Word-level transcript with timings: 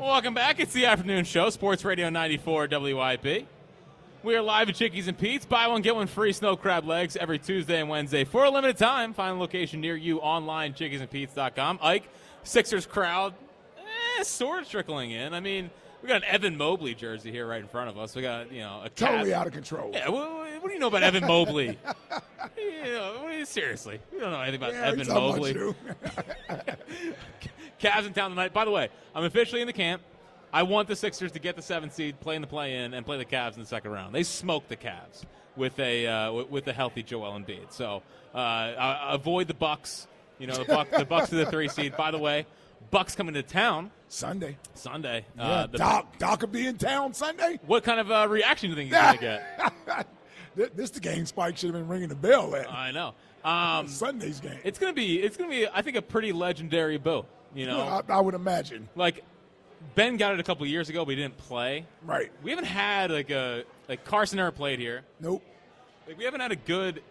Welcome 0.00 0.32
back. 0.34 0.58
It's 0.60 0.72
the 0.72 0.86
afternoon 0.86 1.24
show, 1.24 1.50
Sports 1.50 1.84
Radio 1.84 2.08
94 2.08 2.68
WIP. 2.70 3.46
We 4.22 4.34
are 4.34 4.40
live 4.42 4.68
at 4.70 4.74
Chickies 4.74 5.08
and 5.08 5.16
Pete's. 5.18 5.44
Buy 5.44 5.66
one, 5.66 5.82
get 5.82 5.94
one 5.94 6.06
free 6.06 6.32
snow 6.32 6.56
crab 6.56 6.86
legs 6.86 7.16
every 7.16 7.38
Tuesday 7.38 7.80
and 7.80 7.88
Wednesday 7.88 8.24
for 8.24 8.44
a 8.44 8.50
limited 8.50 8.78
time. 8.78 9.12
Find 9.12 9.36
a 9.36 9.38
location 9.40 9.80
near 9.80 9.96
you 9.96 10.18
online, 10.20 10.72
chickiesandpete's.com. 10.72 11.80
Ike, 11.82 12.08
Sixers 12.44 12.86
crowd, 12.86 13.34
eh, 14.18 14.22
sort 14.22 14.62
of 14.62 14.68
trickling 14.68 15.10
in. 15.10 15.34
I 15.34 15.40
mean, 15.40 15.70
we 16.02 16.08
got 16.08 16.16
an 16.22 16.24
Evan 16.24 16.56
Mobley 16.56 16.94
jersey 16.94 17.30
here 17.30 17.46
right 17.46 17.60
in 17.60 17.68
front 17.68 17.90
of 17.90 17.98
us. 17.98 18.16
We 18.16 18.22
got, 18.22 18.50
you 18.50 18.60
know, 18.60 18.80
a 18.82 18.88
Totally 18.88 19.34
out 19.34 19.46
of 19.46 19.52
control. 19.52 19.90
Yeah, 19.92 20.08
what, 20.08 20.30
what 20.62 20.68
do 20.68 20.72
you 20.72 20.78
know 20.80 20.88
about 20.88 21.02
Evan 21.02 21.26
Mobley? 21.26 21.78
you 22.56 22.82
know, 22.84 23.18
what 23.22 23.32
do 23.32 23.36
you- 23.36 23.44
seriously, 23.44 24.00
you 24.12 24.18
don't 24.20 24.32
know 24.32 24.40
anything 24.40 24.60
about 24.60 24.72
Yeah, 24.72 24.86
Evan 24.86 24.98
he's 25.00 25.08
talking 25.08 25.54
about 25.54 25.76
Mobley. 26.48 26.74
Cavs 27.80 28.06
in 28.06 28.12
town 28.12 28.30
tonight. 28.30 28.52
By 28.52 28.64
the 28.64 28.70
way, 28.70 28.88
I'm 29.14 29.24
officially 29.24 29.60
in 29.60 29.66
the 29.66 29.72
camp. 29.72 30.02
I 30.52 30.64
want 30.64 30.88
the 30.88 30.96
Sixers 30.96 31.32
to 31.32 31.38
get 31.38 31.54
the 31.56 31.62
seventh 31.62 31.94
seed, 31.94 32.18
play 32.20 32.34
in 32.34 32.42
the 32.42 32.48
play-in, 32.48 32.92
and 32.94 33.06
play 33.06 33.18
the 33.18 33.24
Cavs 33.24 33.54
in 33.54 33.60
the 33.60 33.66
second 33.66 33.92
round. 33.92 34.14
They 34.14 34.24
smoked 34.24 34.68
the 34.68 34.76
Cavs 34.76 35.22
with 35.56 35.78
a 35.78 36.06
uh, 36.06 36.32
with- 36.48 36.66
a 36.68 36.72
healthy 36.72 37.02
Joel 37.02 37.32
Embiid. 37.38 37.70
So 37.72 38.02
uh, 38.34 38.98
avoid 39.10 39.46
the 39.48 39.54
Bucks. 39.54 40.06
You 40.38 40.46
know 40.46 40.54
the 40.56 40.64
Buck 40.64 40.90
the 40.90 41.04
Bucks 41.04 41.32
are 41.32 41.36
the 41.36 41.46
three 41.46 41.68
seed. 41.68 41.96
By 41.96 42.10
the 42.10 42.18
way, 42.18 42.46
Bucks 42.90 43.14
coming 43.14 43.34
to 43.34 43.42
town 43.42 43.90
Sunday. 44.08 44.56
Sunday. 44.74 45.24
Yeah, 45.36 45.42
Uh, 45.44 45.66
the- 45.66 45.78
Doc, 45.78 46.18
Doc 46.18 46.40
will 46.40 46.48
be 46.48 46.66
in 46.66 46.78
town 46.78 47.14
Sunday. 47.14 47.60
what 47.66 47.84
kind 47.84 48.00
of 48.00 48.10
uh, 48.10 48.26
reaction 48.28 48.70
do 48.70 48.80
you 48.80 48.88
think 48.88 48.92
he's 48.94 49.00
gonna 49.00 49.18
get? 49.86 50.06
Th- 50.56 50.70
this 50.74 50.90
the 50.90 51.00
game 51.00 51.26
Spike 51.26 51.56
should 51.56 51.68
have 51.72 51.80
been 51.80 51.88
ringing 51.88 52.08
the 52.08 52.14
bell 52.16 52.54
at. 52.56 52.68
I 52.72 52.90
know. 52.90 53.14
Um, 53.44 53.86
Sunday's 53.86 54.40
game. 54.40 54.58
it's 54.64 54.78
gonna 54.80 54.92
be 54.92 55.20
it's 55.22 55.36
gonna 55.36 55.48
be 55.50 55.66
I 55.68 55.80
think 55.82 55.96
a 55.96 56.02
pretty 56.02 56.32
legendary 56.32 56.98
boo. 56.98 57.24
You 57.54 57.66
know, 57.66 57.80
I, 57.80 58.02
I 58.12 58.20
would 58.20 58.34
imagine. 58.34 58.88
like 58.94 59.24
Ben 59.94 60.16
got 60.16 60.34
it 60.34 60.40
a 60.40 60.42
couple 60.42 60.66
years 60.66 60.88
ago, 60.88 61.04
but 61.04 61.10
he 61.10 61.16
didn't 61.16 61.36
play. 61.38 61.86
Right. 62.04 62.30
We 62.42 62.50
haven't 62.50 62.66
had 62.66 63.10
like 63.10 63.30
a 63.30 63.64
like 63.88 64.04
Carson 64.04 64.36
never 64.36 64.50
played 64.52 64.78
here. 64.78 65.02
Nope. 65.20 65.42
Like 66.06 66.18
we 66.18 66.24
haven't 66.24 66.40
had 66.40 66.52
a 66.52 66.56
good 66.56 67.02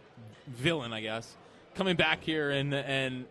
villain, 0.47 0.93
I 0.93 1.01
guess, 1.01 1.35
coming 1.75 1.95
back 1.95 2.23
here 2.23 2.51
and 2.51 2.73
and 2.73 3.25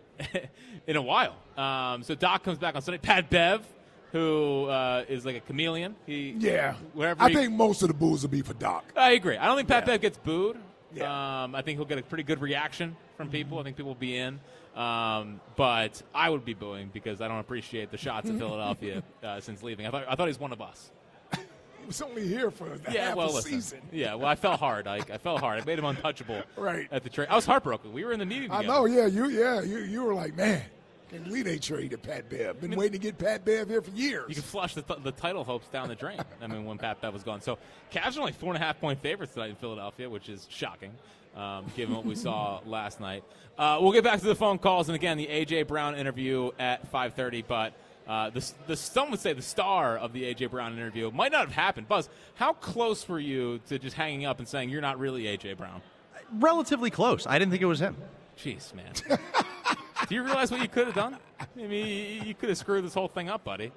in 0.86 0.96
a 0.96 1.02
while. 1.02 1.36
Um, 1.56 2.02
so 2.02 2.14
Doc 2.14 2.42
comes 2.44 2.58
back 2.58 2.74
on 2.74 2.82
Sunday. 2.82 2.98
Pat 2.98 3.30
Bev, 3.30 3.64
who 4.12 4.64
uh, 4.66 5.04
is 5.08 5.24
like 5.24 5.36
a 5.36 5.40
chameleon. 5.40 5.94
He 6.06 6.34
Yeah. 6.38 6.74
wherever 6.94 7.22
I 7.22 7.28
he- 7.28 7.34
think 7.34 7.52
most 7.52 7.82
of 7.82 7.88
the 7.88 7.94
bulls 7.94 8.22
will 8.22 8.30
be 8.30 8.42
for 8.42 8.54
Doc. 8.54 8.84
I 8.96 9.12
agree. 9.12 9.36
I 9.36 9.46
don't 9.46 9.56
think 9.56 9.68
Pat 9.68 9.84
Yeah. 9.86 9.94
Bev 9.94 10.00
gets 10.00 10.18
booed. 10.18 10.56
Yeah. 10.94 11.42
Um, 11.44 11.54
I 11.54 11.62
think 11.62 11.78
he'll 11.78 11.86
get 11.86 11.98
a 11.98 12.02
pretty 12.02 12.24
good 12.24 12.40
reaction 12.40 12.96
from 13.16 13.28
people. 13.30 13.58
I 13.58 13.62
think 13.62 13.76
people 13.76 13.90
will 13.90 13.94
be 14.00 14.16
in. 14.16 14.40
Um, 14.78 15.40
but 15.56 16.00
I 16.14 16.30
would 16.30 16.44
be 16.44 16.54
booing 16.54 16.90
because 16.92 17.20
I 17.20 17.26
don't 17.26 17.40
appreciate 17.40 17.90
the 17.90 17.96
shots 17.96 18.30
of 18.30 18.38
Philadelphia 18.38 19.02
uh, 19.24 19.40
since 19.40 19.62
leaving. 19.62 19.86
I 19.86 19.90
thought 19.90 20.04
I 20.08 20.14
thought 20.14 20.28
he's 20.28 20.38
one 20.38 20.52
of 20.52 20.60
us. 20.60 20.92
He 21.34 21.86
was 21.86 22.00
only 22.02 22.28
here 22.28 22.50
for 22.50 22.68
the 22.78 22.92
Yeah, 22.92 23.08
half 23.08 23.16
well, 23.16 23.30
a 23.30 23.34
listen. 23.34 23.50
season. 23.50 23.80
Yeah, 23.90 24.14
well, 24.14 24.26
I 24.26 24.34
fell 24.36 24.56
hard. 24.56 24.86
I, 24.86 24.96
I 24.96 25.18
fell 25.18 25.38
hard. 25.38 25.60
I 25.60 25.64
made 25.64 25.78
him 25.78 25.84
untouchable. 25.86 26.42
Right. 26.56 26.86
At 26.92 27.02
the 27.02 27.08
trade, 27.08 27.28
I 27.30 27.34
was 27.34 27.46
heartbroken. 27.46 27.92
We 27.92 28.04
were 28.04 28.12
in 28.12 28.18
the 28.18 28.26
meeting. 28.26 28.50
I 28.52 28.62
know. 28.62 28.84
Yeah. 28.84 29.06
You. 29.06 29.28
Yeah. 29.28 29.62
You. 29.62 29.78
You 29.78 30.04
were 30.04 30.14
like, 30.14 30.36
man, 30.36 30.62
can't 31.10 31.24
believe 31.24 31.46
they 31.46 31.58
traded 31.58 32.02
Pat 32.02 32.28
Bev. 32.28 32.60
Been 32.60 32.76
waiting 32.76 32.92
to 32.92 32.98
get 32.98 33.16
Pat 33.18 33.44
Bev 33.44 33.68
here 33.68 33.80
for 33.80 33.90
years. 33.92 34.26
You 34.28 34.34
could 34.34 34.44
flush 34.44 34.74
the, 34.74 34.84
the 35.02 35.12
title 35.12 35.42
hopes 35.44 35.66
down 35.68 35.88
the 35.88 35.94
drain. 35.94 36.20
I 36.42 36.46
mean, 36.46 36.66
when 36.66 36.76
Pat 36.78 37.00
Bev 37.00 37.12
was 37.14 37.22
gone. 37.24 37.40
So, 37.40 37.58
Cavs 37.90 38.16
are 38.16 38.20
only 38.20 38.32
four 38.32 38.52
and 38.54 38.62
a 38.62 38.64
half 38.64 38.78
point 38.80 39.00
favorites 39.00 39.32
tonight 39.32 39.50
in 39.50 39.56
Philadelphia, 39.56 40.08
which 40.10 40.28
is 40.28 40.46
shocking, 40.50 40.92
um, 41.38 41.64
given 41.76 41.94
what 41.94 42.04
we 42.04 42.14
saw 42.14 42.60
last 42.66 43.00
night. 43.00 43.24
Uh, 43.56 43.78
we'll 43.80 43.92
get 43.92 44.04
back 44.04 44.20
to 44.20 44.26
the 44.26 44.34
phone 44.34 44.58
calls 44.58 44.88
and 44.88 44.96
again 44.96 45.16
the 45.16 45.26
AJ 45.26 45.66
Brown 45.66 45.96
interview 45.96 46.50
at 46.58 46.92
5:30. 46.92 47.44
But 47.46 47.72
uh, 48.06 48.30
the, 48.30 48.52
the 48.66 48.76
some 48.76 49.10
would 49.10 49.20
say 49.20 49.32
the 49.32 49.42
star 49.42 49.96
of 49.96 50.12
the 50.12 50.22
AJ 50.22 50.50
Brown 50.50 50.72
interview 50.74 51.10
might 51.10 51.32
not 51.32 51.42
have 51.42 51.52
happened. 51.52 51.88
Buzz, 51.88 52.08
how 52.34 52.52
close 52.52 53.08
were 53.08 53.20
you 53.20 53.60
to 53.68 53.78
just 53.78 53.96
hanging 53.96 54.26
up 54.26 54.38
and 54.38 54.48
saying 54.48 54.70
you're 54.70 54.80
not 54.80 54.98
really 54.98 55.24
AJ 55.24 55.56
Brown? 55.56 55.80
Relatively 56.32 56.90
close. 56.90 57.26
I 57.26 57.38
didn't 57.38 57.52
think 57.52 57.62
it 57.62 57.66
was 57.66 57.80
him. 57.80 57.96
Jeez, 58.36 58.74
man. 58.74 58.92
Do 60.08 60.14
you 60.14 60.22
realize 60.22 60.50
what 60.50 60.60
you 60.60 60.68
could 60.68 60.86
have 60.86 60.94
done? 60.94 61.18
I 61.40 61.66
mean, 61.66 62.24
you 62.24 62.34
could 62.34 62.48
have 62.48 62.58
screwed 62.58 62.84
this 62.84 62.94
whole 62.94 63.08
thing 63.08 63.28
up, 63.28 63.44
buddy. 63.44 63.72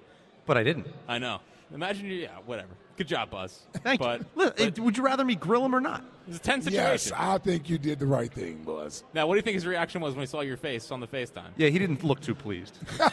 But 0.45 0.57
I 0.57 0.63
didn't. 0.63 0.87
I 1.07 1.17
know. 1.17 1.39
Imagine 1.73 2.05
you, 2.05 2.13
yeah, 2.13 2.37
whatever. 2.45 2.69
Good 2.97 3.07
job, 3.07 3.31
Buzz. 3.31 3.61
Thank 3.83 3.99
but, 3.99 4.19
you. 4.19 4.25
Look, 4.35 4.57
but 4.57 4.79
would 4.79 4.97
you 4.97 5.03
rather 5.03 5.25
me 5.25 5.35
grill 5.35 5.65
him 5.65 5.75
or 5.75 5.81
not? 5.81 6.03
It's 6.31 6.39
a 6.39 6.41
tense 6.41 6.65
situation. 6.65 6.83
yes, 6.83 7.11
I 7.15 7.37
think 7.37 7.69
you 7.69 7.77
did 7.77 7.99
the 7.99 8.05
right 8.05 8.31
thing, 8.31 8.63
Buzz. 8.63 9.03
now, 9.13 9.27
what 9.27 9.35
do 9.35 9.37
you 9.37 9.41
think 9.43 9.55
his 9.55 9.65
reaction 9.65 10.01
was 10.01 10.13
when 10.15 10.21
he 10.21 10.27
saw 10.27 10.41
your 10.41 10.57
face 10.57 10.91
on 10.91 10.99
the 10.99 11.07
FaceTime? 11.07 11.49
Yeah, 11.57 11.69
he 11.69 11.79
didn't 11.79 12.03
look 12.03 12.19
too 12.19 12.35
pleased. 12.35 12.79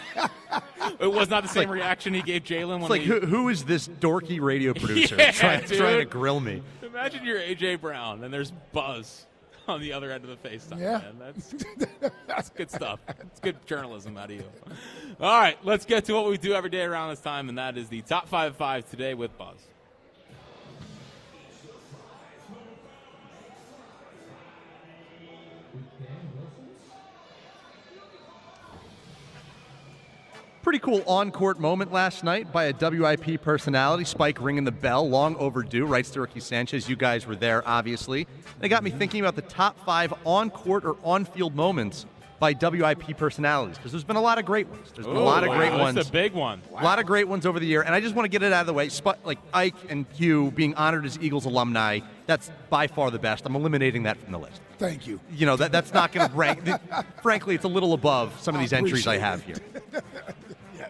It 1.00 1.12
was 1.12 1.28
not 1.28 1.42
the 1.42 1.48
same 1.48 1.70
reaction 1.70 2.14
he 2.14 2.22
gave 2.22 2.44
Jalen 2.44 2.80
when 2.80 2.82
It's 2.82 2.90
like, 2.90 3.00
he, 3.02 3.06
who, 3.08 3.20
who 3.20 3.48
is 3.50 3.64
this 3.64 3.86
dorky 3.86 4.40
radio 4.40 4.72
producer 4.74 5.16
Yeah, 5.16 5.32
trying, 5.32 5.64
trying 5.64 5.98
to 5.98 6.04
grill 6.06 6.40
me? 6.40 6.62
Imagine 6.82 7.24
you're 7.24 7.38
AJ 7.38 7.80
Brown 7.80 8.24
and 8.24 8.32
there's 8.32 8.52
Buzz 8.72 9.26
on 9.68 9.80
the 9.80 9.92
other 9.92 10.10
end 10.10 10.24
of 10.24 10.30
the 10.30 10.48
FaceTime. 10.48 10.80
Yeah. 10.80 10.98
Man. 10.98 11.14
That's, 11.18 11.54
that's 12.26 12.50
good 12.50 12.70
stuff. 12.70 13.00
It's 13.20 13.40
good 13.40 13.64
journalism 13.66 14.16
out 14.16 14.30
of 14.30 14.36
you. 14.36 14.44
All 15.20 15.38
right, 15.38 15.58
let's 15.62 15.84
get 15.84 16.06
to 16.06 16.14
what 16.14 16.28
we 16.28 16.38
do 16.38 16.54
every 16.54 16.70
day 16.70 16.82
around 16.82 17.10
this 17.10 17.20
time, 17.20 17.48
and 17.50 17.58
that 17.58 17.76
is 17.76 17.88
the 17.88 18.00
top 18.02 18.28
five 18.28 18.56
five 18.56 18.88
today 18.88 19.12
with 19.14 19.36
Buzz. 19.36 19.58
Pretty 30.68 30.80
cool 30.80 31.02
on 31.06 31.30
court 31.30 31.58
moment 31.58 31.94
last 31.94 32.22
night 32.22 32.52
by 32.52 32.64
a 32.64 32.74
WIP 32.74 33.40
personality, 33.40 34.04
Spike 34.04 34.38
ringing 34.38 34.64
the 34.64 34.70
bell, 34.70 35.08
long 35.08 35.34
overdue, 35.36 35.86
Rights 35.86 36.10
to 36.10 36.20
Ricky 36.20 36.40
Sanchez. 36.40 36.90
You 36.90 36.94
guys 36.94 37.26
were 37.26 37.36
there, 37.36 37.66
obviously. 37.66 38.26
It 38.60 38.68
got 38.68 38.84
me 38.84 38.90
thinking 38.90 39.20
about 39.20 39.34
the 39.34 39.40
top 39.40 39.82
five 39.86 40.12
on 40.26 40.50
court 40.50 40.84
or 40.84 40.96
on 41.02 41.24
field 41.24 41.54
moments 41.54 42.04
by 42.38 42.52
WIP 42.52 43.16
personalities, 43.16 43.78
because 43.78 43.92
there's 43.92 44.04
been 44.04 44.16
a 44.16 44.20
lot 44.20 44.36
of 44.36 44.44
great 44.44 44.68
ones. 44.68 44.92
There's 44.94 45.06
been 45.06 45.16
a 45.16 45.20
oh, 45.20 45.24
lot 45.24 45.42
of 45.42 45.48
Ooh, 45.48 45.56
great 45.56 45.72
ones. 45.72 45.94
That's 45.94 46.10
a 46.10 46.12
big 46.12 46.34
one. 46.34 46.60
A 46.76 46.84
lot 46.84 46.98
of 46.98 47.06
great 47.06 47.26
ones 47.26 47.46
over 47.46 47.58
the 47.58 47.66
year, 47.66 47.80
and 47.80 47.94
I 47.94 48.00
just 48.00 48.14
want 48.14 48.26
to 48.26 48.28
get 48.28 48.42
it 48.42 48.52
out 48.52 48.60
of 48.60 48.66
the 48.66 48.74
way. 48.74 48.90
Sp- 48.92 49.16
like 49.24 49.38
Ike 49.54 49.74
and 49.88 50.04
Hugh 50.12 50.50
being 50.50 50.74
honored 50.74 51.06
as 51.06 51.18
Eagles 51.18 51.46
alumni, 51.46 52.00
that's 52.26 52.50
by 52.68 52.88
far 52.88 53.10
the 53.10 53.18
best. 53.18 53.46
I'm 53.46 53.56
eliminating 53.56 54.02
that 54.02 54.18
from 54.18 54.32
the 54.32 54.38
list. 54.38 54.60
Thank 54.76 55.06
you. 55.06 55.18
You 55.32 55.46
know 55.46 55.56
that 55.56 55.72
that's 55.72 55.94
not 55.94 56.12
going 56.12 56.28
to 56.28 56.36
rank. 56.36 56.68
frankly, 57.22 57.54
it's 57.54 57.64
a 57.64 57.68
little 57.68 57.94
above 57.94 58.38
some 58.38 58.54
of 58.54 58.60
these 58.60 58.74
entries 58.74 59.06
I 59.06 59.16
have 59.16 59.42
here. 59.42 59.56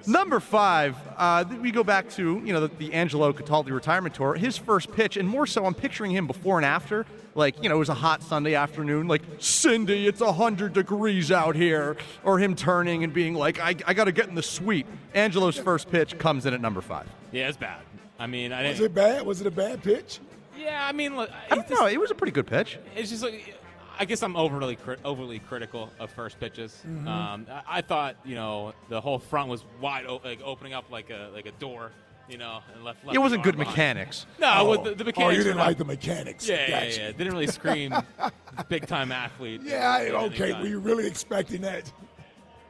Yes. 0.08 0.14
Number 0.14 0.40
five, 0.40 0.96
uh, 1.16 1.44
we 1.60 1.70
go 1.70 1.84
back 1.84 2.08
to 2.10 2.40
you 2.44 2.52
know 2.52 2.60
the, 2.60 2.68
the 2.76 2.92
Angelo 2.94 3.32
Cataldi 3.32 3.70
retirement 3.70 4.14
tour. 4.14 4.34
His 4.34 4.56
first 4.56 4.90
pitch, 4.92 5.16
and 5.16 5.28
more 5.28 5.46
so, 5.46 5.66
I'm 5.66 5.74
picturing 5.74 6.10
him 6.10 6.26
before 6.26 6.56
and 6.56 6.64
after. 6.64 7.06
Like 7.34 7.62
you 7.62 7.68
know, 7.68 7.76
it 7.76 7.78
was 7.78 7.88
a 7.88 7.94
hot 7.94 8.22
Sunday 8.22 8.54
afternoon. 8.54 9.06
Like 9.06 9.22
Cindy, 9.38 10.06
it's 10.06 10.20
hundred 10.20 10.72
degrees 10.72 11.30
out 11.30 11.54
here, 11.54 11.96
or 12.24 12.38
him 12.38 12.54
turning 12.56 13.04
and 13.04 13.12
being 13.12 13.34
like, 13.34 13.60
I, 13.60 13.76
I 13.86 13.94
got 13.94 14.04
to 14.04 14.12
get 14.12 14.28
in 14.28 14.34
the 14.34 14.42
suite. 14.42 14.86
Angelo's 15.14 15.58
first 15.58 15.90
pitch 15.90 16.18
comes 16.18 16.46
in 16.46 16.54
at 16.54 16.60
number 16.60 16.80
five. 16.80 17.06
Yeah, 17.30 17.48
it's 17.48 17.56
bad. 17.56 17.80
I 18.18 18.26
mean, 18.26 18.52
I 18.52 18.66
Was 18.68 18.78
didn't. 18.78 18.86
it 18.92 18.94
bad? 18.94 19.26
Was 19.26 19.40
it 19.40 19.46
a 19.46 19.50
bad 19.50 19.82
pitch? 19.82 20.20
Yeah, 20.58 20.84
I 20.84 20.90
mean, 20.92 21.14
look, 21.16 21.30
I 21.50 21.54
don't 21.54 21.70
know. 21.70 21.86
It 21.86 22.00
was 22.00 22.10
a 22.10 22.14
pretty 22.16 22.32
good 22.32 22.46
pitch. 22.48 22.78
It's 22.96 23.10
just 23.10 23.22
like 23.22 23.54
I 23.98 24.04
guess 24.04 24.22
I'm 24.22 24.36
overly 24.36 24.76
cri- 24.76 24.96
overly 25.04 25.38
critical 25.40 25.90
of 25.98 26.10
first 26.10 26.38
pitches. 26.40 26.72
Mm-hmm. 26.86 27.08
Um, 27.08 27.46
I, 27.50 27.62
I 27.78 27.80
thought 27.80 28.16
you 28.24 28.34
know 28.34 28.72
the 28.88 29.00
whole 29.00 29.18
front 29.18 29.48
was 29.48 29.64
wide, 29.80 30.06
o- 30.06 30.20
like 30.24 30.40
opening 30.44 30.72
up 30.74 30.90
like 30.90 31.10
a 31.10 31.30
like 31.34 31.46
a 31.46 31.52
door, 31.52 31.90
you 32.28 32.38
know, 32.38 32.60
and 32.74 32.84
left. 32.84 33.04
left 33.04 33.16
It 33.16 33.18
wasn't 33.18 33.42
good 33.42 33.54
arm 33.54 33.60
behind. 33.60 33.76
mechanics. 33.76 34.26
No, 34.38 34.54
oh, 34.58 34.70
with 34.70 34.84
the, 34.84 34.94
the 34.94 35.04
mechanics. 35.04 35.34
oh, 35.34 35.36
you 35.36 35.42
didn't 35.44 35.56
not- 35.58 35.66
like 35.66 35.78
the 35.78 35.84
mechanics. 35.84 36.48
Yeah, 36.48 36.56
yeah, 36.68 36.84
Gotcha. 36.84 37.00
yeah. 37.00 37.12
Didn't 37.12 37.32
really 37.32 37.46
scream 37.48 37.94
big 38.68 38.86
time 38.86 39.10
athlete. 39.12 39.62
Yeah, 39.64 39.90
I- 39.90 40.06
at 40.06 40.14
okay. 40.14 40.52
Were 40.52 40.66
you 40.66 40.78
really 40.78 41.06
expecting 41.06 41.60
that? 41.62 41.92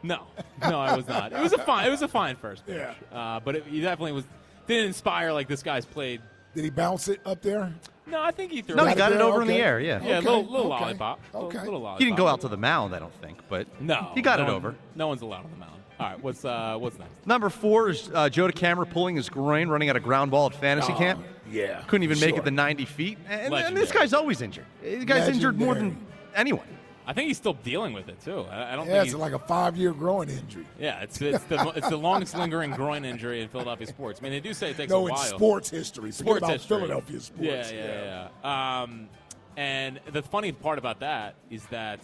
No, 0.03 0.23
no, 0.63 0.79
I 0.81 0.95
was 0.97 1.09
not. 1.09 1.33
It 1.33 1.41
was 1.43 1.53
a 1.53 1.59
fine. 1.59 1.87
It 1.87 1.91
was 1.91 2.03
a 2.03 2.09
fine 2.09 2.37
first 2.37 2.65
pitch. 2.67 2.77
Yeah. 2.77 2.95
Uh, 3.17 3.41
but 3.41 3.57
it, 3.57 3.67
he 3.67 3.81
definitely 3.81 4.13
was. 4.13 4.25
Didn't 4.67 4.87
inspire 4.87 5.33
like 5.33 5.49
this 5.49 5.63
guy's 5.63 5.85
played. 5.85 6.21
Did 6.55 6.65
he 6.65 6.71
bounce 6.71 7.09
it 7.09 7.21
up 7.27 7.43
there? 7.43 7.73
No, 8.11 8.23
I 8.23 8.31
think 8.31 8.53
he 8.53 8.63
threw. 8.63 8.75
No, 8.77 8.85
it. 8.85 8.91
he 8.91 8.95
got 8.95 9.13
it 9.13 9.19
there? 9.19 9.27
over 9.27 9.43
in 9.43 9.49
the 9.49 9.55
air. 9.55 9.81
Yeah. 9.81 10.01
Yeah, 10.03 10.19
Okay, 10.19 10.27
little, 10.29 10.45
little 10.45 10.73
okay, 10.73 10.85
lollipop. 10.85 11.21
Okay. 11.35 11.59
Little 11.65 11.81
lollipop. 11.81 11.99
He 11.99 12.05
didn't 12.07 12.17
go 12.19 12.27
out 12.27 12.41
to 12.43 12.49
the 12.49 12.57
mound, 12.57 12.95
I 12.95 12.99
don't 12.99 13.15
think, 13.21 13.39
but 13.49 13.67
No, 13.81 14.11
he 14.15 14.23
got 14.23 14.39
no 14.39 14.45
it 14.45 14.47
one- 14.49 14.55
over. 14.57 14.75
No 14.95 15.09
one's 15.09 15.23
allowed 15.23 15.45
on 15.45 15.51
the 15.51 15.57
mound. 15.57 15.73
All 16.01 16.07
right, 16.09 16.23
what's 16.23 16.45
uh, 16.45 16.77
what's 16.79 16.97
next? 16.99 17.11
Number 17.27 17.49
four 17.51 17.89
is 17.91 18.09
uh, 18.15 18.29
Joe 18.29 18.47
DeCamara 18.47 18.89
pulling 18.89 19.17
his 19.17 19.29
groin 19.29 19.69
running 19.69 19.89
at 19.89 19.97
a 19.97 20.01
ground 20.01 20.31
ball 20.31 20.47
at 20.47 20.55
fantasy 20.55 20.93
Oh, 20.93 20.97
camp. 20.97 21.25
yeah, 21.51 21.83
Couldn't 21.89 22.05
even 22.05 22.21
make 22.21 22.37
it 22.37 22.45
the 22.45 22.53
90 22.53 22.85
feet. 22.85 23.19
And, 23.29 23.53
and 23.53 23.77
this 23.77 23.91
guy's 23.91 24.13
always 24.15 24.41
injured. 24.41 24.67
The 24.81 25.05
guy's 25.05 25.27
injured 25.29 25.59
more 25.59 25.75
than 25.75 25.99
anyone. 26.37 26.67
I 27.09 27.15
think 27.15 27.29
he's 27.29 27.39
still 27.39 27.55
dealing 27.55 27.95
with 27.95 28.11
it 28.11 28.21
too. 28.23 28.41
I, 28.51 28.75
I 28.75 28.77
don't 28.77 28.87
Yeah, 28.87 29.01
think 29.03 29.07
it's 29.15 29.19
like 29.19 29.33
a 29.33 29.39
five-year 29.39 29.93
growing 29.95 30.29
injury. 30.29 30.67
yeah, 30.79 31.01
it's 31.01 31.19
it's 31.23 31.43
the 31.45 31.73
it's 31.75 31.89
the 31.89 31.97
longest 31.97 32.37
lingering 32.37 32.73
groin 32.73 33.07
injury 33.07 33.41
in 33.41 33.49
Philadelphia 33.49 33.87
sports. 33.87 34.21
I 34.21 34.25
mean, 34.25 34.33
they 34.33 34.41
do 34.41 34.53
say 34.53 34.73
it 34.73 34.77
takes 34.77 34.91
No, 34.91 35.05
a 35.07 35.09
in 35.09 35.15
while. 35.15 35.25
sports 35.25 35.71
history. 35.71 36.11
Forget 36.11 36.15
sports 36.27 36.39
about 36.41 36.53
history. 36.53 36.77
Philadelphia 36.77 37.21
sports. 37.21 37.43
Yeah, 37.43 37.71
yeah, 37.73 38.29
yeah. 38.45 38.83
Um, 38.83 39.09
and 39.57 40.01
the 40.13 40.23
funny 40.23 40.53
part 40.53 40.79
about 40.79 41.01
that 41.01 41.35
is 41.51 41.65
that 41.69 42.01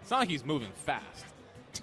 it's 0.00 0.10
not 0.10 0.20
like 0.20 0.28
he's 0.28 0.44
moving 0.44 0.70
fast. 0.84 1.24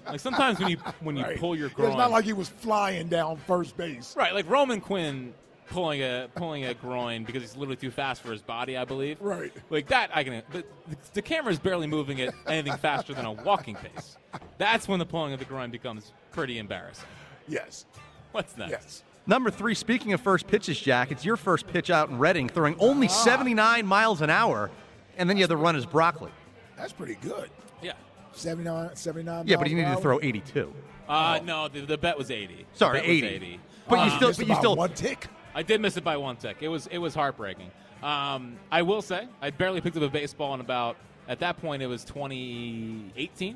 Like 0.08 0.22
sometimes 0.22 0.58
when 0.58 0.70
you 0.70 0.78
when 1.02 1.18
you 1.18 1.24
Right. 1.26 1.38
pull 1.38 1.56
your 1.58 1.68
groin, 1.70 1.90
It's 1.90 1.98
not 1.98 2.12
like 2.12 2.24
he 2.24 2.32
was 2.34 2.48
flying 2.48 3.10
down 3.10 3.36
first 3.48 3.76
base. 3.76 4.16
right, 4.16 4.34
like 4.34 4.50
Roman 4.50 4.80
Quinn 4.80 5.34
pulling 5.72 6.02
a 6.02 6.30
pulling 6.36 6.66
a 6.66 6.74
groin 6.74 7.24
because 7.24 7.42
he's 7.42 7.56
literally 7.56 7.76
too 7.78 7.90
fast 7.92 8.22
for 8.22 8.32
his 8.32 8.42
body, 8.42 8.78
I 8.78 8.86
believe. 8.86 9.20
Right. 9.20 9.52
Like 9.70 9.88
that, 9.88 10.12
I 10.14 10.24
can. 10.24 10.44
But 10.52 10.66
the, 11.14 11.22
DeCamara's 11.22 11.60
barely 11.60 11.88
moving 11.88 12.22
at 12.22 12.34
anything 12.48 12.78
faster 12.78 13.14
than 13.14 13.26
a 13.26 13.32
walking 13.32 13.76
pace. 13.76 14.18
That's 14.58 14.88
when 14.88 15.00
the 15.00 15.06
pulling 15.06 15.34
of 15.34 15.40
the 15.40 15.46
groin 15.46 15.72
becomes 15.72 16.12
pretty 16.32 16.60
embarrassing. 16.60 17.08
Yes. 17.48 17.86
What's 18.32 18.56
next? 18.58 18.72
Yes. 18.72 19.04
Number 19.28 19.50
three, 19.52 19.76
speaking 19.76 20.14
of 20.14 20.22
first 20.22 20.48
pitches, 20.48 20.80
Jack, 20.80 21.12
it's 21.12 21.24
your 21.26 21.38
first 21.38 21.68
pitch 21.68 21.90
out 21.90 22.10
in 22.10 22.18
Reading, 22.18 22.50
throwing 22.50 22.76
only 22.80 23.08
Ah. 23.08 23.12
79 23.12 23.86
miles 23.86 24.22
an 24.22 24.30
hour, 24.30 24.72
and 25.18 25.30
then 25.30 25.38
you 25.38 25.44
have 25.44 25.50
to 25.50 25.58
run 25.58 25.76
as 25.76 25.86
broccoli. 25.86 26.32
That's 26.78 26.94
pretty 26.94 27.16
good. 27.22 27.50
Yeah. 27.82 27.94
79, 28.34 28.96
79 28.96 29.48
Yeah, 29.48 29.58
but 29.58 29.70
you 29.70 29.76
needed 29.76 29.96
to 29.96 30.02
throw 30.02 30.20
82. 30.22 30.74
Uh, 31.08 31.40
no, 31.44 31.68
the, 31.68 31.82
the 31.82 31.98
bet 31.98 32.18
was 32.18 32.32
80. 32.32 32.66
Sorry, 32.74 33.00
80. 33.00 33.28
80. 33.28 33.60
But 33.90 33.96
you 33.96 34.02
Uh, 34.02 34.16
still, 34.16 34.34
but 34.34 34.48
you 34.48 34.56
still, 34.56 34.76
one 34.76 34.94
tick. 34.94 35.28
I 35.54 35.64
did 35.64 35.82
miss 35.82 35.98
it 35.98 36.04
by 36.04 36.18
one 36.18 36.38
tick. 36.38 36.58
It 36.62 36.68
was 36.70 36.88
it 36.88 36.98
was 36.98 37.14
heartbreaking. 37.16 37.72
Um, 38.04 38.58
I 38.72 38.82
will 38.82 39.02
say 39.02 39.28
I 39.42 39.50
barely 39.52 39.82
picked 39.82 39.98
up 39.98 40.04
a 40.04 40.10
baseball 40.10 40.54
in 40.56 40.60
about 40.62 40.98
at 41.28 41.40
that 41.40 41.58
point 41.62 41.84
it 41.84 41.88
was 41.88 42.04
2018, 42.04 43.54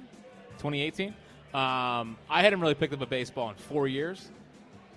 2018. 0.58 1.10
Um, 1.54 2.18
I 2.30 2.42
hadn't 2.42 2.60
really 2.60 2.76
picked 2.76 2.94
up 2.94 3.02
a 3.02 3.06
baseball 3.06 3.50
in 3.50 3.56
four 3.56 3.88
years, 3.88 4.30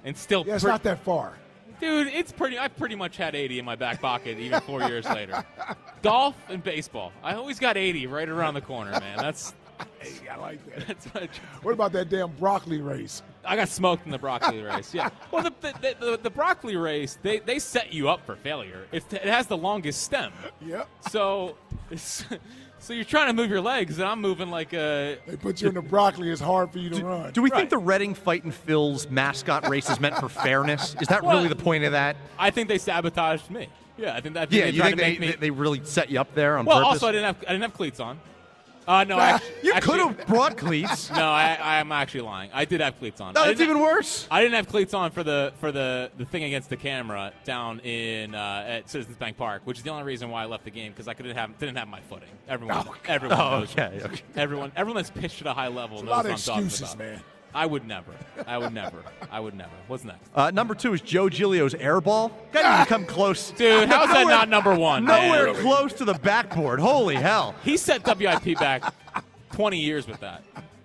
and 0.05 0.17
still, 0.17 0.45
Yeah, 0.47 0.56
it's 0.56 0.65
not 0.65 0.83
that 0.83 0.99
far. 1.05 1.35
dude, 1.81 2.09
it's 2.09 2.33
pretty. 2.33 2.59
I 2.59 2.69
pretty 2.69 2.97
much 2.97 3.17
had 3.17 3.35
80 3.37 3.61
in 3.61 3.65
my 3.65 3.77
back 3.77 4.00
pocket 4.00 4.39
even 4.39 4.61
four 4.62 4.83
years 4.83 5.05
later. 5.06 5.45
Golf 6.03 6.35
and 6.49 6.62
baseball, 6.62 7.12
I 7.23 7.35
always 7.35 7.59
got 7.59 7.77
80 7.77 8.06
right 8.09 8.29
around 8.29 8.55
the 8.55 8.61
corner, 8.61 8.91
man. 8.93 9.17
That's 9.19 9.55
Hey, 10.00 10.29
I 10.29 10.37
like 10.37 10.59
that. 10.75 10.87
that's 10.87 11.06
what 11.06 11.31
What 11.62 11.73
about 11.73 11.93
that 11.93 12.09
damn 12.09 12.31
broccoli 12.33 12.81
race? 12.81 13.23
I 13.49 13.56
got 13.56 13.69
smoked 13.69 14.05
in 14.05 14.12
the 14.12 14.19
broccoli 14.19 14.62
race. 14.62 14.93
Yeah. 14.95 15.09
Well, 15.33 15.43
the 15.43 15.53
the, 15.61 15.73
the, 15.81 16.06
the, 16.11 16.19
the 16.25 16.31
broccoli 16.31 16.77
race 16.77 17.19
they, 17.23 17.39
they 17.41 17.59
set 17.59 17.93
you 17.93 18.09
up 18.09 18.25
for 18.27 18.37
failure. 18.37 18.87
It's, 18.93 19.12
it 19.12 19.25
has 19.25 19.47
the 19.47 19.56
longest 19.56 20.03
stem. 20.03 20.33
Yep. 20.65 20.89
So, 21.11 21.56
it's, 21.91 22.25
so 22.79 22.93
you're 22.93 23.05
trying 23.05 23.27
to 23.29 23.33
move 23.33 23.50
your 23.50 23.61
legs, 23.61 23.99
and 23.99 24.09
I'm 24.09 24.21
moving 24.21 24.50
like 24.50 24.73
a. 24.73 25.19
They 25.27 25.37
put 25.37 25.61
you 25.61 25.69
in 25.69 25.75
the 25.75 25.83
broccoli. 25.83 26.31
It's 26.31 26.41
hard 26.41 26.71
for 26.73 26.79
you 26.79 26.91
to 26.91 27.05
run. 27.05 27.33
do 27.33 27.43
we 27.43 27.50
Right. 27.50 27.59
think 27.59 27.71
the 27.71 27.79
Reading 27.79 28.15
Fightin 28.15 28.53
Phils 28.53 29.11
mascot 29.11 29.69
race 29.69 29.89
is 29.91 29.99
meant 30.00 30.17
for 30.17 30.29
fairness? 30.29 30.95
Is 31.00 31.09
that 31.09 31.23
Well- 31.23 31.37
really 31.37 31.49
the 31.49 31.56
point 31.56 31.85
of 31.85 31.93
that? 31.93 32.17
I 32.39 32.50
think 32.50 32.69
they 32.69 32.79
sabotaged 32.79 33.50
me. 33.50 33.69
Yeah, 33.97 34.15
I 34.15 34.21
think 34.21 34.35
that. 34.35 34.53
Yeah, 34.53 34.67
they 34.67 34.71
you 34.71 34.83
think 34.83 34.97
to 34.97 35.03
they, 35.03 35.19
me. 35.19 35.27
they, 35.27 35.37
they 35.37 35.50
really 35.50 35.81
set 35.85 36.09
you 36.11 36.21
up 36.21 36.33
there 36.35 36.56
on 36.56 36.65
well, 36.67 36.79
purpose? 36.79 37.03
also 37.03 37.09
I 37.09 37.12
didn't 37.12 37.27
have 37.27 37.37
I 37.49 37.53
didn't 37.53 37.62
have 37.62 37.75
cleats 37.75 37.99
on. 38.00 38.21
Uh, 38.88 39.05
no, 39.05 39.19
I, 39.19 39.38
you 39.62 39.75
could 39.75 40.00
have 40.00 40.26
brought 40.26 40.56
cleats. 40.56 41.11
No, 41.19 41.29
I, 41.29 41.58
I'm 41.79 41.93
actually 41.93 42.23
lying. 42.23 42.50
I 42.55 42.64
did 42.64 42.81
have 42.81 42.99
cleats 42.99 43.20
on. 43.20 43.35
No, 43.35 43.44
that's 43.44 43.61
even 43.61 43.81
worse. 43.81 44.26
I 44.31 44.40
didn't 44.40 44.55
have 44.55 44.67
cleats 44.69 44.94
on 44.94 45.11
for 45.11 45.23
the 45.23 45.52
for 45.61 45.70
the, 45.73 46.11
the 46.17 46.25
thing 46.25 46.44
against 46.44 46.70
DeCamara 46.70 47.32
down 47.44 47.81
in 47.81 48.35
uh, 48.35 48.64
at 48.67 48.88
Citizens 48.88 49.17
Bank 49.19 49.37
Park, 49.37 49.62
which 49.64 49.76
is 49.79 49.85
the 49.85 49.90
only 49.90 50.05
reason 50.05 50.31
why 50.31 50.43
I 50.43 50.46
left 50.46 50.64
the 50.64 50.70
game 50.70 50.93
because 50.93 51.06
I 51.06 51.12
couldn't 51.14 51.37
have 51.37 51.58
didn't 51.58 51.76
have 51.76 51.88
my 51.88 52.00
footing. 52.00 52.29
Everyone, 52.49 52.88
everyone 53.06 53.38
Oh, 53.40 53.58
knows. 53.61 53.73
okay, 53.73 54.00
okay. 54.02 54.23
Everyone, 54.37 54.73
everyone 54.75 54.96
that's 54.96 55.11
pitched 55.11 55.43
at 55.43 55.46
a 55.49 55.52
high 55.52 55.69
level 55.69 55.99
a 55.99 56.02
knows 56.02 56.11
lot 56.11 56.17
what 56.25 56.26
of 56.26 56.31
I'm 56.32 56.38
talking 56.38 56.64
excuses, 56.64 56.94
about. 56.94 56.99
man. 57.06 57.20
I 57.59 57.67
would 57.67 57.87
never. 57.89 58.13
I 58.47 58.57
would 58.57 58.73
never. 58.73 59.03
I 59.33 59.41
would 59.41 59.55
never. 59.55 59.73
What's 59.89 60.05
next, 60.05 60.21
Uh, 60.33 60.53
number 60.53 60.77
two 60.77 60.93
is 60.93 61.01
Joe 61.01 61.29
Giglio's 61.29 61.75
air 61.75 62.01
ball. 62.01 62.31
Got 62.53 62.63
to 62.63 62.75
even 62.75 62.87
come 62.87 63.05
close. 63.05 63.51
dude? 63.51 63.89
How's 63.89 64.09
that 64.11 64.29
not 64.29 64.49
number 64.49 64.73
one? 64.77 65.05
man? 65.05 65.29
Nowhere 65.29 65.55
close 65.61 65.93
to 65.95 66.05
the 66.05 66.15
backboard. 66.15 66.79
Holy 66.79 67.17
hell. 67.17 67.57
He 67.65 67.77
set 67.77 68.05
WIP 68.07 68.57
back 68.61 68.95
20 69.55 69.77
years 69.81 70.07
with 70.07 70.21
that. 70.21 70.45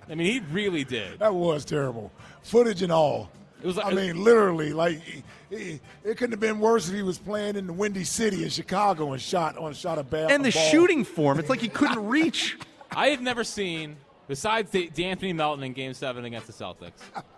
I 0.09 0.15
mean, 0.15 0.25
he 0.25 0.39
really 0.51 0.83
did. 0.83 1.19
That 1.19 1.35
was 1.35 1.63
terrible. 1.63 2.11
Footage 2.41 2.81
and 2.81 2.91
all. 2.91 3.29
It 3.61 3.67
was 3.67 3.77
like- 3.77 3.85
I 3.85 3.91
mean, 3.91 4.23
literally, 4.23 4.73
like 4.73 4.99
he- 4.99 5.23
he- 5.49 5.79
it 6.03 6.17
couldn't 6.17 6.31
have 6.31 6.39
been 6.39 6.59
worse 6.59 6.89
if 6.89 6.95
he 6.95 7.03
was 7.03 7.19
playing 7.19 7.55
in 7.55 7.67
the 7.67 7.73
Windy 7.73 8.03
City 8.03 8.43
in 8.43 8.49
Chicago 8.49 9.13
and 9.13 9.21
shot 9.21 9.57
on 9.59 9.73
shot 9.75 9.99
a 9.99 10.03
ball. 10.03 10.27
And 10.29 10.43
the 10.43 10.51
ball. 10.51 10.63
shooting 10.71 11.05
form, 11.05 11.37
it's 11.39 11.49
like 11.49 11.61
he 11.61 11.69
couldn't 11.69 12.03
reach. 12.07 12.57
I 12.95 13.09
have 13.09 13.21
never 13.21 13.43
seen, 13.43 13.95
besides 14.27 14.71
the, 14.71 14.89
D'Anthony 14.89 15.33
Melton 15.33 15.63
in 15.63 15.73
Game 15.73 15.93
Seven 15.93 16.25
against 16.25 16.47
the 16.47 16.53
Celtics, 16.53 16.91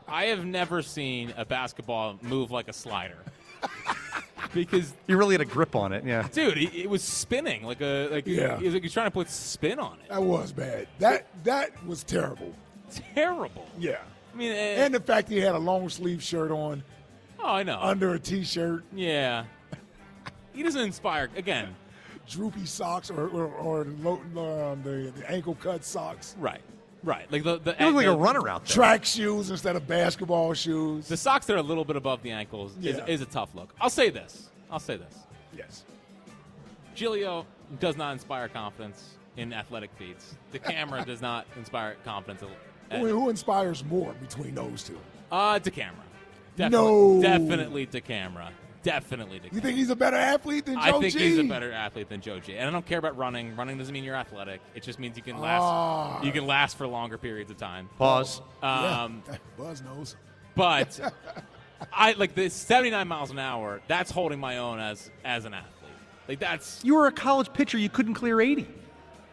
I 0.07 0.25
have 0.25 0.45
never 0.45 0.81
seen 0.81 1.33
a 1.37 1.45
basketball 1.45 2.17
move 2.21 2.51
like 2.51 2.67
a 2.67 2.73
slider. 2.73 3.17
because, 4.53 4.93
He 5.07 5.15
really 5.15 5.33
had 5.33 5.41
a 5.41 5.45
grip 5.45 5.75
on 5.75 5.93
it, 5.93 6.03
yeah. 6.05 6.27
dude, 6.31 6.57
it, 6.57 6.73
it 6.75 6.89
was 6.89 7.01
spinning 7.01 7.63
like 7.63 7.81
a 7.81 8.09
like. 8.09 8.27
Yeah. 8.27 8.57
He 8.57 8.65
was, 8.65 8.73
like, 8.73 8.83
he 8.83 8.87
was 8.87 8.93
trying 8.93 9.07
to 9.07 9.11
put 9.11 9.29
spin 9.29 9.79
on 9.79 9.97
it. 10.03 10.09
That 10.09 10.21
was 10.21 10.51
bad. 10.51 10.87
That 10.99 11.27
that 11.43 11.85
was 11.85 12.03
terrible. 12.03 12.53
Terrible. 13.13 13.65
Yeah. 13.79 13.97
I 14.33 14.37
mean, 14.37 14.51
uh, 14.51 14.55
And 14.55 14.93
the 14.93 14.99
fact 14.99 15.29
he 15.29 15.37
had 15.37 15.55
a 15.55 15.59
long 15.59 15.89
sleeve 15.89 16.21
shirt 16.21 16.51
on 16.51 16.83
oh, 17.39 17.47
I 17.47 17.63
know. 17.63 17.79
under 17.81 18.13
a 18.13 18.19
t-shirt, 18.19 18.83
yeah. 18.93 19.45
He 20.53 20.63
doesn't 20.63 20.81
inspire. 20.81 21.29
Again, 21.35 21.75
droopy 22.27 22.65
socks, 22.65 23.09
or 23.09 23.27
or, 23.27 23.45
or 23.47 23.85
low, 24.01 24.13
um, 24.71 24.81
the 24.83 25.11
the 25.15 25.29
ankle 25.31 25.55
cut 25.55 25.83
socks, 25.83 26.35
right, 26.39 26.61
right. 27.03 27.31
Like 27.31 27.43
the 27.43 27.57
the, 27.59 27.73
He 27.73 27.83
looked 27.85 27.95
like 27.97 28.05
the, 28.05 28.11
a 28.13 28.17
runner 28.17 28.47
out 28.49 28.65
there. 28.65 28.73
track 28.75 29.05
shoes 29.05 29.49
instead 29.51 29.75
of 29.75 29.87
basketball 29.87 30.53
shoes. 30.53 31.07
The 31.07 31.17
socks 31.17 31.45
that 31.47 31.53
are 31.55 31.59
a 31.59 31.63
little 31.63 31.85
bit 31.85 31.95
above 31.95 32.21
the 32.23 32.31
ankles 32.31 32.75
is, 32.77 32.97
Yeah. 32.97 33.05
is 33.05 33.21
a 33.21 33.25
tough 33.25 33.53
look. 33.55 33.73
I'll 33.79 33.89
say 33.89 34.09
this. 34.09 34.49
I'll 34.71 34.79
say 34.79 34.97
this. 34.97 35.15
yes. 35.55 35.83
Giglio 36.95 37.45
does 37.79 37.97
not 37.97 38.13
inspire 38.13 38.47
confidence 38.47 39.15
in 39.37 39.51
athletic 39.53 39.91
feats. 39.97 40.35
DeCamara 40.53 41.05
does 41.05 41.21
not 41.21 41.45
inspire 41.57 41.95
confidence. 42.05 42.41
At, 42.89 42.99
Who, 43.01 43.07
who 43.07 43.29
inspires 43.29 43.83
more 43.83 44.13
between 44.13 44.55
those 44.55 44.83
two? 44.83 44.97
uh, 45.31 45.59
DeCamara. 45.59 45.91
No. 46.57 47.21
Definitely 47.21 47.85
to 47.87 47.99
camera. 48.85 49.01
Definitely 49.01 49.39
to 49.41 49.53
You 49.55 49.61
think 49.61 49.77
he's 49.77 49.89
a 49.89 49.95
better 49.95 50.15
athlete 50.17 50.65
than 50.65 50.75
Joe 50.75 50.81
I 50.81 50.91
think 50.99 51.13
G? 51.13 51.19
he's 51.19 51.37
a 51.39 51.43
better 51.43 51.71
athlete 51.71 52.09
than 52.09 52.21
Joe 52.21 52.39
G. 52.39 52.55
And 52.57 52.67
I 52.67 52.71
don't 52.71 52.85
care 52.85 52.99
about 52.99 53.17
running. 53.17 53.55
Running 53.55 53.77
doesn't 53.77 53.93
mean 53.93 54.03
you're 54.03 54.15
athletic. 54.15 54.61
It 54.73 54.83
just 54.83 54.99
means 54.99 55.17
you 55.17 55.23
can 55.23 55.39
last. 55.39 55.61
Ah. 55.63 56.21
You 56.21 56.31
can 56.31 56.45
last 56.47 56.77
for 56.77 56.87
longer 56.87 57.17
periods 57.17 57.51
of 57.51 57.57
time. 57.57 57.89
Pause. 57.97 58.41
Um, 58.63 59.23
Yeah. 59.29 59.37
Buzz 59.57 59.81
knows. 59.81 60.15
But 60.55 60.99
I 61.93 62.13
like 62.13 62.35
the 62.35 62.49
79 62.49 63.07
miles 63.07 63.31
an 63.31 63.39
hour. 63.39 63.81
That's 63.87 64.11
holding 64.11 64.39
my 64.39 64.57
own 64.57 64.79
as 64.79 65.09
as 65.23 65.45
an 65.45 65.53
athlete. 65.53 65.71
Like 66.27 66.39
that's. 66.39 66.83
You 66.83 66.95
were 66.95 67.07
a 67.07 67.11
college 67.11 67.51
pitcher. 67.53 67.77
You 67.77 67.89
couldn't 67.89 68.13
clear 68.15 68.39
80. 68.41 68.67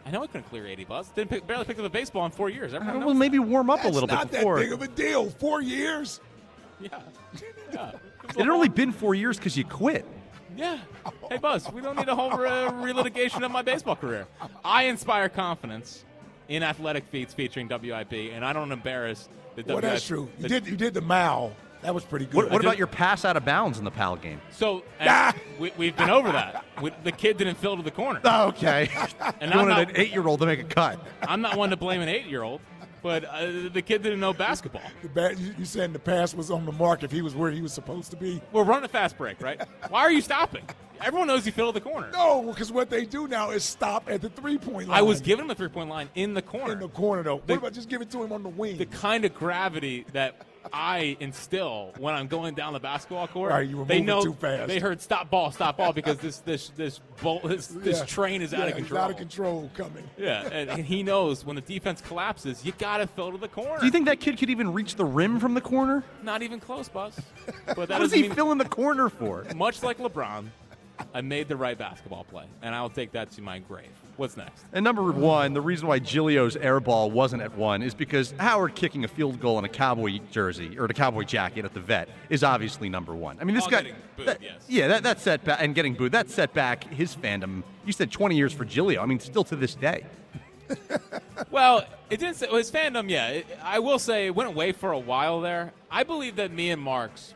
I 0.05 0.11
know 0.11 0.21
I 0.21 0.27
couldn't 0.27 0.49
clear 0.49 0.67
80 0.67 0.83
buzz. 0.83 1.07
Didn't 1.09 1.29
pick, 1.29 1.47
barely 1.47 1.63
picked 1.63 1.79
up 1.79 1.85
a 1.85 1.89
baseball 1.89 2.25
in 2.25 2.31
four 2.31 2.49
years. 2.49 2.73
Everyone 2.73 3.05
Well, 3.05 3.13
maybe 3.13 3.39
warm 3.39 3.69
up 3.69 3.85
a 3.85 3.87
little 3.87 4.05
not 4.05 4.29
bit 4.29 4.39
before. 4.39 4.57
that 4.57 4.63
big 4.65 4.73
of 4.73 4.81
a 4.81 4.87
deal. 4.89 5.29
Four 5.29 5.61
years. 5.61 6.19
Yeah. 6.81 6.99
Yeah. 7.73 7.91
It 8.29 8.37
had 8.37 8.49
only 8.49 8.69
been 8.69 8.91
four 8.91 9.15
years 9.15 9.37
because 9.37 9.57
you 9.57 9.65
quit. 9.65 10.05
Yeah. 10.55 10.77
Hey, 11.29 11.37
Buzz, 11.37 11.71
we 11.71 11.81
don't 11.81 11.95
need 11.97 12.07
a 12.07 12.15
whole 12.15 12.31
re- 12.31 12.47
relitigation 12.47 13.43
of 13.43 13.51
my 13.51 13.61
baseball 13.63 13.95
career. 13.95 14.27
I 14.63 14.83
inspire 14.83 15.27
confidence 15.29 16.05
in 16.47 16.61
athletic 16.63 17.05
feats 17.07 17.33
featuring 17.33 17.67
WIP, 17.67 18.13
and 18.33 18.45
I 18.45 18.53
don't 18.53 18.71
embarrass 18.71 19.29
the 19.55 19.63
Well, 19.63 19.77
WIP. 19.77 19.83
that's 19.83 20.05
true. 20.05 20.29
You 20.39 20.47
did. 20.47 20.67
You 20.67 20.75
did 20.77 20.93
the 20.93 21.01
mile. 21.01 21.55
That 21.81 21.93
was 21.93 22.05
pretty 22.05 22.25
good. 22.25 22.35
What, 22.35 22.49
what 22.51 22.61
about 22.61 22.77
your 22.77 22.87
pass 22.87 23.25
out 23.25 23.35
of 23.35 23.43
bounds 23.43 23.77
in 23.77 23.83
the 23.83 23.91
PAL 23.91 24.15
game? 24.17 24.39
So 24.51 24.83
Ah! 25.01 25.33
we, 25.59 25.73
we've 25.75 25.95
been 25.97 26.09
over 26.09 26.31
that. 26.31 26.63
We, 26.81 26.91
the 27.03 27.11
kid 27.11 27.35
didn't 27.37 27.55
fill 27.55 27.75
to 27.75 27.83
the 27.83 27.91
corner. 27.91 28.21
Oh, 28.23 28.47
okay. 28.49 28.89
And 29.41 29.51
you 29.51 29.59
I'm 29.59 29.67
wanted 29.67 29.87
not- 29.87 29.89
an 29.89 29.97
eight-year-old 29.97 30.39
to 30.39 30.45
make 30.45 30.59
a 30.61 30.63
cut. 30.63 30.97
I'm 31.23 31.41
not 31.41 31.57
one 31.57 31.71
to 31.71 31.75
blame 31.77 31.99
an 31.99 32.07
eight-year-old, 32.07 32.61
but 33.03 33.25
uh, 33.25 33.69
the 33.71 33.81
kid 33.81 34.01
didn't 34.01 34.21
know 34.21 34.33
basketball. 34.33 34.81
Bat, 35.13 35.37
you, 35.37 35.65
said 35.65 35.93
the 35.93 35.99
pass 35.99 36.33
was 36.33 36.49
on 36.49 36.65
the 36.65 36.71
mark 36.71 37.03
if 37.03 37.11
he 37.11 37.21
was 37.21 37.35
where 37.35 37.51
he 37.51 37.61
was 37.61 37.73
supposed 37.73 38.09
to 38.11 38.17
be. 38.17 38.41
We're 38.51 38.63
running 38.63 38.85
a 38.85 38.87
fast 38.87 39.17
break, 39.17 39.41
right? 39.41 39.61
Why 39.89 40.01
are 40.01 40.11
you 40.11 40.21
stopping? 40.21 40.63
Everyone 41.01 41.27
knows 41.27 41.45
you 41.45 41.51
fill 41.51 41.73
the 41.73 41.81
corner. 41.81 42.09
No, 42.13 42.43
because 42.43 42.71
what 42.71 42.89
they 42.89 43.05
do 43.05 43.27
now 43.27 43.49
is 43.49 43.63
stop 43.63 44.09
at 44.09 44.21
the 44.21 44.29
three 44.29 44.57
point 44.57 44.87
line. 44.87 44.97
I 44.97 45.01
was 45.01 45.19
giving 45.19 45.45
him 45.45 45.51
a 45.51 45.55
three-point 45.55 45.89
line 45.89 46.09
in 46.15 46.33
the 46.33 46.41
corner. 46.41 46.73
in 46.73 46.79
the 46.79 46.87
corner 46.87 47.23
though. 47.23 47.41
The- 47.45 47.53
what 47.53 47.59
about 47.59 47.73
just 47.73 47.89
give 47.89 48.01
it 48.01 48.09
to 48.11 48.23
him 48.23 48.31
on 48.31 48.41
the 48.41 48.49
wing? 48.49 48.77
the 48.77 48.85
kind 48.85 49.25
of 49.25 49.33
gravity 49.33 50.05
that 50.13 50.35
I 50.71 51.17
instill 51.19 51.93
when 51.97 52.13
I'm 52.15 52.27
going 52.27 52.55
down 52.55 52.73
the 52.73 52.79
basketball 52.79 53.27
court. 53.27 53.51
Right, 53.51 53.67
you 53.67 53.77
were 53.77 53.85
they 53.85 54.01
know 54.01 54.23
too 54.23 54.33
fast. 54.33 54.67
they 54.67 54.79
heard 54.79 55.01
stop 55.01 55.29
ball, 55.29 55.51
stop 55.51 55.77
ball 55.77 55.91
because 55.93 56.17
this 56.19 56.39
this 56.39 56.69
this 56.69 56.99
bolt 57.21 57.43
this, 57.43 57.67
this 57.67 57.99
Yeah. 57.99 58.05
train 58.05 58.41
is 58.41 58.53
out 58.53 58.67
of 58.69 58.75
control. 58.75 59.01
out 59.01 59.11
of 59.11 59.17
control 59.17 59.69
coming. 59.75 60.03
Yeah, 60.17 60.47
and, 60.51 60.69
and 60.69 60.85
he 60.85 61.03
knows 61.03 61.43
when 61.45 61.55
the 61.55 61.61
defense 61.61 61.99
collapses, 62.01 62.65
you 62.65 62.71
got 62.77 62.97
to 62.97 63.07
fill 63.07 63.31
to 63.31 63.37
the 63.37 63.47
corner. 63.49 63.79
Do 63.79 63.85
you 63.85 63.91
think 63.91 64.05
that 64.05 64.19
kid 64.19 64.37
could 64.37 64.49
even 64.49 64.71
reach 64.73 64.95
the 64.95 65.05
rim 65.05 65.39
from 65.39 65.53
the 65.53 65.61
corner? 65.61 66.03
Not 66.23 66.41
even 66.43 66.59
close, 66.59 66.87
Buzz. 66.87 67.19
But 67.65 67.89
that 67.89 67.99
What 67.99 68.01
is 68.03 68.13
he 68.13 68.23
mean, 68.23 68.31
filling 68.33 68.57
the 68.57 68.65
corner 68.65 69.09
for? 69.09 69.45
much 69.55 69.83
like 69.83 69.97
LeBron, 69.97 70.45
I 71.13 71.21
made 71.21 71.47
the 71.47 71.57
right 71.57 71.77
basketball 71.77 72.23
play, 72.23 72.45
and 72.61 72.73
I'll 72.73 72.89
take 72.89 73.11
that 73.13 73.31
to 73.31 73.41
my 73.41 73.59
grave. 73.59 73.87
What's 74.15 74.37
next? 74.37 74.63
And 74.73 74.83
number 74.83 75.11
one, 75.11 75.53
the 75.53 75.61
reason 75.61 75.87
why 75.87 75.99
Giglio's 75.99 76.55
air 76.55 76.79
ball 76.79 77.09
wasn't 77.09 77.41
at 77.41 77.55
one 77.57 77.81
is 77.81 77.93
because 77.95 78.33
Howard 78.39 78.75
kicking 78.75 79.03
a 79.03 79.07
field 79.07 79.39
goal 79.39 79.57
in 79.59 79.65
a 79.65 79.69
cowboy 79.69 80.19
jersey 80.31 80.77
or 80.77 80.85
a 80.85 80.93
cowboy 80.93 81.23
jacket 81.23 81.65
at 81.65 81.73
the 81.73 81.79
vet 81.79 82.09
is 82.29 82.43
obviously 82.43 82.89
number 82.89 83.15
one. 83.15 83.37
I 83.41 83.43
mean, 83.43 83.55
this 83.55 83.63
While 83.63 83.71
guy, 83.71 83.81
getting 83.81 83.95
booed, 84.17 84.27
that- 84.27 84.41
yes. 84.41 84.65
yeah, 84.67 84.87
that, 84.89 85.03
that 85.03 85.19
set 85.19 85.43
back 85.43 85.59
and 85.61 85.73
getting 85.73 85.95
booed. 85.95 86.11
That 86.11 86.29
set 86.29 86.53
back 86.53 86.83
his 86.83 87.15
fandom. 87.15 87.63
You 87.85 87.91
said 87.93 88.11
20 88.11 88.35
years 88.35 88.53
for 88.53 88.65
Giglio. 88.65 89.01
I 89.01 89.05
mean, 89.07 89.19
still 89.19 89.43
to 89.45 89.55
this 89.55 89.75
day. 89.75 90.05
Well, 91.51 91.85
it 92.09 92.19
didn't 92.19 92.35
say 92.35 92.47
his 92.47 92.71
fandom. 92.71 93.09
Yeah, 93.09 93.27
it, 93.29 93.45
I 93.61 93.77
will 93.79 93.99
say 93.99 94.27
it 94.27 94.35
went 94.35 94.49
away 94.49 94.71
for 94.71 94.91
a 94.91 94.97
while 94.97 95.39
there. 95.41 95.71
I 95.91 96.03
believe 96.03 96.37
that 96.37 96.51
me 96.51 96.71
and 96.71 96.81
Marks 96.81 97.35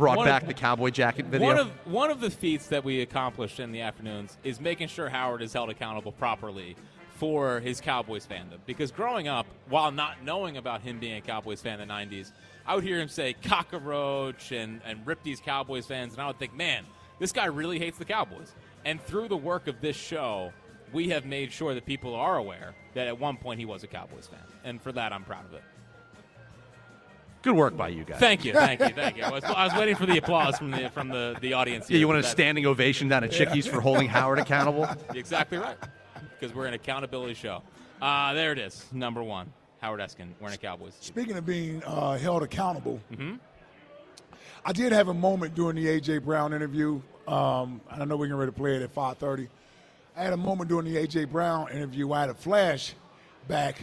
Brought 0.00 0.16
One 0.16 0.26
back 0.26 0.42
of- 0.42 0.48
the 0.48 0.54
cowboy 0.54 0.90
jacket 0.90 1.26
video. 1.26 1.46
One 1.46 1.58
of 1.58 1.68
one 1.86 2.10
of 2.10 2.20
the 2.20 2.30
feats 2.30 2.68
that 2.68 2.84
we 2.84 3.02
accomplished 3.02 3.60
in 3.60 3.70
the 3.70 3.82
afternoons 3.82 4.38
is 4.42 4.58
making 4.60 4.88
sure 4.88 5.10
Howard 5.10 5.42
is 5.42 5.52
held 5.52 5.68
accountable 5.68 6.12
properly 6.12 6.74
for 7.16 7.60
his 7.60 7.82
Cowboys 7.82 8.26
fandom. 8.26 8.60
Because 8.64 8.90
growing 8.90 9.28
up, 9.28 9.46
while 9.68 9.92
not 9.92 10.24
knowing 10.24 10.56
about 10.56 10.80
him 10.80 10.98
being 10.98 11.18
a 11.18 11.20
Cowboys 11.20 11.60
fan 11.60 11.80
in 11.80 11.88
the 11.88 11.94
'90s, 11.94 12.32
I 12.66 12.74
would 12.74 12.82
hear 12.82 12.98
him 12.98 13.08
say 13.08 13.34
cockroach 13.34 14.52
and 14.52 14.80
and 14.86 15.06
rip 15.06 15.22
these 15.22 15.38
Cowboys 15.40 15.86
fans, 15.86 16.14
and 16.14 16.22
I 16.22 16.26
would 16.28 16.38
think, 16.38 16.54
man, 16.54 16.84
this 17.18 17.30
guy 17.30 17.44
really 17.44 17.78
hates 17.78 17.98
the 17.98 18.06
Cowboys. 18.06 18.54
And 18.86 19.02
through 19.02 19.28
the 19.28 19.36
work 19.36 19.66
of 19.68 19.82
this 19.82 19.96
show, 19.96 20.52
we 20.94 21.10
have 21.10 21.26
made 21.26 21.52
sure 21.52 21.74
that 21.74 21.84
people 21.84 22.14
are 22.14 22.38
aware 22.38 22.74
that 22.94 23.06
at 23.06 23.20
one 23.20 23.36
point 23.36 23.60
he 23.60 23.66
was 23.66 23.82
a 23.82 23.86
Cowboys 23.86 24.26
fan, 24.26 24.40
and 24.64 24.80
for 24.80 24.92
that, 24.92 25.12
I'm 25.12 25.24
proud 25.24 25.44
of 25.44 25.52
it. 25.52 25.62
Good 27.42 27.54
work 27.56 27.76
by 27.76 27.88
you 27.88 28.04
guys. 28.04 28.20
Thank 28.20 28.44
you, 28.44 28.52
thank 28.52 28.80
you, 28.80 28.90
thank 28.90 29.16
you. 29.16 29.22
I 29.22 29.30
was, 29.30 29.44
I 29.44 29.64
was 29.64 29.74
waiting 29.74 29.94
for 29.96 30.04
the 30.06 30.18
applause 30.18 30.58
from 30.58 30.70
the 30.70 30.90
from 30.90 31.08
the, 31.08 31.36
the 31.40 31.54
audience. 31.54 31.88
yeah, 31.88 31.96
you 31.98 32.06
want 32.06 32.18
a 32.18 32.22
that- 32.22 32.28
standing 32.28 32.66
ovation 32.66 33.08
down 33.08 33.24
at 33.24 33.30
Chickies 33.30 33.66
for 33.66 33.80
holding 33.80 34.08
Howard 34.08 34.38
accountable? 34.38 34.86
Exactly 35.14 35.58
right. 35.58 35.76
Because 36.38 36.54
we're 36.54 36.66
an 36.66 36.74
accountability 36.74 37.34
show. 37.34 37.62
Uh, 38.00 38.32
there 38.34 38.52
it 38.52 38.58
is, 38.58 38.84
number 38.92 39.22
one. 39.22 39.52
Howard 39.80 40.00
Eskin 40.00 40.28
wearing 40.40 40.54
a 40.54 40.58
Cowboys. 40.58 40.94
Speaking 41.00 41.36
of 41.38 41.46
being 41.46 41.82
uh, 41.84 42.18
held 42.18 42.42
accountable, 42.42 43.00
Mm-hmm. 43.12 43.36
I 44.64 44.72
did 44.72 44.92
have 44.92 45.08
a 45.08 45.14
moment 45.14 45.54
during 45.54 45.76
the 45.76 45.86
AJ 45.86 46.22
Brown 46.22 46.52
interview. 46.52 47.00
Um, 47.26 47.80
and 47.90 48.02
I 48.02 48.04
know 48.04 48.16
we're 48.16 48.26
getting 48.26 48.38
ready 48.38 48.52
to 48.52 48.56
play 48.58 48.76
it 48.76 48.82
at 48.82 48.94
5:30. 48.94 49.48
I 50.16 50.22
had 50.24 50.32
a 50.34 50.36
moment 50.36 50.68
during 50.68 50.84
the 50.92 50.96
AJ 50.96 51.30
Brown 51.30 51.70
interview. 51.72 52.12
I 52.12 52.20
had 52.20 52.30
a 52.30 52.34
flash 52.34 52.94
back 53.48 53.76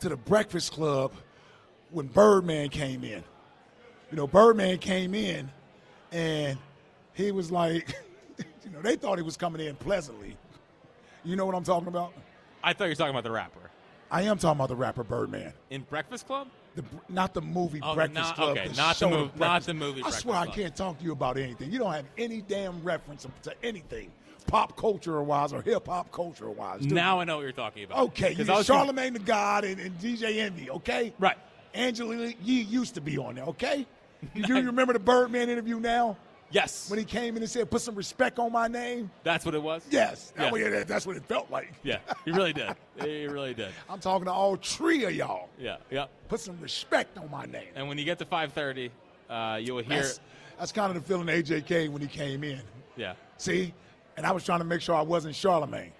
to 0.00 0.08
the 0.08 0.16
Breakfast 0.16 0.72
Club 0.72 1.12
when 1.92 2.06
Birdman 2.06 2.68
came 2.68 3.04
in. 3.04 3.22
You 4.10 4.16
know, 4.16 4.26
Birdman 4.26 4.78
came 4.78 5.14
in, 5.14 5.50
and 6.12 6.58
he 7.12 7.30
was 7.32 7.50
like, 7.52 7.94
you 8.64 8.70
know, 8.70 8.82
they 8.82 8.96
thought 8.96 9.18
he 9.18 9.22
was 9.22 9.36
coming 9.36 9.64
in 9.64 9.76
pleasantly. 9.76 10.36
You 11.24 11.36
know 11.36 11.46
what 11.46 11.54
I'm 11.54 11.64
talking 11.64 11.88
about? 11.88 12.12
I 12.62 12.72
thought 12.72 12.84
you 12.84 12.90
were 12.90 12.94
talking 12.96 13.10
about 13.10 13.24
the 13.24 13.30
rapper 13.30 13.58
I 14.10 14.22
am 14.22 14.38
talking 14.38 14.58
about 14.58 14.68
the 14.68 14.76
rapper 14.76 15.04
Birdman. 15.04 15.52
in 15.70 15.82
Breakfast 15.82 16.26
Club. 16.26 16.48
The, 16.74 16.84
not 17.08 17.32
the 17.34 17.40
movie 17.40 17.80
Oh, 17.82 17.94
Breakfast 17.94 18.28
not- 18.30 18.34
Club. 18.36 18.50
okay, 18.58 18.68
the 18.68 18.76
not 18.76 18.96
the 18.96 19.08
show 19.08 19.10
mov- 19.10 19.36
not 19.38 19.62
the 19.62 19.74
movie 19.74 20.00
I 20.00 20.02
Breakfast 20.02 20.22
swear 20.22 20.36
I 20.36 20.46
can't 20.46 20.74
talk 20.76 20.98
to 20.98 21.04
you 21.04 21.12
about 21.12 21.36
anything. 21.36 21.70
You 21.70 21.78
don't 21.78 21.92
have 21.92 22.04
any 22.18 22.40
damn 22.42 22.82
reference 22.82 23.26
to 23.42 23.54
anything, 23.62 24.10
pop 24.46 24.76
culture 24.76 25.20
wise 25.22 25.52
or 25.52 25.62
hip 25.62 25.86
hop 25.86 26.10
culture 26.12 26.48
wise. 26.50 26.84
Now 26.86 27.20
I 27.20 27.24
know 27.24 27.36
what 27.36 27.42
you're 27.42 27.52
talking 27.52 27.84
about. 27.84 27.98
you? 27.98 28.04
okay, 28.04 28.30
you 28.30 28.36
'Cause 28.36 28.48
I 28.48 28.56
was 28.56 28.68
Charlamagne 28.68 29.12
tha 29.14 29.18
God 29.20 29.64
and, 29.64 29.80
and 29.80 29.98
DJ 30.00 30.38
Envy. 30.38 30.70
Okay, 30.70 31.12
Right. 31.18 31.36
Angela 31.74 32.32
Yee 32.42 32.62
used 32.62 32.94
to 32.94 33.00
be 33.00 33.18
on 33.18 33.36
there. 33.36 33.44
Okay, 33.44 33.86
you 34.34 34.42
do 34.44 34.56
you 34.56 34.66
remember 34.66 34.92
the 34.92 34.98
Birdman 34.98 35.48
interview 35.48 35.78
now 35.80 36.16
Yes. 36.52 36.90
when 36.90 36.98
he 36.98 37.04
came 37.04 37.36
in 37.36 37.42
and 37.42 37.50
said, 37.50 37.70
"Put 37.70 37.80
some 37.80 37.94
respect 37.94 38.38
on 38.40 38.50
my 38.50 38.66
name"? 38.66 39.10
That's 39.22 39.44
what 39.44 39.54
it 39.54 39.62
was. 39.62 39.82
Yes, 39.90 40.32
that 40.36 40.52
way- 40.52 40.82
that's 40.82 41.06
what 41.06 41.16
it 41.16 41.24
felt 41.26 41.50
like. 41.50 41.72
Yeah. 41.84 41.98
He 42.24 42.32
really 42.32 42.52
did. 42.52 42.74
He 43.00 43.26
really 43.26 43.54
did. 43.54 43.70
I'm 43.88 44.00
talking 44.00 44.24
to 44.24 44.32
all 44.32 44.56
three 44.56 45.04
of 45.04 45.14
y'all. 45.14 45.48
Yeah. 45.58 45.76
Yeah. 45.90 46.06
Put 46.28 46.40
some 46.40 46.60
respect 46.60 47.16
on 47.18 47.30
my 47.30 47.44
name. 47.46 47.68
And 47.76 47.88
when 47.88 47.98
you 47.98 48.04
get 48.04 48.18
to 48.18 48.24
5:30, 48.24 48.90
uh, 49.28 49.58
you 49.62 49.74
will 49.74 49.82
hear. 49.84 50.02
That's, 50.02 50.20
that's 50.58 50.72
kind 50.72 50.94
of 50.94 51.00
the 51.02 51.08
feeling 51.08 51.28
of 51.28 51.34
AJK 51.34 51.88
when 51.88 52.02
he 52.02 52.08
came 52.08 52.42
in. 52.44 52.60
Yeah. 52.96 53.14
See? 53.38 53.72
And 54.16 54.26
I 54.26 54.32
was 54.32 54.44
trying 54.44 54.58
to 54.58 54.64
make 54.64 54.80
sure 54.82 54.94
I 54.94 55.02
wasn't 55.02 55.34
Charlamagne. 55.34 55.92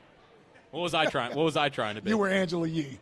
What 0.72 0.80
was 0.80 0.94
I 0.94 1.06
trying? 1.06 1.34
What 1.34 1.44
was 1.44 1.56
I 1.56 1.68
trying 1.68 1.94
to 1.94 2.02
be? 2.02 2.10
You 2.10 2.18
were 2.18 2.28
Angela 2.28 2.66
Yee. 2.68 2.98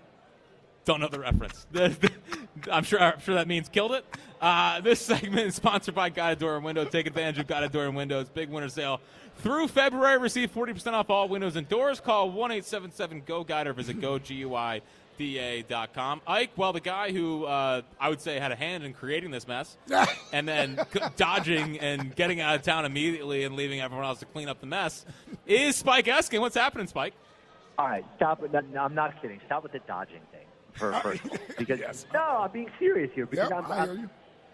Don't 0.89 1.01
know 1.01 1.09
the 1.09 1.21
reference. 1.21 1.67
I'm 2.73 2.83
sure. 2.83 2.99
I'm 2.99 3.21
sure 3.21 3.35
that 3.35 3.47
means 3.47 3.69
killed 3.69 3.93
it. 3.93 4.07
Uh, 4.41 4.81
this 4.81 4.99
segment 5.05 5.47
is 5.47 5.55
sponsored 5.55 5.95
by 5.95 6.09
Guida 6.09 6.35
Door 6.37 6.57
and 6.57 6.65
Window. 6.65 6.87
Take 6.87 7.07
advantage 7.07 7.39
of 7.39 7.47
Guida 7.47 7.69
Door 7.69 7.89
and 7.89 7.95
Windows 7.95 8.31
big 8.31 8.49
winter 8.49 8.71
sale 8.71 9.03
through 9.37 9.69
February. 9.69 10.17
Receive 10.17 10.51
40% 10.51 10.95
off 10.95 11.11
all 11.11 11.29
windows 11.29 11.57
and 11.57 11.69
doors. 11.69 12.01
Call 12.01 12.31
one 12.31 12.51
eight 12.51 12.65
seven 12.65 12.91
seven 12.91 13.21
Go 13.27 13.45
Guide 13.45 13.67
or 13.67 13.75
visit 13.75 14.01
GoGUIDA.com. 14.01 14.83
Ike, 16.27 16.53
well, 16.57 16.73
the 16.73 16.81
guy 16.81 17.13
who 17.13 17.45
uh, 17.45 17.83
I 18.01 18.09
would 18.09 18.23
say 18.23 18.39
had 18.41 18.51
a 18.51 18.57
hand 18.57 18.83
in 18.83 18.95
creating 18.95 19.31
this 19.31 19.47
mess, 19.47 19.77
and 20.33 20.49
then 20.49 20.81
dodging 21.19 21.81
and 21.81 22.17
getting 22.17 22.41
out 22.41 22.55
of 22.55 22.63
town 22.63 22.87
immediately 22.87 23.45
and 23.45 23.57
leaving 23.57 23.83
everyone 23.83 24.07
else 24.07 24.21
to 24.21 24.25
clean 24.25 24.49
up 24.49 24.63
the 24.63 24.67
mess, 24.67 25.05
is 25.47 25.77
Spike 25.77 26.07
Eskin. 26.07 26.41
What's 26.41 26.57
happening, 26.57 26.87
Spike? 26.87 27.13
All 27.79 27.87
right, 27.87 28.07
stop 28.17 28.43
it. 28.43 28.55
No, 28.55 28.61
no, 28.61 28.85
I'm 28.85 28.95
not 28.95 29.21
kidding. 29.21 29.39
Stop 29.45 29.65
with 29.65 29.73
the 29.73 29.81
dodging 29.81 30.23
thing. 30.33 30.38
For, 30.79 30.93
first 31.03 31.25
of 31.25 31.33
all. 31.33 31.39
because 31.59 31.81
Yes. 31.81 32.07
no, 32.15 32.21
I'm 32.21 32.51
being 32.53 32.71
serious 32.79 33.11
here. 33.15 33.27
Because 33.27 33.51
Yep, 33.51 33.65
I'm, 33.65 33.73
I 33.73 33.77
I'm- 33.79 33.99
you. 33.99 34.11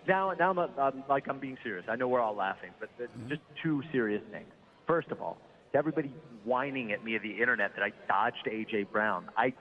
now, 0.09 0.33
now 0.39 0.51
I'm, 0.51 0.59
I'm 0.79 1.05
like 1.09 1.29
I'm 1.29 1.39
being 1.39 1.59
serious. 1.63 1.85
I 1.89 1.97
know 1.97 2.09
we're 2.09 2.21
all 2.21 2.35
laughing, 2.35 2.71
but 2.81 2.89
but 2.99 3.09
Mm-hmm. 3.19 3.29
just 3.29 3.43
two 3.63 3.83
serious 3.93 4.23
things. 4.31 4.49
First 4.87 5.11
of 5.11 5.21
all, 5.23 5.37
to 5.73 5.79
everybody 5.79 6.13
whining 6.45 6.93
at 6.93 7.05
me 7.05 7.17
of 7.17 7.23
the 7.23 7.41
internet 7.41 7.73
that 7.77 7.83
I 7.83 7.93
dodged 8.09 8.47
AJ 8.47 8.91
Brown, 8.93 9.29
I, 9.37 9.53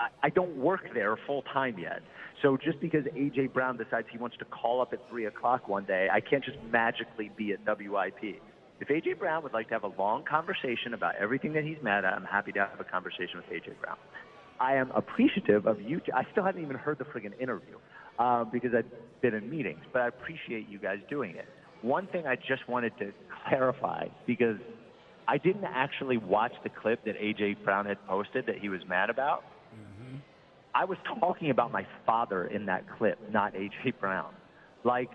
I, 0.00 0.08
I 0.24 0.28
don't 0.30 0.56
work 0.56 0.82
there 0.94 1.16
full 1.26 1.42
time 1.42 1.78
yet. 1.78 2.00
So 2.42 2.56
just 2.56 2.80
because 2.80 3.04
AJ 3.04 3.52
Brown 3.52 3.76
decides 3.76 4.08
he 4.10 4.18
wants 4.18 4.36
to 4.38 4.44
call 4.46 4.80
up 4.82 4.92
at 4.92 4.98
three 5.08 5.26
o'clock 5.26 5.68
one 5.68 5.84
day, 5.84 6.08
I 6.12 6.20
can't 6.20 6.44
just 6.44 6.58
magically 6.70 7.30
be 7.36 7.52
at 7.52 7.60
WIP. 7.64 8.40
If 8.80 8.88
AJ 8.88 9.18
Brown 9.20 9.42
would 9.44 9.52
like 9.52 9.68
to 9.68 9.74
have 9.74 9.84
a 9.84 9.92
long 9.96 10.24
conversation 10.24 10.92
about 10.94 11.14
everything 11.14 11.52
that 11.52 11.62
he's 11.64 11.78
mad 11.80 12.04
at, 12.04 12.12
I'm 12.12 12.24
happy 12.24 12.50
to 12.52 12.58
have 12.58 12.80
a 12.80 12.84
conversation 12.84 13.36
with 13.36 13.46
AJ 13.46 13.80
Brown. 13.80 13.96
I 14.60 14.74
am 14.74 14.90
appreciative 14.92 15.66
of 15.66 15.80
you. 15.80 16.00
I 16.14 16.22
still 16.32 16.44
haven't 16.44 16.62
even 16.62 16.76
heard 16.76 16.98
the 16.98 17.04
friggin' 17.04 17.38
interview 17.40 17.76
uh, 18.18 18.44
because 18.44 18.70
I've 18.76 18.86
been 19.22 19.34
in 19.34 19.50
meetings, 19.50 19.80
but 19.92 20.02
I 20.02 20.08
appreciate 20.08 20.68
you 20.68 20.78
guys 20.78 20.98
doing 21.10 21.36
it. 21.36 21.46
One 21.82 22.06
thing 22.08 22.26
I 22.26 22.36
just 22.36 22.66
wanted 22.68 22.96
to 22.98 23.12
clarify 23.48 24.06
because 24.26 24.56
I 25.28 25.38
didn't 25.38 25.64
actually 25.64 26.16
watch 26.18 26.52
the 26.62 26.70
clip 26.70 27.04
that 27.04 27.18
AJ 27.20 27.64
Brown 27.64 27.86
had 27.86 27.98
posted 28.06 28.46
that 28.46 28.58
he 28.58 28.68
was 28.68 28.80
mad 28.88 29.10
about. 29.10 29.44
I 30.74 30.84
was 30.84 30.98
talking 31.20 31.50
about 31.50 31.70
my 31.72 31.86
father 32.04 32.46
in 32.46 32.66
that 32.66 32.84
clip, 32.98 33.18
not 33.30 33.54
AJ 33.54 33.98
Brown. 34.00 34.32
Like 34.84 35.10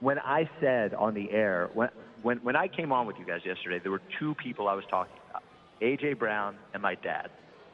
when 0.00 0.18
I 0.18 0.48
said 0.60 0.94
on 0.94 1.14
the 1.14 1.30
air, 1.30 1.70
when 1.74 1.88
when 2.22 2.38
when 2.38 2.56
I 2.56 2.68
came 2.68 2.92
on 2.92 3.06
with 3.06 3.16
you 3.18 3.26
guys 3.26 3.40
yesterday, 3.44 3.78
there 3.82 3.92
were 3.92 4.02
two 4.18 4.34
people 4.42 4.68
I 4.68 4.74
was 4.74 4.84
talking 4.90 5.14
about: 5.30 5.42
AJ 5.80 6.18
Brown 6.18 6.56
and 6.72 6.82
my 6.82 6.94
dad. 6.96 7.30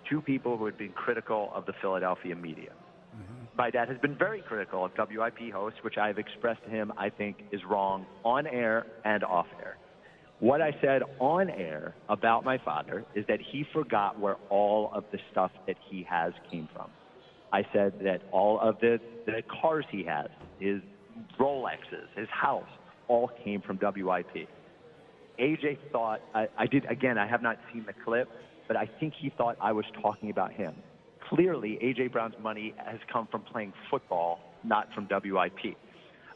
Two 0.09 0.21
people 0.21 0.57
who 0.57 0.65
had 0.67 0.79
been 0.79 0.93
critical 0.93 1.51
of 1.55 1.67
the 1.67 1.73
Philadelphia 1.81 2.35
media. 2.35 2.71
My 3.59 3.71
dad 3.71 3.89
has 3.89 3.99
been 3.99 4.17
very 4.17 4.41
critical 4.41 4.85
of 4.85 4.93
WIP 4.97 5.53
hosts, 5.53 5.81
which 5.83 5.99
I've 5.99 6.17
expressed 6.17 6.63
to 6.65 6.71
him 6.71 6.93
I 6.97 7.11
think 7.11 7.39
is 7.51 7.61
wrong 7.69 8.07
on 8.25 8.47
air 8.47 8.87
and 9.05 9.25
off 9.25 9.49
air. 9.61 9.77
What 10.39 10.63
I 10.63 10.71
said 10.81 11.03
on 11.19 11.51
air 11.51 11.93
about 12.09 12.45
my 12.45 12.59
father 12.59 13.05
is 13.17 13.25
that 13.27 13.41
he 13.41 13.65
forgot 13.73 14.21
where 14.21 14.37
all 14.49 14.93
of 14.95 15.03
the 15.11 15.19
stuff 15.33 15.51
that 15.67 15.77
he 15.91 16.07
has 16.09 16.33
came 16.49 16.69
from. 16.73 16.89
I 17.53 17.67
said 17.73 17.95
that 18.05 18.23
all 18.31 18.61
of 18.61 18.79
the, 18.81 19.01
the 19.27 19.43
cars 19.61 19.85
he 19.91 20.05
has, 20.05 20.29
his 20.61 20.81
Rolexes, 21.41 22.07
his 22.15 22.29
house, 22.29 22.69
all 23.09 23.33
came 23.45 23.61
from 23.61 23.81
WIP. 23.83 24.49
AJ 25.41 25.79
thought, 25.91 26.21
I, 26.33 26.47
I 26.57 26.67
did, 26.67 26.85
again, 26.85 27.19
I 27.19 27.27
have 27.27 27.43
not 27.43 27.57
seen 27.73 27.85
the 27.87 27.95
clip, 28.05 28.29
but 28.69 28.77
I 28.77 28.89
think 29.01 29.15
he 29.19 29.31
thought 29.31 29.57
I 29.61 29.73
was 29.73 29.87
talking 30.01 30.31
about 30.31 30.53
him. 30.53 30.75
Clearly, 31.29 31.79
AJ 31.83 32.13
Brown's 32.13 32.37
money 32.41 32.75
has 32.77 33.01
come 33.13 33.27
from 33.27 33.43
playing 33.43 33.73
football, 33.91 34.39
not 34.63 34.89
from 34.95 35.09
WIP. 35.11 35.77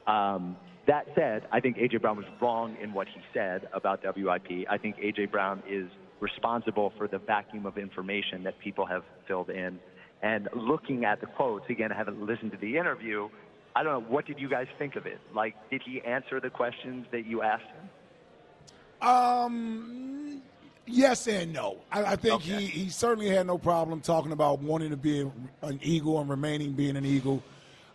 Um, 0.07 0.57
that 0.87 1.07
said, 1.15 1.47
I 1.53 1.61
think 1.61 1.77
AJ 1.77 2.01
Brown 2.03 2.17
was 2.17 2.27
wrong 2.41 2.77
in 2.83 2.93
what 2.93 3.07
he 3.07 3.21
said 3.33 3.69
about 3.73 4.03
WIP. 4.03 4.67
I 4.69 4.79
think 4.79 4.97
AJ 4.97 5.31
Brown 5.31 5.62
is 5.69 5.89
responsible 6.21 6.93
for 6.99 7.07
the 7.07 7.19
vacuum 7.19 7.67
of 7.67 7.79
information 7.79 8.43
that 8.45 8.59
people 8.59 8.87
have 8.87 9.05
filled 9.29 9.51
in. 9.51 9.79
And 10.23 10.49
looking 10.55 11.05
at 11.05 11.21
the 11.21 11.27
quotes, 11.27 11.69
again, 11.69 11.93
I 11.93 11.97
haven't 11.97 12.25
listened 12.25 12.53
to 12.53 12.59
the 12.59 12.77
interview. 12.79 13.29
I 13.75 13.83
don't 13.83 13.93
know. 13.93 14.09
What 14.09 14.27
did 14.27 14.39
you 14.39 14.49
guys 14.49 14.67
think 14.79 14.97
of 14.97 15.07
it? 15.07 15.21
Like, 15.35 15.55
did 15.71 15.83
he 15.85 16.01
answer 16.03 16.41
the 16.41 16.51
questions 16.51 17.07
that 17.11 17.27
you 17.27 17.43
asked 17.43 17.65
him? 17.65 19.09
Um, 19.09 20.22
yes 20.87 21.27
and 21.27 21.53
no. 21.53 21.79
I, 21.91 22.05
I 22.05 22.17
think 22.17 22.35
Okay. 22.35 22.61
he, 22.61 22.67
he 22.67 22.89
certainly 22.91 23.29
had 23.31 23.47
no 23.47 23.59
problem 23.59 24.01
talking 24.01 24.33
about 24.33 24.61
wanting 24.61 24.91
to 24.91 24.97
be 24.97 25.21
an 25.62 25.79
Eagle 25.83 26.21
and 26.21 26.29
remaining 26.29 26.73
being 26.73 26.97
an 26.97 27.05
Eagle. 27.05 27.43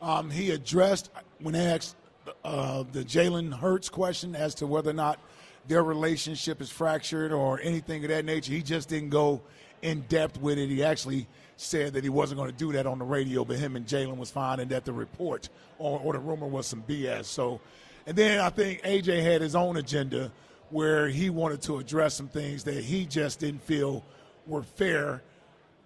Um, 0.01 0.29
he 0.29 0.51
addressed 0.51 1.09
when 1.39 1.55
asked 1.55 1.95
uh, 2.43 2.83
the 2.91 3.03
Jalen 3.03 3.53
Hurts 3.53 3.89
question 3.89 4.35
as 4.35 4.55
to 4.55 4.67
whether 4.67 4.89
or 4.91 4.93
not 4.93 5.19
their 5.67 5.83
relationship 5.83 6.61
is 6.61 6.69
fractured 6.69 7.31
or 7.31 7.59
anything 7.61 8.03
of 8.03 8.09
that 8.09 8.25
nature. 8.25 8.51
He 8.53 8.61
just 8.61 8.89
didn't 8.89 9.09
go 9.09 9.41
in 9.81 10.01
depth 10.09 10.39
with 10.39 10.57
it. 10.57 10.69
He 10.69 10.83
actually 10.83 11.27
said 11.57 11.93
that 11.93 12.03
he 12.03 12.09
wasn't 12.09 12.37
going 12.39 12.51
to 12.51 12.55
do 12.57 12.71
that 12.73 12.85
on 12.85 12.99
the 12.99 13.05
radio, 13.05 13.43
but 13.43 13.57
him 13.57 13.75
and 13.75 13.85
Jalen 13.85 14.17
was 14.17 14.29
fine, 14.29 14.59
and 14.59 14.69
that 14.71 14.85
the 14.85 14.93
report 14.93 15.49
or, 15.79 15.99
or 15.99 16.13
the 16.13 16.19
rumor 16.19 16.47
was 16.47 16.67
some 16.67 16.83
BS. 16.87 17.25
So, 17.25 17.59
and 18.05 18.15
then 18.15 18.39
I 18.39 18.49
think 18.49 18.81
AJ 18.83 19.23
had 19.23 19.41
his 19.41 19.55
own 19.55 19.77
agenda 19.77 20.31
where 20.69 21.07
he 21.07 21.29
wanted 21.29 21.61
to 21.63 21.77
address 21.77 22.13
some 22.15 22.27
things 22.27 22.63
that 22.65 22.83
he 22.83 23.05
just 23.05 23.39
didn't 23.39 23.63
feel 23.63 24.03
were 24.45 24.63
fair 24.63 25.21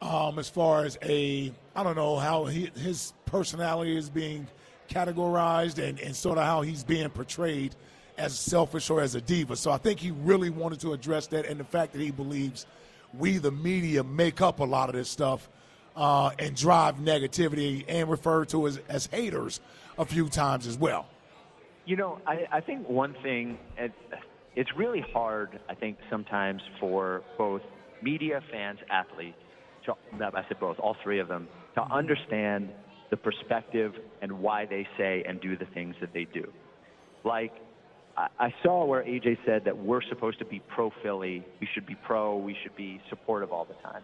um, 0.02 0.40
as 0.40 0.50
far 0.50 0.86
as 0.86 0.98
a 1.04 1.54
I 1.76 1.84
don't 1.84 1.96
know 1.96 2.18
how 2.18 2.46
he, 2.46 2.72
his 2.76 3.14
personality 3.26 3.96
is 3.96 4.10
being 4.10 4.48
categorized 4.90 5.78
and, 5.78 6.00
and 6.00 6.16
sort 6.16 6.38
of 6.38 6.44
how 6.44 6.62
he's 6.62 6.84
being 6.84 7.08
portrayed 7.10 7.76
as 8.18 8.38
selfish 8.38 8.90
or 8.90 9.02
as 9.02 9.16
a 9.16 9.22
diva. 9.22 9.56
So 9.56 9.72
I 9.72 9.78
think 9.78 10.00
he 10.00 10.12
really 10.12 10.50
wanted 10.50 10.80
to 10.82 10.94
address 10.94 11.28
that 11.28 11.46
and 11.46 11.60
the 11.60 11.64
fact 11.64 11.94
that 11.94 12.02
he 12.02 12.12
believes 12.12 12.66
we 13.18 13.38
the 13.38 13.52
media 13.52 14.04
make 14.04 14.42
up 14.42 14.60
a 14.60 14.64
lot 14.64 14.90
of 14.90 14.96
this 14.96 15.10
stuff 15.10 15.50
uh, 15.96 16.32
and 16.40 16.56
drive 16.56 16.98
negativity 16.98 17.84
and 17.88 18.10
refer 18.10 18.46
to 18.46 18.68
as, 18.68 18.80
as 18.90 19.08
haters 19.08 19.60
a 19.98 20.06
few 20.06 20.30
times 20.30 20.68
as 20.68 20.78
well. 20.78 21.08
You 21.86 21.96
know, 21.96 22.20
I, 22.28 22.48
I 22.52 22.60
think 22.62 22.88
one 22.88 23.16
thing, 23.24 23.58
it's 24.56 24.70
really 24.78 25.04
hard, 25.14 25.60
I 25.70 25.76
think, 25.76 25.98
sometimes 26.10 26.62
for 26.80 27.24
both 27.38 27.62
media, 28.02 28.42
fans, 28.52 28.80
athletes, 28.90 29.38
to, 29.86 29.96
I 30.20 30.46
said 30.48 30.60
both, 30.60 30.78
all 30.80 30.96
three 31.04 31.20
of 31.20 31.28
them, 31.28 31.48
to 31.76 31.82
understand 31.84 32.70
the 33.10 33.18
perspective 33.18 33.94
and 34.22 34.32
why 34.32 34.66
they 34.66 34.88
say 34.98 35.24
and 35.28 35.40
do 35.42 35.58
the 35.58 35.66
things 35.74 35.96
that 36.02 36.14
they 36.14 36.26
do. 36.34 36.52
Like, 37.24 37.54
I, 38.18 38.54
saw 38.62 38.86
where 38.86 39.04
AJ 39.04 39.38
said 39.46 39.64
that 39.66 39.78
we're 39.78 40.02
supposed 40.10 40.38
to 40.40 40.46
be 40.46 40.62
pro 40.74 40.92
Philly, 41.02 41.46
we 41.60 41.68
should 41.74 41.86
be 41.86 41.96
pro, 41.96 42.38
we 42.38 42.56
should 42.62 42.76
be 42.76 43.00
supportive 43.10 43.52
all 43.52 43.66
the 43.66 43.76
time. 43.76 44.04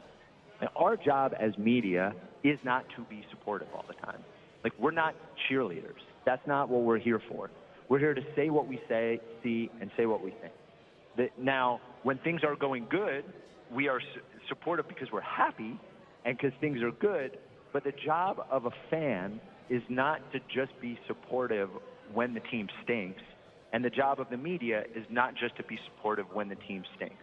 And 0.62 0.70
our 0.76 0.96
job 0.96 1.34
as 1.40 1.58
media 1.58 2.14
is 2.44 2.58
not 2.64 2.86
to 2.96 3.04
be 3.10 3.26
supportive 3.30 3.68
all 3.76 3.86
the 3.88 3.94
time. 4.06 4.20
Like, 4.64 4.74
we're 4.80 4.92
not 4.92 5.14
cheerleaders. 5.50 6.02
That's 6.26 6.46
not 6.48 6.70
what 6.70 6.84
we're 6.84 7.00
here 7.00 7.22
for. 7.30 7.50
We're 7.90 8.00
here 8.00 8.14
to 8.14 8.22
say 8.36 8.50
what 8.50 8.68
we 8.68 8.80
say, 8.90 9.20
see, 9.44 9.70
and 9.80 9.90
say 9.98 10.06
what 10.06 10.24
we 10.24 10.32
think. 10.42 10.54
That 11.18 11.30
now, 11.40 11.80
when 12.04 12.18
things 12.20 12.42
are 12.44 12.56
going 12.56 12.88
good, 12.90 13.24
we 13.74 13.88
are 13.88 14.00
su- 14.00 14.22
supportive 14.50 14.88
because 14.88 15.08
we're 15.12 15.22
happy 15.22 15.80
and 16.26 16.38
because 16.38 16.52
things 16.60 16.82
are 16.82 16.92
good. 16.92 17.38
But 17.74 17.84
the 17.84 17.94
job 18.06 18.46
of 18.52 18.66
a 18.66 18.72
fan 18.90 19.40
is 19.70 19.82
not 19.90 20.20
to 20.34 20.40
just 20.54 20.80
be 20.82 20.98
supportive 21.08 21.70
when 22.14 22.34
the 22.34 22.40
team 22.52 22.68
stinks. 22.84 23.22
And 23.74 23.84
the 23.84 23.90
job 23.90 24.20
of 24.20 24.30
the 24.30 24.38
media 24.38 24.84
is 24.96 25.06
not 25.10 25.36
just 25.36 25.56
to 25.58 25.64
be 25.64 25.78
supportive 25.86 26.26
when 26.34 26.50
the 26.50 26.56
team 26.56 26.84
stinks. 26.96 27.16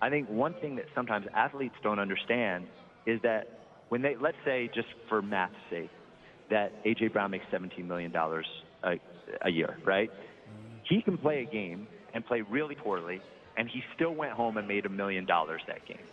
I 0.00 0.10
think 0.10 0.28
one 0.28 0.54
thing 0.60 0.76
that 0.76 0.86
sometimes 0.94 1.26
athletes 1.34 1.74
don't 1.82 1.98
understand 1.98 2.66
is 3.06 3.20
that 3.22 3.58
when 3.88 4.02
they, 4.02 4.14
let's 4.20 4.36
say, 4.44 4.70
just 4.74 4.88
for 5.08 5.22
math's 5.22 5.54
sake, 5.70 5.90
that 6.50 6.72
A.J. 6.84 7.08
Brown 7.08 7.30
makes 7.30 7.44
$17 7.52 7.84
million 7.84 8.14
a, 8.14 8.92
a 9.42 9.50
year, 9.50 9.76
right? 9.84 10.10
He 10.88 11.02
can 11.02 11.18
play 11.18 11.46
a 11.48 11.52
game 11.52 11.86
and 12.14 12.24
play 12.26 12.42
really 12.42 12.74
poorly, 12.74 13.20
and 13.56 13.68
he 13.68 13.82
still 13.94 14.14
went 14.14 14.32
home 14.32 14.56
and 14.56 14.66
made 14.66 14.86
a 14.86 14.88
million 14.88 15.26
dollars 15.26 15.60
that 15.66 15.86
game. 15.86 16.06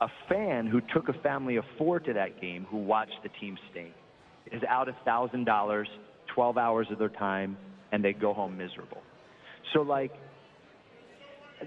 A 0.00 0.08
fan 0.28 0.66
who 0.66 0.80
took 0.94 1.08
a 1.08 1.12
family 1.22 1.56
of 1.56 1.64
four 1.78 2.00
to 2.00 2.12
that 2.12 2.40
game 2.40 2.66
who 2.70 2.78
watched 2.78 3.22
the 3.22 3.28
team 3.40 3.56
stink 3.70 3.92
is 4.50 4.62
out 4.68 4.88
a 4.88 4.96
$1,000, 5.06 5.84
12 6.34 6.58
hours 6.58 6.86
of 6.90 6.98
their 6.98 7.08
time, 7.08 7.56
and 7.92 8.04
they 8.04 8.12
go 8.12 8.32
home 8.32 8.56
miserable. 8.56 9.02
So, 9.72 9.82
like, 9.82 10.12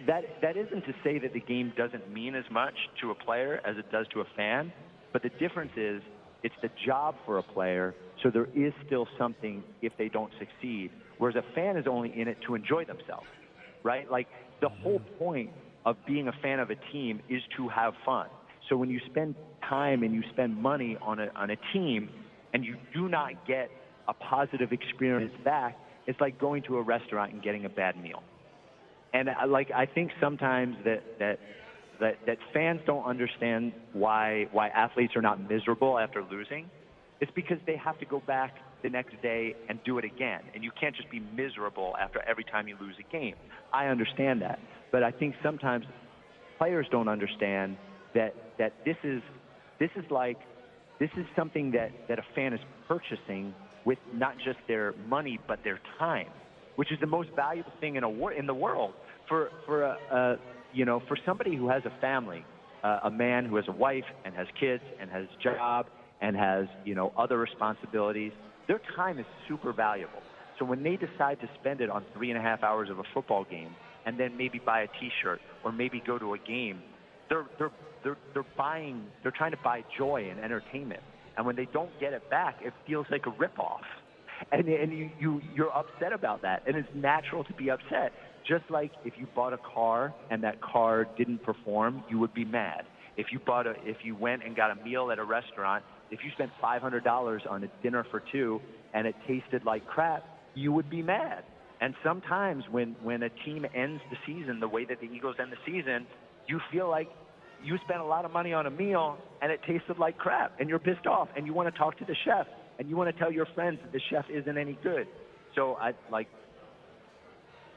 that 0.07 0.24
that 0.41 0.57
isn't 0.57 0.81
to 0.81 0.93
say 1.03 1.19
that 1.19 1.34
the 1.34 1.39
game 1.39 1.72
doesn't 1.77 2.12
mean 2.12 2.36
as 2.36 2.43
much 2.51 2.74
to 3.01 3.11
a 3.11 3.16
player 3.16 3.61
as 3.66 3.77
it 3.77 3.89
does 3.92 4.05
to 4.13 4.22
a 4.22 4.25
fan, 4.35 4.74
but 5.13 5.24
the 5.24 5.29
difference 5.39 5.72
is 5.77 6.01
it's 6.46 6.55
the 6.62 6.70
job 6.86 7.16
for 7.25 7.40
a 7.40 7.44
player, 7.44 7.96
so 8.22 8.29
there 8.29 8.48
is 8.55 8.72
still 8.86 9.08
something 9.18 9.64
if 9.81 9.92
they 9.98 10.10
don't 10.10 10.31
succeed. 10.38 10.92
Whereas 11.18 11.36
a 11.36 11.55
fan 11.55 11.75
is 11.75 11.86
only 11.90 12.14
in 12.16 12.27
it 12.27 12.38
to 12.46 12.53
enjoy 12.53 12.86
themselves, 12.86 13.25
right? 13.81 14.10
Like 14.12 14.27
the 14.62 14.70
whole 14.70 15.00
mm-hmm. 15.00 15.18
point 15.18 15.50
of 15.88 15.98
being 16.05 16.27
a 16.27 16.34
fan 16.44 16.60
of 16.60 16.70
a 16.70 16.75
team 16.92 17.20
is 17.29 17.42
to 17.58 17.68
have 17.70 17.96
fun. 18.05 18.27
So 18.70 18.77
when 18.77 18.92
you 18.92 19.00
spend 19.10 19.34
time 19.68 20.03
and 20.03 20.14
you 20.14 20.22
spend 20.34 20.55
money 20.55 20.98
on 21.01 21.20
a 21.20 21.29
on 21.36 21.50
a 21.50 21.58
team, 21.74 22.10
and 22.53 22.64
you 22.64 22.75
do 22.94 23.10
not 23.10 23.48
get 23.48 23.72
a 24.08 24.14
positive 24.14 24.72
experience 24.72 25.34
back, 25.44 25.79
it's 26.05 26.22
like 26.22 26.40
going 26.40 26.62
to 26.68 26.77
a 26.77 26.81
restaurant 26.84 27.34
and 27.34 27.42
getting 27.42 27.66
a 27.66 27.70
bad 27.70 28.00
meal 28.00 28.22
and 29.16 29.29
I, 29.29 29.46
like 29.46 29.72
I 29.72 29.86
think 29.86 30.12
sometimes 30.20 30.75
that 30.84 31.01
that 31.20 31.40
that 32.00 32.18
that 32.25 32.38
fans 32.53 32.81
don't 32.86 33.05
understand 33.05 33.74
why 33.94 34.48
why 34.51 34.70
athletes 34.70 35.16
are 35.16 35.22
not 35.22 35.50
miserable 35.50 36.00
after 36.00 36.24
losing. 36.24 36.70
It's 37.22 37.31
because 37.36 37.58
they 37.66 37.77
have 37.77 37.98
to 38.00 38.05
go 38.05 38.22
back 38.27 38.55
the 38.84 38.90
next 38.90 39.20
day 39.22 39.55
and 39.70 39.79
do 39.86 39.98
it 39.98 40.05
again, 40.05 40.42
and 40.53 40.64
you 40.64 40.72
can't 40.79 40.96
just 40.96 41.10
be 41.10 41.22
miserable 41.36 41.96
after 42.00 42.22
every 42.27 42.44
time 42.44 42.68
you 42.68 42.75
lose 42.79 42.96
a 43.00 43.12
game. 43.12 43.36
I 43.74 43.88
understand 43.88 44.42
that, 44.42 44.60
but 44.92 45.01
I 45.01 45.12
think 45.12 45.36
sometimes 45.42 45.86
players 46.58 46.88
don't 46.92 47.08
understand 47.08 47.77
that 48.14 48.34
that 48.58 48.74
this 48.86 48.98
is 49.03 49.22
this 49.79 49.90
is 49.96 50.05
like 50.10 50.38
this 51.00 51.10
is 51.18 51.25
something 51.36 51.72
that 51.72 51.92
that 52.08 52.20
a 52.20 52.25
fan 52.36 52.53
is 52.53 52.60
purchasing 52.88 53.53
with 53.86 54.00
not 54.14 54.36
just 54.38 54.58
their 54.68 54.94
money 55.08 55.40
but 55.48 55.60
their 55.64 55.79
time 56.00 56.29
which 56.75 56.92
is 56.92 57.00
the 57.00 57.08
most 57.08 57.29
valuable 57.36 57.72
thing 57.79 57.96
in 57.96 58.03
a 58.03 58.10
wor- 58.10 58.34
in 58.34 58.46
the 58.46 58.53
world 58.53 58.94
for 59.27 59.51
for 59.66 59.84
a, 59.84 60.40
you 60.75 60.85
know 60.85 61.01
for 61.07 61.18
somebody 61.25 61.55
who 61.55 61.70
has 61.70 61.81
a 61.85 62.01
family, 62.01 62.46
uh, 62.83 63.00
a 63.05 63.11
man 63.11 63.46
who 63.46 63.55
has 63.55 63.66
a 63.68 63.72
wife 63.72 64.03
and 64.25 64.35
has 64.35 64.46
kids 64.59 64.83
and 65.00 65.09
has 65.09 65.25
a 65.25 65.44
job 65.44 65.88
and 66.22 66.35
has 66.35 66.68
you 66.83 66.94
know 66.94 67.11
other 67.18 67.40
responsibilities. 67.40 68.33
Their 68.68 68.81
time 68.96 69.18
is 69.18 69.25
super 69.48 69.74
valuable. 69.74 70.22
So 70.59 70.66
when 70.66 70.83
they 70.83 70.98
decide 70.98 71.40
to 71.42 71.50
spend 71.59 71.81
it 71.81 71.90
on 71.90 72.03
three 72.14 72.29
and 72.29 72.38
a 72.38 72.42
half 72.42 72.64
hours 72.64 72.90
of 72.90 73.00
a 73.00 73.03
football 73.14 73.46
game 73.50 73.75
and 74.05 74.20
then 74.20 74.38
maybe 74.38 74.59
buy 74.59 74.81
a 74.81 74.88
T-shirt 75.00 75.40
or 75.64 75.72
maybe 75.72 76.01
go 76.05 76.18
to 76.18 76.33
a 76.33 76.38
game, 76.38 76.81
they're 77.29 77.46
they're 77.57 77.72
they're 78.03 78.18
they're 78.33 78.46
buying 78.57 79.05
they're 79.24 79.31
trying 79.31 79.51
to 79.51 79.59
buy 79.64 79.83
joy 79.98 80.27
and 80.29 80.40
entertainment. 80.40 81.01
And 81.38 81.46
when 81.46 81.55
they 81.55 81.68
don't 81.74 81.92
get 82.00 82.14
it 82.14 82.29
back, 82.29 82.59
it 82.61 82.74
feels 82.85 83.05
like 83.09 83.25
a 83.25 83.31
ripoff 83.31 83.83
and 84.51 84.68
and 84.68 84.92
you, 84.92 85.09
you 85.20 85.42
you're 85.55 85.75
upset 85.75 86.14
about 86.14 86.42
that, 86.42 86.64
and 86.68 86.75
it's 86.75 86.88
natural 86.94 87.44
to 87.44 87.53
be 87.53 87.70
upset. 87.70 88.11
Just 88.48 88.64
like 88.70 88.92
if 89.03 89.14
you 89.18 89.27
bought 89.36 89.53
a 89.53 89.58
car 89.58 90.14
and 90.29 90.44
that 90.44 90.62
car 90.62 91.08
didn't 91.18 91.44
perform, 91.44 92.03
you 92.10 92.20
would 92.20 92.34
be 92.34 92.46
mad. 92.46 92.84
If 93.18 93.27
you 93.31 93.40
bought 93.40 93.66
a 93.66 93.74
if 93.84 93.98
you 94.03 94.16
went 94.16 94.44
and 94.44 94.55
got 94.55 94.72
a 94.72 94.75
meal 94.84 95.10
at 95.12 95.20
a 95.20 95.24
restaurant, 95.24 95.84
if 96.12 96.20
you 96.24 96.31
spent 96.31 96.51
five 96.62 96.81
hundred 96.81 97.03
dollars 97.03 97.42
on 97.50 97.64
a 97.64 97.68
dinner 97.81 98.05
for 98.12 98.22
two 98.31 98.60
and 98.94 99.08
it 99.08 99.16
tasted 99.27 99.64
like 99.66 99.86
crap, 99.88 100.24
you 100.53 100.72
would 100.72 100.90
be 100.90 101.01
mad. 101.01 101.44
And 101.81 101.94
sometimes 102.03 102.64
when 102.70 102.96
when 103.01 103.24
a 103.24 103.29
team 103.46 103.66
ends 103.74 104.01
the 104.12 104.18
season 104.25 104.60
the 104.60 104.68
way 104.68 104.86
that 104.86 105.00
the 105.00 105.08
Eagles 105.08 105.36
end 105.42 105.51
the 105.51 105.58
season, 105.66 106.05
you 106.48 106.60
feel 106.72 106.90
like 106.90 107.08
you 107.64 107.77
spent 107.86 108.00
a 108.00 108.05
lot 108.05 108.25
of 108.25 108.31
money 108.31 108.53
on 108.53 108.68
a 108.68 108.70
meal 108.70 109.18
and 109.42 109.51
it 109.51 109.60
tasted 109.66 109.98
like 109.98 110.18
crap 110.18 110.51
and 110.60 110.70
you're 110.70 110.79
pissed 110.79 111.08
off 111.08 111.29
and 111.36 111.48
you 111.48 111.53
want 111.53 111.74
to 111.74 111.77
talk 111.77 111.98
to 111.98 112.05
the 112.05 112.16
chef 112.25 112.46
and 112.77 112.90
you 112.90 112.96
want 112.96 113.12
to 113.12 113.20
tell 113.20 113.31
your 113.31 113.48
friends 113.55 113.79
that 113.81 113.92
the 113.92 114.01
chef 114.10 114.25
isn't 114.29 114.58
any 114.58 114.77
good. 114.84 115.08
So 115.55 115.75
I 115.75 115.94
like 116.12 116.27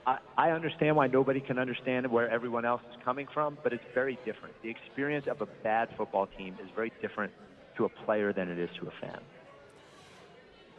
I, 0.08 0.18
I 0.38 0.50
understand 0.52 0.96
why 0.96 1.06
nobody 1.06 1.40
can 1.40 1.58
understand 1.58 2.10
where 2.10 2.30
everyone 2.30 2.64
else 2.64 2.80
is 2.90 2.96
coming 3.04 3.26
from, 3.32 3.58
but 3.62 3.74
it's 3.74 3.84
very 3.92 4.18
different. 4.24 4.54
The 4.62 4.70
experience 4.70 5.26
of 5.26 5.42
a 5.42 5.46
bad 5.62 5.90
football 5.98 6.26
team 6.26 6.56
is 6.62 6.70
very 6.74 6.90
different 7.02 7.30
to 7.76 7.84
a 7.84 7.90
player 7.90 8.32
than 8.32 8.48
it 8.48 8.58
is 8.58 8.70
to 8.80 8.86
a 8.86 8.90
fan. 9.02 9.20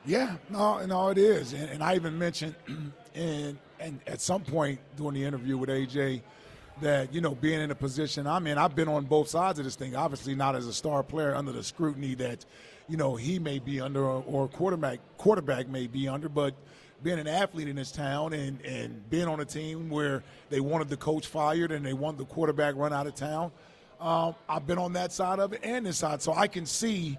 Yeah, 0.04 0.38
no, 0.50 0.84
no, 0.86 1.10
it 1.10 1.20
is, 1.20 1.54
and, 1.54 1.70
and 1.70 1.84
I 1.84 1.96
even 1.96 2.18
mentioned, 2.18 2.56
and 3.16 3.58
and 3.80 4.00
at 4.08 4.20
some 4.20 4.42
point 4.42 4.80
during 4.98 5.14
the 5.14 5.24
interview 5.24 5.58
with 5.58 5.70
AJ, 5.70 6.22
that 6.82 7.14
you 7.14 7.22
know 7.22 7.36
being 7.36 7.62
in 7.62 7.70
a 7.70 7.76
position 7.76 8.26
I'm 8.26 8.48
in, 8.48 8.58
I've 8.58 8.76
been 8.76 8.88
on 8.88 9.06
both 9.06 9.28
sides 9.28 9.60
of 9.60 9.66
this 9.66 9.76
thing. 9.76 9.96
Obviously, 9.96 10.34
not 10.34 10.56
as 10.56 10.66
a 10.66 10.74
star 10.74 11.04
player 11.04 11.36
under 11.36 11.52
the 11.52 11.64
scrutiny 11.64 12.16
that 12.16 12.46
you 12.88 12.98
know 12.98 13.16
he 13.16 13.38
may 13.38 13.60
be 13.60 13.80
under, 13.80 14.04
or, 14.04 14.24
or 14.26 14.48
quarterback 14.48 15.02
quarterback 15.18 15.68
may 15.68 15.86
be 15.86 16.08
under, 16.08 16.30
but 16.30 16.56
being 17.04 17.20
an 17.20 17.28
athlete 17.28 17.68
in 17.68 17.76
this 17.76 17.92
town 17.92 18.34
and 18.34 18.62
and 18.66 19.10
being 19.10 19.28
on 19.28 19.40
a 19.40 19.46
team 19.46 19.90
where 19.90 20.24
they 20.50 20.60
wanted 20.60 20.90
the 20.90 20.98
coach 20.98 21.28
fired 21.28 21.72
and 21.72 21.86
they 21.86 21.94
wanted 21.94 22.18
the 22.20 22.26
quarterback 22.26 22.76
run 22.76 22.94
out 22.94 23.08
of 23.08 23.16
town. 23.16 23.52
Um, 24.00 24.36
I've 24.48 24.66
been 24.66 24.78
on 24.78 24.94
that 24.94 25.12
side 25.12 25.40
of 25.40 25.54
it 25.54 25.62
and 25.64 25.86
this 25.86 25.98
side, 25.98 26.22
so 26.22 26.34
I 26.34 26.48
can 26.48 26.66
see 26.66 27.18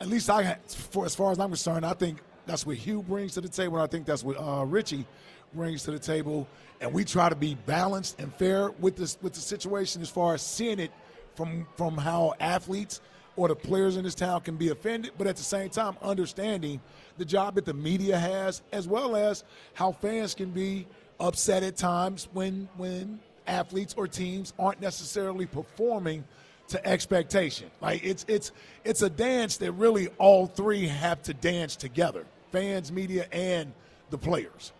at 0.00 0.08
least 0.08 0.28
I, 0.28 0.56
for 0.66 1.04
as 1.06 1.14
far 1.14 1.30
as 1.30 1.38
I'm 1.38 1.50
concerned, 1.50 1.86
I 1.86 1.94
think 1.94 2.18
That's 2.46 2.66
what 2.66 2.76
Hugh 2.76 3.02
brings 3.02 3.34
to 3.34 3.40
the 3.40 3.48
table. 3.48 3.76
And 3.76 3.84
I 3.84 3.86
think 3.86 4.06
that's 4.06 4.24
what 4.24 4.36
uh, 4.36 4.64
Richie 4.64 5.06
brings 5.54 5.84
to 5.84 5.92
the 5.92 5.98
table. 5.98 6.48
And 6.80 6.92
we 6.92 7.04
try 7.04 7.28
to 7.28 7.36
be 7.36 7.54
balanced 7.66 8.18
and 8.20 8.34
fair 8.34 8.70
with 8.72 8.96
this 8.96 9.16
with 9.22 9.34
the 9.34 9.40
situation 9.40 10.02
as 10.02 10.08
far 10.08 10.34
as 10.34 10.42
seeing 10.42 10.80
it 10.80 10.90
from 11.36 11.66
from 11.76 11.96
how 11.96 12.34
athletes 12.40 13.00
or 13.36 13.48
the 13.48 13.56
players 13.56 13.96
in 13.96 14.04
this 14.04 14.14
town 14.14 14.40
can 14.42 14.56
be 14.56 14.68
offended, 14.68 15.12
but 15.16 15.26
at 15.26 15.36
the 15.36 15.42
same 15.42 15.70
time 15.70 15.96
understanding 16.02 16.80
the 17.18 17.24
job 17.24 17.54
that 17.54 17.64
the 17.64 17.74
media 17.74 18.18
has, 18.18 18.62
as 18.72 18.86
well 18.86 19.16
as 19.16 19.44
how 19.74 19.92
fans 19.92 20.34
can 20.34 20.50
be 20.50 20.86
upset 21.20 21.62
at 21.62 21.76
times 21.76 22.28
when 22.32 22.68
when 22.76 23.20
athletes 23.46 23.94
or 23.96 24.06
teams 24.06 24.52
aren't 24.58 24.80
necessarily 24.80 25.46
performing 25.46 26.24
to 26.68 26.86
expectation. 26.86 27.70
Like 27.80 28.04
it's 28.04 28.24
it's 28.28 28.52
it's 28.84 29.02
a 29.02 29.10
dance 29.10 29.56
that 29.58 29.72
really 29.72 30.08
all 30.18 30.46
three 30.46 30.86
have 30.86 31.22
to 31.22 31.34
dance 31.34 31.76
together: 31.76 32.24
fans, 32.50 32.92
media, 32.92 33.26
and 33.32 33.72
the 34.10 34.18
players. 34.18 34.72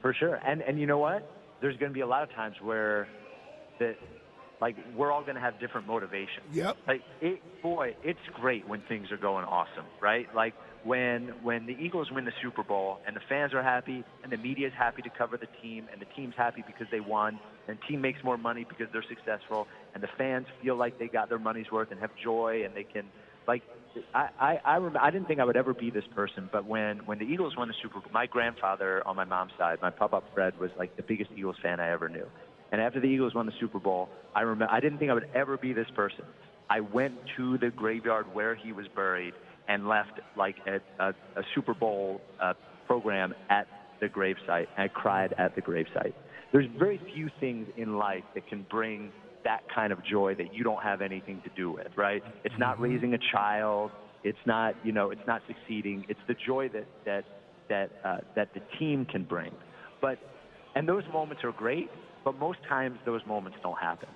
For 0.00 0.12
sure, 0.12 0.40
and 0.44 0.62
and 0.62 0.78
you 0.78 0.86
know 0.86 0.98
what? 0.98 1.30
There's 1.60 1.76
going 1.76 1.90
to 1.90 1.94
be 1.94 2.00
a 2.00 2.06
lot 2.06 2.22
of 2.24 2.32
times 2.32 2.56
where 2.60 3.08
that 3.78 3.96
like 4.62 4.76
we're 4.96 5.10
all 5.10 5.22
going 5.22 5.34
to 5.34 5.40
have 5.40 5.58
different 5.58 5.88
motivations. 5.88 6.46
Yep. 6.52 6.76
Like 6.86 7.02
it, 7.20 7.42
boy, 7.62 7.96
it's 8.04 8.20
great 8.32 8.66
when 8.68 8.80
things 8.88 9.10
are 9.10 9.16
going 9.16 9.44
awesome, 9.44 9.84
right? 10.00 10.32
Like 10.34 10.54
when 10.84 11.34
when 11.42 11.66
the 11.66 11.72
Eagles 11.72 12.12
win 12.12 12.24
the 12.24 12.32
Super 12.40 12.62
Bowl 12.62 13.00
and 13.04 13.16
the 13.16 13.20
fans 13.28 13.52
are 13.54 13.62
happy 13.62 14.04
and 14.22 14.30
the 14.30 14.36
media 14.36 14.68
is 14.68 14.72
happy 14.78 15.02
to 15.02 15.10
cover 15.18 15.36
the 15.36 15.48
team 15.60 15.88
and 15.92 16.00
the 16.00 16.06
team's 16.16 16.34
happy 16.36 16.62
because 16.64 16.86
they 16.92 17.00
won 17.00 17.40
and 17.66 17.76
the 17.76 17.86
team 17.88 18.00
makes 18.00 18.22
more 18.22 18.38
money 18.38 18.64
because 18.68 18.86
they're 18.92 19.04
successful 19.08 19.66
and 19.94 20.02
the 20.02 20.08
fans 20.16 20.46
feel 20.62 20.76
like 20.76 20.96
they 20.96 21.08
got 21.08 21.28
their 21.28 21.40
money's 21.40 21.70
worth 21.72 21.90
and 21.90 22.00
have 22.00 22.10
joy 22.22 22.62
and 22.64 22.74
they 22.74 22.84
can 22.84 23.04
like 23.48 23.62
I, 24.14 24.28
I, 24.38 24.60
I 24.64 24.74
remember 24.76 25.00
I 25.00 25.10
didn't 25.10 25.26
think 25.26 25.40
I 25.40 25.44
would 25.44 25.56
ever 25.56 25.74
be 25.74 25.90
this 25.90 26.06
person, 26.14 26.48
but 26.52 26.66
when 26.66 26.98
when 26.98 27.18
the 27.18 27.24
Eagles 27.24 27.56
won 27.56 27.66
the 27.66 27.74
Super 27.82 27.98
Bowl, 27.98 28.10
my 28.12 28.26
grandfather 28.26 29.02
on 29.06 29.16
my 29.16 29.24
mom's 29.24 29.52
side, 29.58 29.78
my 29.82 29.90
papa 29.90 30.22
Fred 30.34 30.56
was 30.60 30.70
like 30.78 30.96
the 30.96 31.02
biggest 31.02 31.30
Eagles 31.36 31.56
fan 31.60 31.80
I 31.80 31.90
ever 31.90 32.08
knew. 32.08 32.26
And 32.72 32.80
after 32.80 33.00
the 33.00 33.06
Eagles 33.06 33.34
won 33.34 33.46
the 33.46 33.52
Super 33.60 33.78
Bowl, 33.78 34.08
I 34.34 34.40
remember 34.40 34.72
I 34.72 34.80
didn't 34.80 34.98
think 34.98 35.10
I 35.10 35.14
would 35.14 35.28
ever 35.34 35.56
be 35.56 35.72
this 35.72 35.86
person. 35.94 36.24
I 36.70 36.80
went 36.80 37.14
to 37.36 37.58
the 37.58 37.68
graveyard 37.70 38.34
where 38.34 38.54
he 38.54 38.72
was 38.72 38.86
buried 38.96 39.34
and 39.68 39.86
left 39.86 40.20
like 40.36 40.56
a, 40.66 40.80
a, 41.02 41.08
a 41.10 41.42
Super 41.54 41.74
Bowl 41.74 42.20
uh, 42.40 42.54
program 42.86 43.34
at 43.50 43.66
the 44.00 44.08
gravesite. 44.08 44.66
And 44.76 44.84
I 44.84 44.88
cried 44.88 45.34
at 45.38 45.54
the 45.54 45.62
gravesite. 45.62 46.14
There's 46.52 46.66
very 46.78 47.00
few 47.14 47.30
things 47.40 47.68
in 47.76 47.98
life 47.98 48.24
that 48.34 48.48
can 48.48 48.66
bring 48.70 49.12
that 49.44 49.62
kind 49.74 49.92
of 49.92 50.04
joy 50.04 50.34
that 50.36 50.54
you 50.54 50.64
don't 50.64 50.82
have 50.82 51.02
anything 51.02 51.40
to 51.44 51.50
do 51.56 51.70
with, 51.70 51.88
right? 51.96 52.22
It's 52.44 52.54
not 52.58 52.80
raising 52.80 53.14
a 53.14 53.18
child. 53.32 53.90
It's 54.24 54.38
not, 54.46 54.74
you 54.84 54.92
know, 54.92 55.10
it's 55.10 55.26
not 55.26 55.42
succeeding. 55.46 56.04
It's 56.08 56.20
the 56.28 56.36
joy 56.46 56.68
that 56.70 56.86
that 57.04 57.24
that 57.68 57.90
uh, 58.04 58.18
that 58.36 58.54
the 58.54 58.60
team 58.78 59.04
can 59.04 59.24
bring. 59.24 59.52
But 60.00 60.18
and 60.74 60.88
those 60.88 61.02
moments 61.12 61.42
are 61.44 61.52
great, 61.52 61.90
but 62.24 62.38
most 62.38 62.58
times 62.68 62.98
those 63.04 63.20
moments 63.26 63.58
don't 63.62 63.78
happen. 63.78 64.08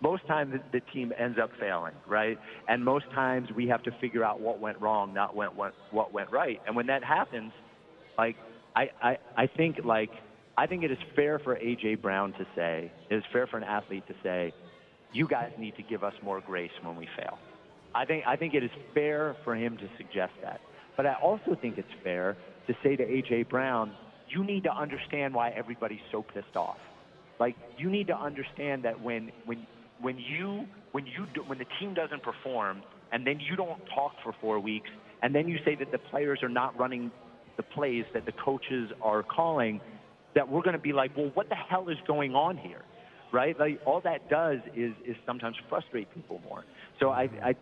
Most 0.00 0.26
times 0.26 0.52
the, 0.52 0.78
the 0.78 0.84
team 0.92 1.12
ends 1.18 1.38
up 1.42 1.50
failing, 1.58 1.94
right? 2.06 2.38
And 2.68 2.84
most 2.84 3.06
times 3.14 3.48
we 3.54 3.66
have 3.68 3.82
to 3.84 3.90
figure 4.00 4.24
out 4.24 4.40
what 4.40 4.60
went 4.60 4.80
wrong, 4.80 5.14
not 5.14 5.34
what 5.34 5.56
went 5.56 5.74
what 5.90 6.12
went 6.12 6.30
right. 6.30 6.60
And 6.66 6.76
when 6.76 6.86
that 6.86 7.02
happens, 7.02 7.52
like 8.18 8.36
I 8.74 8.90
I, 9.02 9.18
I 9.36 9.46
think 9.46 9.78
like 9.84 10.10
I 10.58 10.66
think 10.66 10.84
it 10.84 10.90
is 10.90 10.98
fair 11.14 11.38
for 11.38 11.56
AJ 11.56 12.02
Brown 12.02 12.32
to 12.34 12.46
say, 12.54 12.90
it 13.10 13.14
is 13.14 13.24
fair 13.32 13.46
for 13.46 13.56
an 13.58 13.64
athlete 13.64 14.06
to 14.08 14.14
say, 14.22 14.52
you 15.12 15.26
guys 15.26 15.50
need 15.58 15.76
to 15.76 15.82
give 15.82 16.02
us 16.04 16.14
more 16.22 16.40
grace 16.40 16.70
when 16.82 16.96
we 16.96 17.08
fail. 17.16 17.38
I 17.94 18.04
think 18.04 18.24
I 18.26 18.36
think 18.36 18.54
it 18.54 18.62
is 18.62 18.70
fair 18.92 19.36
for 19.44 19.56
him 19.56 19.76
to 19.78 19.88
suggest 19.96 20.32
that. 20.42 20.60
But 20.96 21.06
I 21.06 21.14
also 21.14 21.56
think 21.60 21.78
it's 21.78 21.88
fair 22.04 22.36
to 22.66 22.74
say 22.82 22.96
to 22.96 23.04
AJ 23.04 23.48
Brown, 23.48 23.92
you 24.28 24.44
need 24.44 24.64
to 24.64 24.74
understand 24.74 25.34
why 25.34 25.50
everybody's 25.50 26.00
so 26.10 26.22
pissed 26.22 26.56
off. 26.56 26.78
Like 27.38 27.56
you 27.78 27.90
need 27.90 28.06
to 28.08 28.16
understand 28.16 28.84
that 28.84 29.00
when 29.00 29.30
when 29.44 29.66
when 30.00 30.18
you 30.18 30.66
when 30.92 31.06
you 31.06 31.26
do, 31.34 31.42
when 31.42 31.58
the 31.58 31.66
team 31.80 31.94
doesn't 31.94 32.22
perform 32.22 32.82
and 33.12 33.26
then 33.26 33.38
you 33.40 33.56
don't 33.56 33.80
talk 33.94 34.12
for 34.22 34.34
4 34.40 34.60
weeks 34.60 34.88
and 35.22 35.34
then 35.34 35.48
you 35.48 35.58
say 35.64 35.74
that 35.76 35.92
the 35.92 35.98
players 35.98 36.40
are 36.42 36.48
not 36.48 36.78
running 36.78 37.10
the 37.56 37.62
plays 37.62 38.04
that 38.14 38.26
the 38.26 38.32
coaches 38.32 38.90
are 39.02 39.22
calling 39.22 39.80
that 40.34 40.48
we're 40.48 40.62
going 40.62 40.76
to 40.76 40.82
be 40.82 40.92
like, 40.92 41.16
well, 41.16 41.30
what 41.34 41.48
the 41.48 41.54
hell 41.54 41.88
is 41.88 41.96
going 42.06 42.34
on 42.34 42.58
here, 42.58 42.82
right? 43.32 43.58
Like 43.58 43.80
all 43.86 44.00
that 44.02 44.28
does 44.28 44.58
is 44.76 44.92
is 45.04 45.16
sometimes 45.26 45.56
frustrate 45.68 46.12
people 46.14 46.40
more. 46.48 46.64
So 47.00 47.10
I, 47.10 47.28
I 47.42 47.54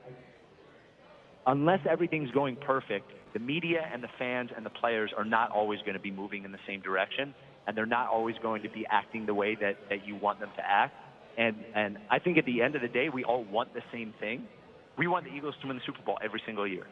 unless 1.47 1.81
everything's 1.89 2.31
going 2.33 2.57
perfect, 2.57 3.11
the 3.33 3.39
media 3.39 3.83
and 3.93 4.03
the 4.03 4.09
fans 4.19 4.51
and 4.57 4.67
the 4.67 4.71
players 4.71 5.13
are 5.17 5.25
not 5.25 5.51
always 5.53 5.81
going 5.81 5.95
to 5.95 6.01
be 6.01 6.11
moving 6.11 6.45
in 6.45 6.53
the 6.53 6.59
same 6.67 6.81
direction, 6.81 7.35
and 7.67 7.77
they're 7.77 7.87
not 7.87 8.09
always 8.09 8.37
going 8.43 8.63
to 8.63 8.69
be 8.69 8.87
acting 8.91 9.27
the 9.27 9.35
way 9.35 9.57
that 9.61 9.77
that 9.91 10.07
you 10.07 10.17
want 10.17 10.41
them 10.41 10.51
to 10.57 10.63
act. 10.65 10.95
And 11.37 11.57
and 11.75 11.99
I 12.11 12.19
think 12.19 12.39
at 12.39 12.45
the 12.45 12.63
end 12.63 12.75
of 12.75 12.83
the 12.83 12.89
day, 12.89 13.09
we 13.09 13.25
all 13.25 13.45
want 13.45 13.75
the 13.75 13.83
same 13.93 14.15
thing. 14.21 14.47
We 14.97 15.07
want 15.07 15.25
the 15.25 15.33
Eagles 15.33 15.55
to 15.63 15.69
win 15.69 15.77
the 15.77 15.83
Super 15.85 16.03
Bowl 16.05 16.19
every 16.23 16.41
single 16.47 16.67
year. 16.67 16.87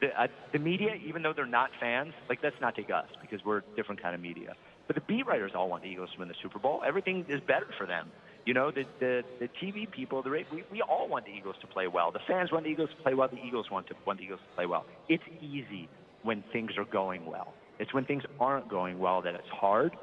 The, 0.00 0.08
uh, 0.08 0.28
the 0.52 0.60
media, 0.60 0.90
even 1.04 1.22
though 1.22 1.32
they're 1.34 1.46
not 1.46 1.70
fans, 1.80 2.12
like 2.28 2.38
let's 2.42 2.56
not 2.60 2.76
take 2.76 2.90
us 2.90 3.06
because 3.20 3.44
we're 3.44 3.58
a 3.58 3.62
different 3.74 4.00
kind 4.00 4.14
of 4.14 4.20
media. 4.20 4.54
But 4.86 4.94
the 4.94 5.02
beat 5.02 5.26
writers 5.26 5.52
all 5.54 5.68
want 5.68 5.82
the 5.82 5.88
Eagles 5.88 6.10
to 6.14 6.20
win 6.20 6.28
the 6.28 6.34
Super 6.42 6.58
Bowl. 6.58 6.82
Everything 6.86 7.26
is 7.28 7.40
better 7.46 7.66
for 7.76 7.86
them. 7.86 8.10
You 8.46 8.54
know, 8.54 8.70
the 8.70 8.84
the, 9.00 9.22
the 9.40 9.48
TV 9.60 9.90
people, 9.90 10.22
the 10.22 10.30
we, 10.30 10.64
we 10.70 10.82
all 10.82 11.08
want 11.08 11.24
the 11.26 11.32
Eagles 11.32 11.56
to 11.60 11.66
play 11.66 11.88
well. 11.88 12.12
The 12.12 12.20
fans 12.28 12.52
want 12.52 12.64
the 12.64 12.70
Eagles 12.70 12.90
to 12.96 13.02
play 13.02 13.14
well. 13.14 13.28
The 13.28 13.42
Eagles 13.44 13.66
want 13.70 13.88
to 13.88 13.94
want 14.06 14.20
the 14.20 14.24
Eagles 14.24 14.40
to 14.48 14.54
play 14.54 14.66
well. 14.66 14.86
It's 15.08 15.24
easy 15.42 15.88
when 16.22 16.44
things 16.52 16.72
are 16.78 16.84
going 16.84 17.26
well. 17.26 17.52
It's 17.78 17.92
when 17.92 18.04
things 18.04 18.22
aren't 18.40 18.68
going 18.68 18.98
well 18.98 19.22
that 19.22 19.34
it's 19.34 19.48
hard. 19.48 19.96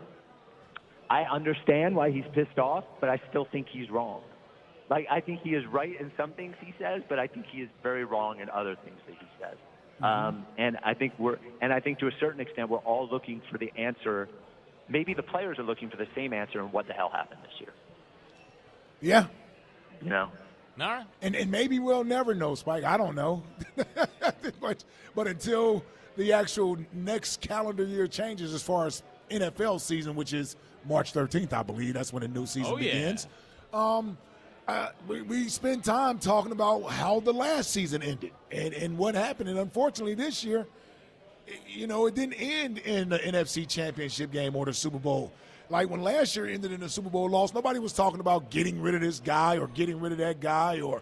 I 1.09 1.23
understand 1.23 1.95
why 1.95 2.11
he's 2.11 2.25
pissed 2.33 2.57
off, 2.57 2.83
but 2.99 3.09
I 3.09 3.21
still 3.29 3.47
think 3.51 3.67
he's 3.71 3.89
wrong. 3.89 4.21
Like 4.89 5.07
I 5.09 5.19
think 5.19 5.41
he 5.41 5.51
is 5.51 5.65
right 5.67 5.99
in 5.99 6.11
some 6.17 6.31
things 6.31 6.55
he 6.59 6.73
says, 6.79 7.01
but 7.09 7.19
I 7.19 7.27
think 7.27 7.45
he 7.51 7.61
is 7.61 7.69
very 7.81 8.05
wrong 8.05 8.39
in 8.39 8.49
other 8.49 8.75
things 8.83 8.97
that 9.07 9.15
he 9.19 9.27
says. 9.39 9.57
Mm-hmm. 10.01 10.05
Um, 10.05 10.45
and 10.57 10.77
I 10.83 10.93
think 10.93 11.13
we're, 11.17 11.37
and 11.61 11.71
I 11.71 11.79
think 11.79 11.99
to 11.99 12.07
a 12.07 12.11
certain 12.19 12.41
extent, 12.41 12.69
we're 12.69 12.77
all 12.79 13.07
looking 13.09 13.41
for 13.51 13.57
the 13.57 13.71
answer. 13.77 14.27
Maybe 14.89 15.13
the 15.13 15.23
players 15.23 15.57
are 15.57 15.63
looking 15.63 15.89
for 15.89 15.97
the 15.97 16.07
same 16.15 16.33
answer 16.33 16.59
in 16.59 16.71
what 16.71 16.87
the 16.87 16.93
hell 16.93 17.09
happened 17.09 17.39
this 17.43 17.59
year. 17.59 17.73
Yeah. 19.01 19.27
You 20.01 20.09
know. 20.09 20.29
All 20.79 20.87
right. 20.87 21.05
And 21.21 21.35
and 21.35 21.49
maybe 21.49 21.79
we'll 21.79 22.03
never 22.03 22.35
know, 22.35 22.53
Spike. 22.55 22.83
I 22.83 22.97
don't 22.97 23.15
know. 23.15 23.43
but 24.59 24.83
but 25.15 25.27
until 25.27 25.83
the 26.17 26.33
actual 26.33 26.77
next 26.93 27.41
calendar 27.41 27.85
year 27.85 28.07
changes 28.07 28.53
as 28.53 28.61
far 28.61 28.85
as 28.85 29.01
NFL 29.29 29.79
season, 29.79 30.15
which 30.15 30.33
is 30.33 30.57
March 30.87 31.13
13th, 31.13 31.53
I 31.53 31.63
believe. 31.63 31.93
That's 31.93 32.11
when 32.13 32.21
the 32.21 32.27
new 32.27 32.45
season 32.45 32.73
Oh, 32.73 32.77
yeah. 32.77 32.93
begins. 32.93 33.27
Um, 33.73 34.17
uh, 34.67 34.89
we, 35.07 35.21
we 35.21 35.47
spend 35.49 35.83
time 35.83 36.17
talking 36.17 36.51
about 36.51 36.83
how 36.83 37.19
the 37.19 37.33
last 37.33 37.71
season 37.71 38.01
ended 38.01 38.31
and, 38.51 38.73
and 38.73 38.97
what 38.97 39.13
happened. 39.15 39.49
And 39.49 39.59
unfortunately, 39.59 40.15
this 40.15 40.43
year, 40.43 40.65
you 41.67 41.85
know, 41.87 42.07
it 42.07 42.15
didn't 42.15 42.33
end 42.33 42.79
in 42.79 43.09
the 43.09 43.19
NFC 43.19 43.67
Championship 43.67 44.31
game 44.31 44.55
or 44.55 44.65
the 44.65 44.73
Super 44.73 44.97
Bowl. 44.97 45.31
Like 45.69 45.89
when 45.89 46.01
last 46.01 46.35
year 46.35 46.45
ended 46.47 46.71
in 46.71 46.81
a 46.83 46.89
Super 46.89 47.09
Bowl 47.09 47.29
loss, 47.29 47.53
nobody 47.53 47.79
was 47.79 47.93
talking 47.93 48.19
about 48.19 48.49
getting 48.49 48.81
rid 48.81 48.95
of 48.95 49.01
this 49.01 49.19
guy 49.19 49.57
or 49.57 49.67
getting 49.67 49.99
rid 49.99 50.11
of 50.11 50.17
that 50.19 50.39
guy 50.39 50.81
or 50.81 51.01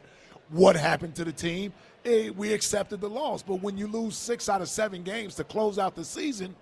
what 0.49 0.75
happened 0.75 1.15
to 1.15 1.23
the 1.25 1.31
team. 1.31 1.71
We 2.35 2.51
accepted 2.53 2.99
the 2.99 3.09
loss. 3.09 3.43
But 3.43 3.55
when 3.61 3.77
you 3.77 3.87
lose 3.87 4.17
six 4.17 4.49
out 4.49 4.61
of 4.61 4.67
seven 4.67 5.03
games 5.03 5.35
to 5.35 5.43
close 5.45 5.79
out 5.79 5.95
the 5.95 6.03
season, 6.03 6.53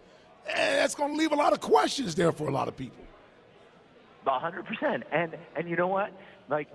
eh, 0.47 0.75
that's 0.77 0.93
going 0.93 1.13
to 1.13 1.17
leave 1.17 1.31
a 1.31 1.35
lot 1.35 1.51
of 1.53 1.61
questions 1.61 2.13
there 2.13 2.31
for 2.31 2.47
a 2.47 2.51
lot 2.51 2.67
of 2.67 2.77
people. 2.77 3.03
A 4.27 4.39
hundred 4.39 4.65
percent. 4.65 5.03
And 5.11 5.35
and 5.55 5.69
you 5.69 5.75
know 5.75 5.87
what? 5.87 6.11
Like 6.49 6.67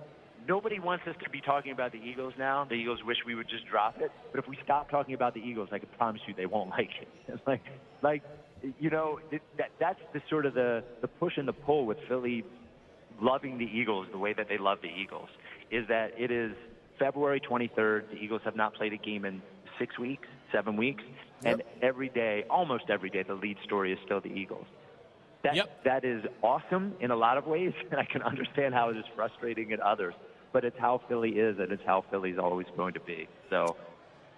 nobody 0.47 0.79
wants 0.79 1.05
us 1.07 1.15
to 1.23 1.29
be 1.29 1.41
talking 1.41 1.71
about 1.71 1.91
the 1.91 1.99
Eagles 1.99 2.33
now. 2.37 2.65
The 2.65 2.75
Eagles 2.75 2.99
wish 3.05 3.17
we 3.25 3.35
would 3.35 3.49
just 3.49 3.67
drop 3.67 3.95
it. 3.99 4.11
But 4.31 4.39
if 4.39 4.47
we 4.47 4.57
stop 4.63 4.89
talking 4.89 5.13
about 5.13 5.33
the 5.33 5.41
Eagles, 5.41 5.69
I 5.71 5.79
can 5.79 5.89
promise 5.97 6.21
you 6.27 6.33
they 6.35 6.45
won't 6.45 6.69
like 6.77 6.89
it. 7.01 7.07
It's 7.27 7.41
like 7.47 7.61
like 8.01 8.23
you 8.79 8.89
know 8.89 9.19
that 9.57 9.69
that's 9.79 9.99
the 10.13 10.21
sort 10.29 10.45
of 10.45 10.53
the 10.53 10.83
the 11.01 11.07
push 11.07 11.33
and 11.37 11.47
the 11.47 11.53
pull 11.53 11.85
with 11.85 11.97
Philly 12.07 12.43
loving 13.21 13.57
the 13.57 13.65
Eagles 13.65 14.07
the 14.11 14.17
way 14.17 14.33
that 14.33 14.47
they 14.47 14.57
love 14.57 14.79
the 14.81 14.89
Eagles 14.89 15.29
is 15.71 15.87
that 15.87 16.11
it 16.17 16.31
is 16.31 16.51
February 16.99 17.41
23rd. 17.41 18.11
The 18.11 18.17
Eagles 18.17 18.41
have 18.45 18.55
not 18.55 18.73
played 18.75 18.93
a 18.93 18.97
game 18.97 19.25
in 19.25 19.41
six 19.79 19.97
weeks, 19.97 20.27
seven 20.51 20.77
weeks, 20.77 21.03
and 21.43 21.61
every 21.81 22.09
day, 22.09 22.45
almost 22.49 22.85
every 22.89 23.09
day, 23.09 23.23
the 23.23 23.33
lead 23.33 23.57
story 23.63 23.91
is 23.91 23.99
still 24.05 24.21
the 24.21 24.29
Eagles. 24.29 24.65
That, 25.47 25.55
Yep. 25.55 25.83
that 25.85 26.03
is 26.05 26.23
awesome 26.43 26.93
in 26.99 27.09
a 27.11 27.15
lot 27.15 27.37
of 27.37 27.47
ways, 27.47 27.73
and 27.91 27.99
I 27.99 28.05
can 28.05 28.21
understand 28.21 28.73
how 28.73 28.89
it 28.89 28.97
is 28.97 29.05
frustrating 29.15 29.71
in 29.71 29.79
others. 29.81 30.13
But 30.53 30.65
it's 30.65 30.77
how 30.79 31.01
Philly 31.07 31.31
is, 31.31 31.57
and 31.59 31.71
it's 31.71 31.83
how 31.85 32.03
Philly's 32.11 32.37
always 32.37 32.67
going 32.75 32.93
to 32.95 32.99
be. 33.01 33.27
So, 33.49 33.75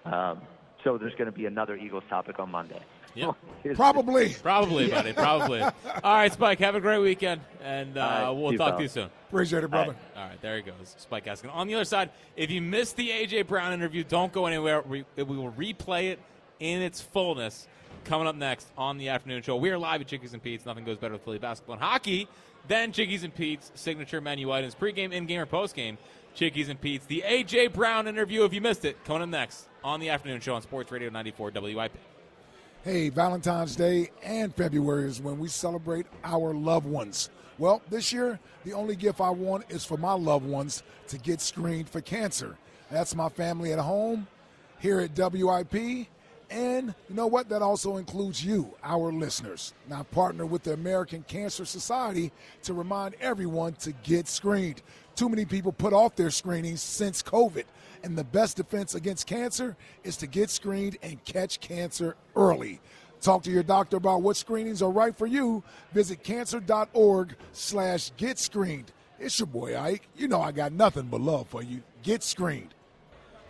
um, 0.05 0.41
so 0.83 0.97
there's 0.97 1.13
going 1.13 1.25
to 1.27 1.31
be 1.31 1.45
another 1.45 1.75
Eagles 1.75 2.03
topic 2.09 2.39
on 2.39 2.51
Monday. 2.51 2.79
Yep. 3.15 3.35
It's- 3.63 3.75
Probably. 3.75 4.29
Probably, 4.41 4.87
buddy. 4.89 5.11
Probably. 5.13 5.61
All 5.61 5.71
right, 6.03 6.31
Spike. 6.31 6.59
Have 6.59 6.75
a 6.75 6.79
great 6.79 6.99
weekend, 6.99 7.41
and 7.63 7.97
uh, 7.97 8.01
All 8.01 8.09
right, 8.35 8.41
we'll 8.41 8.57
talk 8.57 8.69
pal. 8.69 8.77
to 8.77 8.83
you 8.83 8.87
soon. 8.89 9.09
Appreciate 9.29 9.63
it, 9.63 9.69
brother. 9.69 9.95
All 10.15 10.23
right, 10.27 10.41
there 10.41 10.55
he 10.57 10.61
goes. 10.61 10.95
Spike 10.97 11.25
Eskin. 11.25 11.53
On 11.53 11.67
the 11.67 11.75
other 11.75 11.85
side, 11.85 12.09
if 12.37 12.49
you 12.51 12.61
missed 12.61 12.95
the 12.95 13.09
AJ 13.09 13.47
Brown 13.47 13.73
interview, 13.73 14.03
don't 14.03 14.31
go 14.31 14.45
anywhere. 14.45 14.81
We, 14.81 15.03
we 15.17 15.23
will 15.23 15.51
replay 15.51 16.11
it 16.11 16.19
in 16.59 16.81
its 16.81 17.01
fullness. 17.01 17.67
Coming 18.05 18.27
up 18.27 18.35
next 18.35 18.67
on 18.77 18.97
the 18.97 19.09
afternoon 19.09 19.41
show, 19.43 19.55
we 19.55 19.69
are 19.69 19.77
live 19.77 20.01
at 20.01 20.07
Chickies 20.07 20.33
and 20.33 20.41
Pete's. 20.41 20.65
Nothing 20.65 20.83
goes 20.83 20.97
better 20.97 21.13
with 21.13 21.23
Philly 21.23 21.37
basketball 21.37 21.73
and 21.73 21.83
hockey 21.83 22.27
than 22.67 22.91
Chickies 22.91 23.23
and 23.23 23.33
Pete's 23.33 23.71
signature 23.75 24.19
menu 24.19 24.51
items, 24.51 24.73
pregame, 24.73 25.11
in-game, 25.11 25.39
or 25.39 25.45
postgame. 25.45 25.97
Chickies 26.33 26.69
and 26.69 26.79
Pete's. 26.79 27.05
The 27.05 27.23
AJ 27.25 27.73
Brown 27.73 28.07
interview, 28.07 28.45
if 28.45 28.53
you 28.53 28.61
missed 28.61 28.85
it, 28.85 29.03
coming 29.05 29.23
up 29.23 29.29
next 29.29 29.67
on 29.83 29.99
the 29.99 30.09
afternoon 30.09 30.41
show 30.41 30.55
on 30.55 30.61
Sports 30.61 30.91
Radio 30.91 31.09
94 31.09 31.51
WIP. 31.51 31.91
Hey, 32.83 33.09
Valentine's 33.09 33.75
Day 33.75 34.09
and 34.23 34.55
February 34.55 35.07
is 35.07 35.21
when 35.21 35.37
we 35.37 35.47
celebrate 35.47 36.07
our 36.23 36.53
loved 36.53 36.87
ones. 36.87 37.29
Well, 37.57 37.81
this 37.89 38.13
year, 38.13 38.39
the 38.63 38.73
only 38.73 38.95
gift 38.95 39.21
I 39.21 39.29
want 39.29 39.65
is 39.69 39.83
for 39.85 39.97
my 39.97 40.13
loved 40.13 40.45
ones 40.45 40.81
to 41.09 41.17
get 41.17 41.41
screened 41.41 41.89
for 41.89 42.01
cancer. 42.01 42.57
That's 42.89 43.13
my 43.13 43.29
family 43.29 43.73
at 43.73 43.79
home, 43.79 44.27
here 44.79 44.99
at 44.99 45.11
WIP, 45.15 46.07
and 46.49 46.93
you 47.09 47.15
know 47.15 47.27
what? 47.27 47.49
That 47.49 47.61
also 47.61 47.97
includes 47.97 48.43
you, 48.43 48.73
our 48.83 49.11
listeners. 49.11 49.73
Now, 49.87 50.03
partner 50.03 50.45
with 50.45 50.63
the 50.63 50.73
American 50.73 51.23
Cancer 51.27 51.65
Society 51.65 52.31
to 52.63 52.73
remind 52.73 53.15
everyone 53.21 53.73
to 53.73 53.91
get 53.91 54.27
screened. 54.27 54.81
Too 55.15 55.29
many 55.29 55.45
people 55.45 55.71
put 55.71 55.93
off 55.93 56.15
their 56.15 56.31
screenings 56.31 56.81
since 56.81 57.21
COVID, 57.21 57.65
and 58.03 58.17
the 58.17 58.23
best 58.23 58.57
defense 58.57 58.95
against 58.95 59.27
cancer 59.27 59.75
is 60.03 60.17
to 60.17 60.27
get 60.27 60.49
screened 60.49 60.97
and 61.03 61.23
catch 61.25 61.59
cancer 61.59 62.15
early. 62.35 62.79
Talk 63.21 63.43
to 63.43 63.51
your 63.51 63.63
doctor 63.63 63.97
about 63.97 64.21
what 64.21 64.37
screenings 64.37 64.81
are 64.81 64.91
right 64.91 65.15
for 65.15 65.27
you. 65.27 65.61
Visit 65.93 66.23
cancer.org 66.23 67.35
slash 67.51 68.11
get 68.17 68.39
screened. 68.39 68.91
It's 69.19 69.37
your 69.37 69.47
boy 69.47 69.77
Ike. 69.77 70.07
You 70.15 70.29
know 70.29 70.41
I 70.41 70.53
got 70.53 70.71
nothing 70.71 71.07
but 71.07 71.19
love 71.19 71.49
for 71.49 71.61
you. 71.61 71.81
Get 72.01 72.23
screened. 72.23 72.73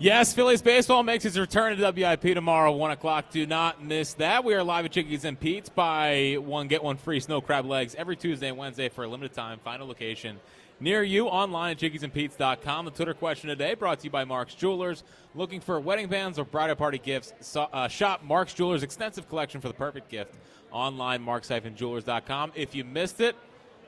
Yes, 0.02 0.34
Phillies 0.34 0.62
baseball 0.62 1.04
makes 1.04 1.26
its 1.26 1.38
return 1.38 1.76
to 1.76 1.92
WIP 1.92 2.34
tomorrow, 2.34 2.72
1 2.72 2.92
o'clock. 2.92 3.32
Do 3.32 3.46
not 3.46 3.84
miss 3.84 4.14
that. 4.14 4.46
We 4.46 4.54
are 4.54 4.64
live 4.64 4.86
at 4.86 4.94
Chickies 4.94 5.26
and 5.26 5.38
Pete's. 5.38 5.68
Buy 5.68 6.38
one, 6.40 6.70
get 6.70 6.82
one 6.82 6.96
free 6.96 7.20
snow 7.20 7.42
crab 7.42 7.66
legs 7.66 7.96
every 7.96 8.16
Tuesday 8.16 8.48
and 8.48 8.58
Wednesday 8.58 8.88
for 8.88 9.04
a 9.04 9.10
limited 9.10 9.34
time. 9.34 9.60
Final 9.62 9.90
location 9.90 10.40
near 10.80 11.04
you 11.04 11.28
online 11.28 11.72
at 11.72 11.80
chickiesandpete's.com. 11.80 12.86
The 12.86 12.92
Twitter 12.92 13.14
question 13.14 13.50
today 13.50 13.74
brought 13.74 14.00
to 14.00 14.06
you 14.06 14.10
by 14.10 14.24
Mark's 14.24 14.56
Jewelers. 14.56 15.04
Looking 15.36 15.60
for 15.60 15.78
wedding 15.82 16.08
bands 16.08 16.40
or 16.40 16.46
bridal 16.46 16.78
party 16.78 16.98
gifts? 16.98 17.34
So, 17.42 17.64
uh, 17.64 17.90
shop 17.90 18.24
Mark's 18.24 18.54
Jewelers' 18.54 18.84
extensive 18.84 19.28
collection 19.28 19.60
for 19.60 19.68
the 19.68 19.74
perfect 19.74 20.08
gift 20.08 20.34
online, 20.72 21.22
marks-jewelers.com. 21.22 22.54
If 22.56 22.74
you 22.74 22.86
missed 22.86 23.20
it, 23.20 23.36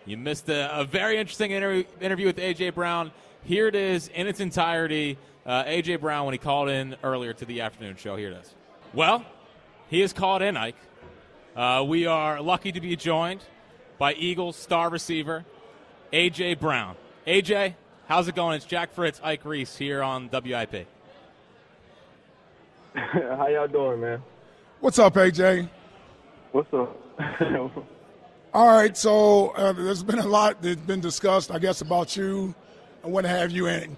you 0.05 0.17
missed 0.17 0.49
a, 0.49 0.77
a 0.77 0.83
very 0.83 1.19
interesting 1.19 1.51
interview, 1.51 1.85
interview 2.01 2.25
with 2.25 2.37
A.J. 2.37 2.71
Brown. 2.71 3.11
Here 3.43 3.67
it 3.67 3.75
is 3.75 4.07
in 4.09 4.27
its 4.27 4.39
entirety 4.39 5.17
uh, 5.45 5.63
A.J. 5.65 5.97
Brown 5.97 6.25
when 6.25 6.33
he 6.33 6.37
called 6.37 6.69
in 6.69 6.95
earlier 7.03 7.33
to 7.33 7.45
the 7.45 7.61
afternoon 7.61 7.95
show. 7.95 8.15
Here 8.15 8.29
it 8.29 8.37
is. 8.37 8.53
Well, 8.93 9.25
he 9.87 10.01
is 10.01 10.13
called 10.13 10.41
in, 10.41 10.55
Ike. 10.55 10.75
Uh, 11.55 11.83
we 11.87 12.05
are 12.05 12.41
lucky 12.41 12.71
to 12.71 12.79
be 12.79 12.95
joined 12.95 13.41
by 13.97 14.13
Eagles 14.13 14.55
star 14.55 14.89
receiver 14.89 15.43
A.J. 16.13 16.55
Brown. 16.55 16.95
A.J., 17.25 17.75
how's 18.07 18.27
it 18.27 18.35
going? 18.35 18.55
It's 18.55 18.65
Jack 18.65 18.93
Fritz, 18.93 19.19
Ike 19.23 19.43
Reese 19.43 19.75
here 19.75 20.03
on 20.03 20.29
WIP. 20.31 20.87
How 22.95 23.47
y'all 23.47 23.67
doing, 23.67 24.01
man? 24.01 24.21
What's 24.81 24.99
up, 24.99 25.15
AJ? 25.15 25.69
What's 26.51 26.73
up? 26.73 26.97
All 28.53 28.67
right, 28.67 28.97
so 28.97 29.49
uh, 29.49 29.71
there's 29.71 30.03
been 30.03 30.19
a 30.19 30.27
lot 30.27 30.61
that's 30.61 30.81
been 30.81 30.99
discussed, 30.99 31.51
I 31.51 31.59
guess, 31.59 31.81
about 31.81 32.17
you 32.17 32.53
and 33.03 33.13
what 33.13 33.25
have 33.25 33.51
you. 33.51 33.67
And 33.67 33.97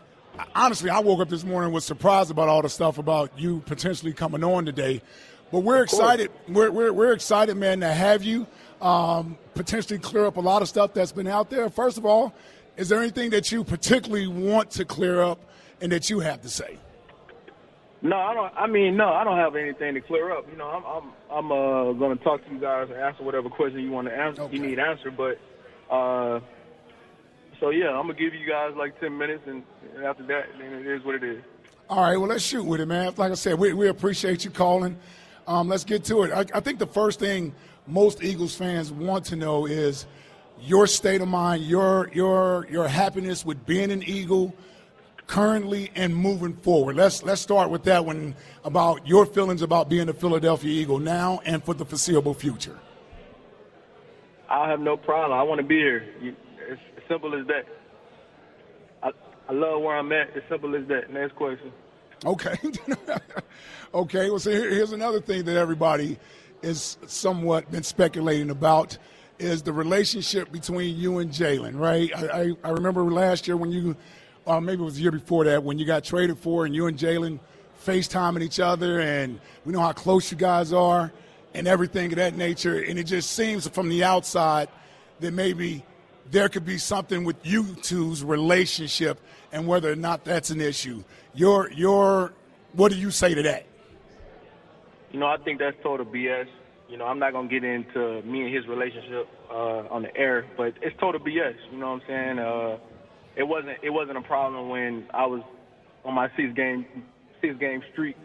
honestly, 0.56 0.90
I 0.90 1.00
woke 1.00 1.22
up 1.22 1.30
this 1.30 1.44
morning 1.44 1.72
was 1.72 1.86
surprised 1.86 2.32
about 2.32 2.50
all 2.50 2.62
the 2.62 2.70
stuff 2.70 2.98
about 2.98 3.38
you 3.38 3.62
potentially 3.66 4.14
coming 4.14 4.44
on 4.44 4.66
today. 4.66 5.02
But 5.52 5.60
we're 5.60 5.84
excited. 5.84 6.32
We're, 6.48 6.72
we're, 6.72 6.92
we're 6.94 7.14
excited, 7.14 7.56
man, 7.56 7.82
to 7.82 7.94
have 7.94 8.24
you 8.24 8.48
um, 8.82 9.38
potentially 9.54 10.00
clear 10.00 10.26
up 10.26 10.38
a 10.38 10.42
lot 10.42 10.62
of 10.62 10.68
stuff 10.68 10.94
that's 10.94 11.12
been 11.12 11.28
out 11.28 11.50
there. 11.50 11.70
First 11.70 11.98
of 11.98 12.06
all, 12.06 12.34
is 12.76 12.90
there 12.90 13.00
anything 13.00 13.30
that 13.32 13.52
you 13.52 13.64
particularly 13.64 14.28
want 14.28 14.72
to 14.72 14.86
clear 14.86 15.22
up 15.22 15.40
and 15.80 15.92
that 15.92 16.10
you 16.10 16.22
have 16.22 16.42
to 16.42 16.50
say? 16.50 16.80
no, 18.04 18.18
I 18.18 18.34
don't. 18.34 18.54
I 18.56 18.68
mean, 18.68 18.98
no, 18.98 19.08
I 19.08 19.24
don't 19.24 19.38
have 19.38 19.56
anything 19.56 19.94
to 19.94 20.02
clear 20.02 20.32
up. 20.32 20.46
You 20.52 20.58
know, 20.58 20.68
I'm 20.68 20.84
I'm 20.86 21.12
I'm 21.32 21.52
uh, 21.52 21.94
going 21.94 22.18
to 22.18 22.24
talk 22.24 22.46
to 22.46 22.52
you 22.52 22.60
guys 22.60 22.90
and 22.90 23.00
answer 23.00 23.24
whatever 23.24 23.50
question 23.50 23.80
you 23.80 23.92
want 23.92 24.10
to 24.10 24.16
answer. 24.16 24.42
Okay. 24.44 24.58
You 24.58 24.62
need 24.62 24.78
answered, 24.78 25.16
but 25.16 25.40
uh, 25.90 26.42
so 27.64 27.70
yeah, 27.70 27.92
I'm 27.92 28.08
gonna 28.08 28.20
give 28.20 28.34
you 28.34 28.46
guys 28.46 28.74
like 28.76 29.00
ten 29.00 29.18
minutes, 29.18 29.44
and 29.48 29.64
after 30.04 30.24
that, 30.24 30.48
then 30.60 30.74
it 30.74 30.86
is 30.86 31.02
what 31.06 31.16
it 31.16 31.24
is. 31.24 31.42
All 31.90 32.02
right, 32.02 32.18
well, 32.18 32.28
let's 32.28 32.44
shoot 32.44 32.64
with 32.66 32.82
it, 32.82 32.88
man. 32.88 33.14
Like 33.16 33.32
I 33.32 33.36
said, 33.36 33.58
we, 33.58 33.72
we 33.72 33.88
appreciate 33.88 34.44
you 34.44 34.52
calling. 34.52 34.98
Um, 35.48 35.70
let's 35.70 35.86
get 35.86 36.04
to 36.06 36.24
it. 36.24 36.32
I, 36.34 36.58
I 36.58 36.60
think 36.60 36.80
the 36.80 36.88
first 36.88 37.20
thing 37.20 37.56
most 37.88 38.22
Eagles 38.22 38.54
fans 38.54 38.92
want 38.92 39.24
to 39.28 39.38
know 39.38 39.66
is 39.66 40.06
your 40.62 40.88
state 40.88 41.22
of 41.22 41.30
mind, 41.30 41.64
your 41.64 42.10
your 42.14 42.68
your 42.70 42.86
happiness 42.90 43.46
with 43.46 43.66
being 43.66 43.92
an 43.92 44.04
Eagle 44.04 44.54
currently 45.28 45.90
and 45.96 46.14
moving 46.14 46.58
forward. 46.58 46.98
Let's 46.98 47.24
let's 47.24 47.40
start 47.40 47.70
with 47.70 47.84
that 47.86 48.04
one 48.04 48.36
about 48.66 49.08
your 49.08 49.26
feelings 49.26 49.62
about 49.62 49.88
being 49.88 50.10
a 50.10 50.14
Philadelphia 50.14 50.70
Eagle 50.70 51.00
now 51.00 51.40
and 51.46 51.64
for 51.64 51.74
the 51.74 51.86
foreseeable 51.86 52.34
future. 52.34 52.78
I 54.50 54.70
have 54.70 54.82
no 54.82 54.98
problem. 54.98 55.40
I 55.40 55.44
want 55.44 55.62
to 55.62 55.66
be 55.66 55.78
here. 55.78 56.14
You, 56.22 56.36
as 57.04 57.10
simple 57.10 57.40
as 57.40 57.46
that. 57.48 57.66
I 59.02 59.12
I 59.50 59.54
love 59.54 59.82
where 59.82 59.98
I'm 59.98 60.12
at. 60.12 60.36
As 60.36 60.44
simple 60.50 60.76
as 60.76 60.88
that. 60.88 61.12
Next 61.12 61.36
question. 61.36 61.72
Okay. 62.26 62.56
okay. 63.94 64.30
Well, 64.30 64.40
so 64.40 64.52
here- 64.52 64.70
here's 64.70 64.92
another 64.94 65.20
thing 65.20 65.44
that 65.46 65.58
everybody 65.58 66.18
is 66.62 66.98
somewhat 67.08 67.70
been 67.70 67.84
speculating 67.84 68.50
about 68.50 68.98
is 69.40 69.64
the 69.64 69.74
relationship 69.74 70.52
between 70.52 70.96
you 70.96 71.18
and 71.18 71.32
Jalen, 71.32 71.78
right? 71.78 72.10
I, 72.16 72.42
I, 72.42 72.52
I 72.64 72.70
remember 72.70 73.04
last 73.04 73.48
year 73.48 73.58
when 73.58 73.72
you, 73.72 73.98
uh, 74.48 74.62
maybe 74.62 74.82
it 74.82 74.86
was 74.86 74.96
the 74.96 75.02
year 75.02 75.12
before 75.12 75.44
that, 75.46 75.64
when 75.64 75.78
you 75.78 75.86
got 75.86 76.06
traded 76.06 76.38
for 76.38 76.66
and 76.66 76.74
you 76.74 76.88
and 76.88 76.98
Jalen 76.98 77.40
FaceTiming 77.86 78.42
each 78.42 78.62
other, 78.62 79.02
and 79.02 79.42
we 79.66 79.74
know 79.74 79.82
how 79.82 79.92
close 79.92 80.32
you 80.32 80.38
guys 80.38 80.72
are 80.72 81.12
and 81.54 81.68
everything 81.68 82.14
of 82.14 82.18
that 82.18 82.38
nature. 82.38 82.82
And 82.82 82.98
it 82.98 83.04
just 83.04 83.32
seems 83.32 83.68
from 83.68 83.90
the 83.90 84.06
outside 84.06 84.70
that 85.20 85.34
maybe 85.34 85.84
there 86.32 86.50
could 86.50 86.66
be 86.66 86.78
something 86.78 87.24
with 87.24 87.46
you 87.46 87.76
two's 87.76 88.24
relationship 88.24 89.20
and 89.52 89.68
whether 89.68 89.92
or 89.92 89.96
not 89.96 90.24
that's 90.24 90.50
an 90.50 90.62
issue. 90.62 91.04
Your 91.34 91.72
your 91.72 92.34
what 92.74 92.92
do 92.92 92.98
you 92.98 93.12
say 93.12 93.34
to 93.36 93.44
that? 93.44 93.66
You 95.12 95.20
know, 95.20 95.28
I 95.28 95.38
think 95.38 95.60
that's 95.60 95.78
total 95.84 96.06
BS. 96.06 96.48
You 96.90 96.98
know, 96.98 97.06
I'm 97.06 97.20
not 97.20 97.34
gonna 97.34 97.48
get 97.48 97.64
into 97.64 98.22
me 98.24 98.44
and 98.44 98.54
his 98.54 98.68
relationship 98.68 99.28
uh, 99.50 99.88
on 99.90 100.04
the 100.04 100.16
air, 100.18 100.46
but 100.58 100.74
it's 100.82 100.96
total 101.00 101.20
BS. 101.20 101.56
You 101.72 101.78
know 101.78 101.94
what 101.94 102.02
I'm 102.02 102.08
saying? 102.08 102.40
Uh, 102.40 102.78
it 103.36 103.44
wasn't 103.44 103.78
it 103.82 103.90
wasn't 103.90 104.18
a 104.18 104.22
problem 104.22 104.70
when 104.70 105.06
I 105.14 105.26
was 105.26 105.42
on 106.06 106.14
my 106.14 106.30
six 106.36 106.54
game 106.56 106.86
six 107.42 107.58
game 107.60 107.82
streak. 107.92 108.16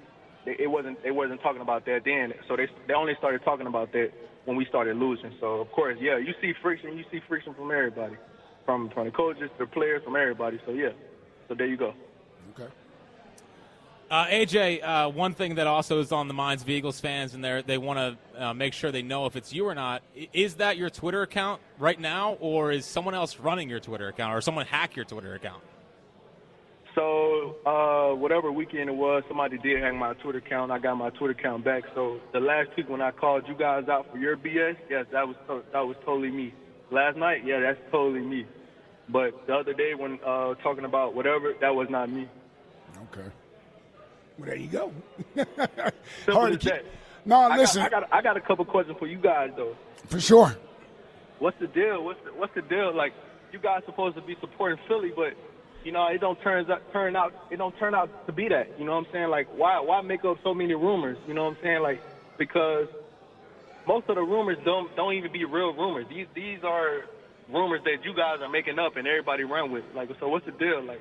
It 0.46 0.70
wasn't 0.70 1.02
they 1.02 1.10
wasn't 1.10 1.42
talking 1.42 1.60
about 1.60 1.84
that 1.86 2.02
then. 2.04 2.32
So 2.48 2.56
they 2.56 2.68
they 2.86 2.94
only 2.94 3.14
started 3.18 3.42
talking 3.44 3.66
about 3.66 3.92
that 3.92 4.10
when 4.48 4.56
we 4.56 4.64
started 4.64 4.96
losing. 4.96 5.30
So 5.40 5.60
of 5.60 5.70
course, 5.72 5.98
yeah, 6.00 6.16
you 6.16 6.32
see 6.40 6.54
friction. 6.62 6.96
You 6.96 7.04
see 7.12 7.20
friction 7.28 7.52
from 7.52 7.70
everybody, 7.70 8.16
from 8.64 8.88
from 8.88 9.04
the 9.04 9.10
coaches 9.10 9.50
the 9.58 9.66
players, 9.66 10.02
from 10.02 10.16
everybody. 10.16 10.58
So 10.64 10.72
yeah, 10.72 10.88
so 11.48 11.54
there 11.54 11.66
you 11.66 11.76
go. 11.76 11.92
Okay. 12.54 12.72
Uh, 14.10 14.24
AJ, 14.24 14.82
uh, 14.82 15.10
one 15.10 15.34
thing 15.34 15.56
that 15.56 15.66
also 15.66 16.00
is 16.00 16.12
on 16.12 16.28
the 16.28 16.34
minds 16.34 16.62
of 16.62 16.70
Eagles 16.70 16.98
fans, 16.98 17.34
and 17.34 17.44
they 17.44 17.62
they 17.66 17.76
want 17.76 17.98
to 17.98 18.42
uh, 18.42 18.54
make 18.54 18.72
sure 18.72 18.90
they 18.90 19.02
know 19.02 19.26
if 19.26 19.36
it's 19.36 19.52
you 19.52 19.66
or 19.66 19.74
not. 19.74 20.02
Is 20.32 20.54
that 20.54 20.78
your 20.78 20.88
Twitter 20.88 21.20
account 21.20 21.60
right 21.78 22.00
now, 22.00 22.38
or 22.40 22.72
is 22.72 22.86
someone 22.86 23.14
else 23.14 23.38
running 23.38 23.68
your 23.68 23.80
Twitter 23.80 24.08
account, 24.08 24.34
or 24.34 24.40
someone 24.40 24.64
hack 24.64 24.96
your 24.96 25.04
Twitter 25.04 25.34
account? 25.34 25.62
So 27.64 27.70
uh, 27.70 28.14
whatever 28.14 28.50
weekend 28.52 28.88
it 28.90 28.94
was, 28.94 29.22
somebody 29.28 29.58
did 29.58 29.82
hang 29.82 29.96
my 29.98 30.14
Twitter 30.14 30.38
account. 30.38 30.70
I 30.72 30.78
got 30.78 30.96
my 30.96 31.10
Twitter 31.10 31.32
account 31.38 31.64
back. 31.64 31.84
So 31.94 32.20
the 32.32 32.40
last 32.40 32.70
week 32.76 32.88
when 32.88 33.00
I 33.02 33.10
called 33.10 33.44
you 33.48 33.54
guys 33.54 33.88
out 33.88 34.10
for 34.10 34.18
your 34.18 34.36
BS, 34.36 34.76
yes, 34.90 35.06
that 35.12 35.26
was 35.26 35.36
to- 35.48 35.62
that 35.72 35.80
was 35.86 35.96
totally 36.04 36.30
me. 36.30 36.54
Last 36.90 37.16
night, 37.16 37.44
yeah, 37.44 37.60
that's 37.60 37.78
totally 37.90 38.20
me. 38.20 38.46
But 39.08 39.46
the 39.46 39.54
other 39.54 39.72
day 39.72 39.94
when 39.94 40.18
uh, 40.24 40.54
talking 40.56 40.84
about 40.84 41.14
whatever, 41.14 41.52
that 41.60 41.74
was 41.74 41.88
not 41.90 42.10
me. 42.10 42.28
Okay. 43.12 43.28
Well, 44.38 44.46
there 44.46 44.56
you 44.56 44.68
go. 44.68 44.92
Hard 46.26 46.52
to 46.52 46.58
keep- 46.58 46.72
that. 46.72 46.84
No, 47.24 47.36
I 47.40 47.58
listen, 47.58 47.82
got, 47.82 47.92
I 47.94 48.00
got 48.00 48.12
I 48.14 48.22
got 48.22 48.36
a 48.36 48.40
couple 48.40 48.64
questions 48.64 48.96
for 48.98 49.06
you 49.06 49.18
guys 49.18 49.50
though. 49.56 49.76
for 50.06 50.20
sure. 50.20 50.56
What's 51.40 51.58
the 51.60 51.66
deal? 51.66 52.02
What's 52.04 52.20
the, 52.24 52.30
what's 52.32 52.54
the 52.54 52.62
deal? 52.62 52.94
Like 52.96 53.12
you 53.52 53.58
guys 53.58 53.82
supposed 53.86 54.16
to 54.16 54.22
be 54.22 54.34
supporting 54.40 54.78
Philly, 54.88 55.12
but 55.14 55.34
you 55.84 55.92
know 55.92 56.06
it 56.08 56.20
don't 56.20 56.40
turn 56.42 56.70
out 56.70 56.92
turn 56.92 57.16
out 57.16 57.32
it 57.50 57.56
don't 57.56 57.76
turn 57.78 57.94
out 57.94 58.26
to 58.26 58.32
be 58.32 58.48
that. 58.48 58.78
You 58.78 58.84
know 58.84 58.92
what 58.92 59.06
I'm 59.06 59.12
saying? 59.12 59.28
Like 59.28 59.48
why 59.56 59.80
why 59.80 60.00
make 60.02 60.24
up 60.24 60.38
so 60.42 60.54
many 60.54 60.74
rumors? 60.74 61.18
You 61.26 61.34
know 61.34 61.44
what 61.44 61.56
I'm 61.56 61.62
saying? 61.62 61.82
Like 61.82 62.00
because 62.38 62.88
most 63.86 64.08
of 64.08 64.16
the 64.16 64.22
rumors 64.22 64.58
don't 64.64 64.94
don't 64.96 65.14
even 65.14 65.32
be 65.32 65.44
real 65.44 65.72
rumors. 65.72 66.06
These 66.08 66.26
these 66.34 66.62
are 66.62 67.02
rumors 67.48 67.80
that 67.84 68.04
you 68.04 68.14
guys 68.14 68.38
are 68.40 68.48
making 68.48 68.78
up 68.78 68.96
and 68.96 69.06
everybody 69.06 69.44
run 69.44 69.72
with. 69.72 69.84
Like 69.94 70.10
so, 70.20 70.28
what's 70.28 70.46
the 70.46 70.52
deal? 70.52 70.82
Like 70.82 71.00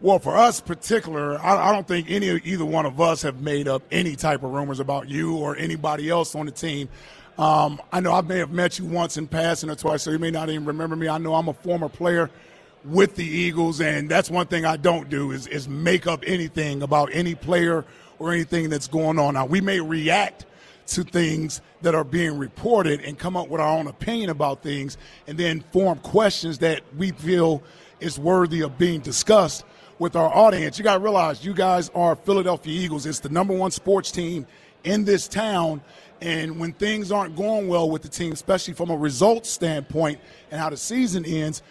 Well, 0.00 0.18
for 0.18 0.36
us 0.36 0.60
particular, 0.60 1.38
I, 1.38 1.68
I, 1.68 1.72
don't 1.72 1.86
think 1.86 2.10
any 2.10 2.28
either 2.28 2.64
one 2.64 2.86
of 2.86 3.00
us 3.00 3.22
have 3.22 3.40
made 3.40 3.68
up 3.68 3.82
any 3.90 4.16
type 4.16 4.42
of 4.42 4.52
rumors 4.52 4.80
about 4.80 5.08
you 5.08 5.36
or 5.36 5.56
anybody 5.56 6.08
else 6.08 6.34
on 6.34 6.46
the 6.46 6.52
team. 6.52 6.88
Um, 7.36 7.80
I 7.92 8.00
know 8.00 8.12
I 8.12 8.20
may 8.20 8.38
have 8.38 8.52
met 8.52 8.78
you 8.78 8.86
once 8.86 9.16
in 9.16 9.26
passing 9.26 9.68
or 9.68 9.74
twice, 9.74 10.02
so 10.04 10.10
you 10.10 10.18
may 10.18 10.30
not 10.30 10.48
even 10.50 10.64
remember 10.64 10.94
me. 10.94 11.08
I 11.08 11.18
know 11.18 11.34
I'm 11.34 11.48
a 11.48 11.52
former 11.52 11.88
player 11.88 12.30
with 12.84 13.16
the 13.16 13.24
Eagles, 13.24 13.80
and 13.80 14.08
that's 14.08 14.30
one 14.30 14.46
thing 14.46 14.64
I 14.64 14.76
don't 14.76 15.08
do 15.08 15.30
is, 15.32 15.46
is 15.46 15.68
make 15.68 16.06
up 16.06 16.22
anything 16.26 16.82
about 16.82 17.10
any 17.12 17.34
player 17.34 17.84
or 18.18 18.32
anything 18.32 18.68
that's 18.68 18.88
going 18.88 19.18
on. 19.18 19.34
Now, 19.34 19.46
we 19.46 19.60
may 19.60 19.80
react 19.80 20.46
to 20.88 21.02
things 21.02 21.62
that 21.82 21.94
are 21.94 22.04
being 22.04 22.38
reported 22.38 23.00
and 23.00 23.18
come 23.18 23.36
up 23.36 23.48
with 23.48 23.60
our 23.60 23.78
own 23.78 23.86
opinion 23.86 24.30
about 24.30 24.62
things 24.62 24.98
and 25.26 25.38
then 25.38 25.60
form 25.72 25.98
questions 26.00 26.58
that 26.58 26.82
we 26.96 27.10
feel 27.12 27.62
is 28.00 28.18
worthy 28.18 28.60
of 28.60 28.76
being 28.76 29.00
discussed 29.00 29.64
with 29.98 30.14
our 30.16 30.32
audience. 30.34 30.78
You 30.78 30.84
got 30.84 30.94
to 30.94 31.00
realize 31.00 31.44
you 31.44 31.54
guys 31.54 31.90
are 31.94 32.14
Philadelphia 32.16 32.78
Eagles. 32.78 33.06
It's 33.06 33.20
the 33.20 33.28
number 33.30 33.54
one 33.54 33.70
sports 33.70 34.10
team 34.10 34.46
in 34.82 35.04
this 35.04 35.26
town. 35.26 35.80
And 36.20 36.58
when 36.58 36.72
things 36.72 37.10
aren't 37.10 37.36
going 37.36 37.68
well 37.68 37.90
with 37.90 38.02
the 38.02 38.08
team, 38.08 38.32
especially 38.32 38.74
from 38.74 38.90
a 38.90 38.96
results 38.96 39.50
standpoint 39.50 40.20
and 40.50 40.60
how 40.60 40.70
the 40.70 40.76
season 40.76 41.24
ends, 41.24 41.62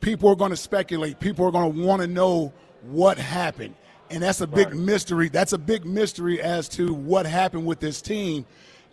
people 0.00 0.28
are 0.30 0.36
going 0.36 0.50
to 0.50 0.56
speculate. 0.56 1.20
People 1.20 1.46
are 1.46 1.50
going 1.50 1.72
to 1.72 1.82
want 1.82 2.02
to 2.02 2.08
know 2.08 2.52
what 2.82 3.18
happened. 3.18 3.74
And 4.10 4.22
that's 4.22 4.40
a 4.40 4.46
big 4.46 4.68
right. 4.68 4.76
mystery. 4.76 5.28
That's 5.28 5.52
a 5.52 5.58
big 5.58 5.84
mystery 5.84 6.40
as 6.40 6.68
to 6.70 6.94
what 6.94 7.26
happened 7.26 7.66
with 7.66 7.80
this 7.80 8.00
team 8.00 8.46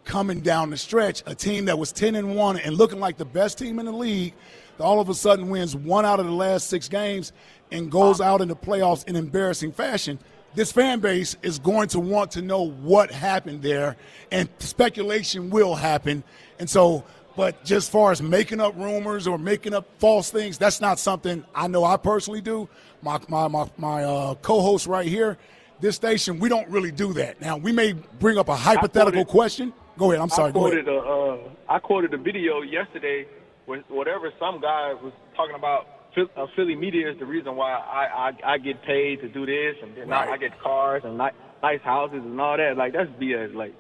coming 0.06 0.42
down 0.42 0.70
the 0.70 0.78
stretch. 0.78 1.24
A 1.26 1.36
team 1.36 1.66
that 1.66 1.78
was 1.78 1.92
10 1.92 2.16
and 2.16 2.36
1 2.36 2.58
and 2.58 2.76
looking 2.76 3.00
like 3.00 3.18
the 3.18 3.26
best 3.26 3.58
team 3.58 3.80
in 3.80 3.86
the 3.86 3.92
league, 3.92 4.34
all 4.80 5.00
of 5.00 5.10
a 5.10 5.14
sudden 5.14 5.50
wins 5.50 5.76
one 5.76 6.06
out 6.06 6.20
of 6.20 6.26
the 6.26 6.32
last 6.32 6.68
six 6.68 6.90
games 6.90 7.32
and 7.72 7.92
goes 7.92 8.20
out 8.20 8.42
in 8.42 8.48
the 8.48 8.56
playoffs 8.56 9.08
in 9.08 9.16
embarrassing 9.16 9.72
fashion. 9.72 10.20
This 10.56 10.72
fan 10.72 11.00
base 11.00 11.36
is 11.42 11.58
going 11.58 11.88
to 11.90 12.00
want 12.00 12.32
to 12.32 12.42
know 12.42 12.70
what 12.70 13.10
happened 13.10 13.64
there, 13.64 13.96
and 14.32 14.48
speculation 14.60 15.50
will 15.50 15.74
happen. 15.74 16.24
And 16.60 16.70
so 16.70 17.04
but 17.36 17.64
just 17.64 17.92
far 17.92 18.12
as 18.12 18.22
making 18.22 18.60
up 18.60 18.76
rumors 18.76 19.28
or 19.28 19.38
making 19.38 19.74
up 19.74 19.86
false 19.98 20.30
things, 20.30 20.58
that's 20.58 20.80
not 20.80 21.00
something 21.00 21.44
I 21.56 21.68
know 21.68 21.84
I 21.84 21.98
personally 21.98 22.42
do. 22.42 22.70
My 23.02 23.20
my 23.28 23.48
my, 23.48 23.70
my 23.78 24.04
uh, 24.04 24.36
co-host 24.36 24.88
right 24.88 25.08
here, 25.08 25.38
this 25.80 25.96
station, 25.96 26.40
we 26.40 26.50
don't 26.50 26.68
really 26.70 26.92
do 26.92 27.14
that. 27.14 27.42
Now 27.42 27.58
we 27.58 27.72
may 27.72 27.94
bring 27.94 28.38
up 28.38 28.50
a 28.50 28.56
hypothetical 28.56 29.26
quoted, 29.26 29.28
question. 29.28 29.74
Go 29.98 30.12
ahead. 30.12 30.22
I'm 30.22 30.30
sorry. 30.30 30.50
I 30.50 30.54
quoted 30.54 30.88
a 30.88 30.98
uh, 30.98 31.38
I 31.70 31.80
quoted 31.80 32.14
a 32.14 32.18
video 32.18 32.62
yesterday 32.62 33.28
with 33.68 33.84
whatever 33.90 34.32
some 34.40 34.62
guy 34.62 34.94
was 34.94 35.14
talking 35.36 35.56
about. 35.56 35.88
Uh, 36.16 36.46
Philly 36.56 36.76
media 36.76 37.12
is 37.12 37.18
the 37.18 37.26
reason 37.26 37.56
why 37.56 37.72
I, 37.72 38.30
I 38.46 38.54
I 38.54 38.58
get 38.60 38.84
paid 38.84 39.22
to 39.22 39.28
do 39.28 39.48
this, 39.48 39.76
and 39.82 39.98
then 39.98 40.10
right. 40.10 40.30
I, 40.30 40.34
I 40.34 40.38
get 40.38 40.60
cars 40.62 41.02
and 41.04 41.18
nice, 41.18 41.34
nice 41.64 41.82
houses 41.82 42.22
and 42.24 42.40
all 42.40 42.56
that. 42.56 42.78
Like 42.78 42.94
that's 42.94 43.10
BS. 43.20 43.56
Like, 43.56 43.74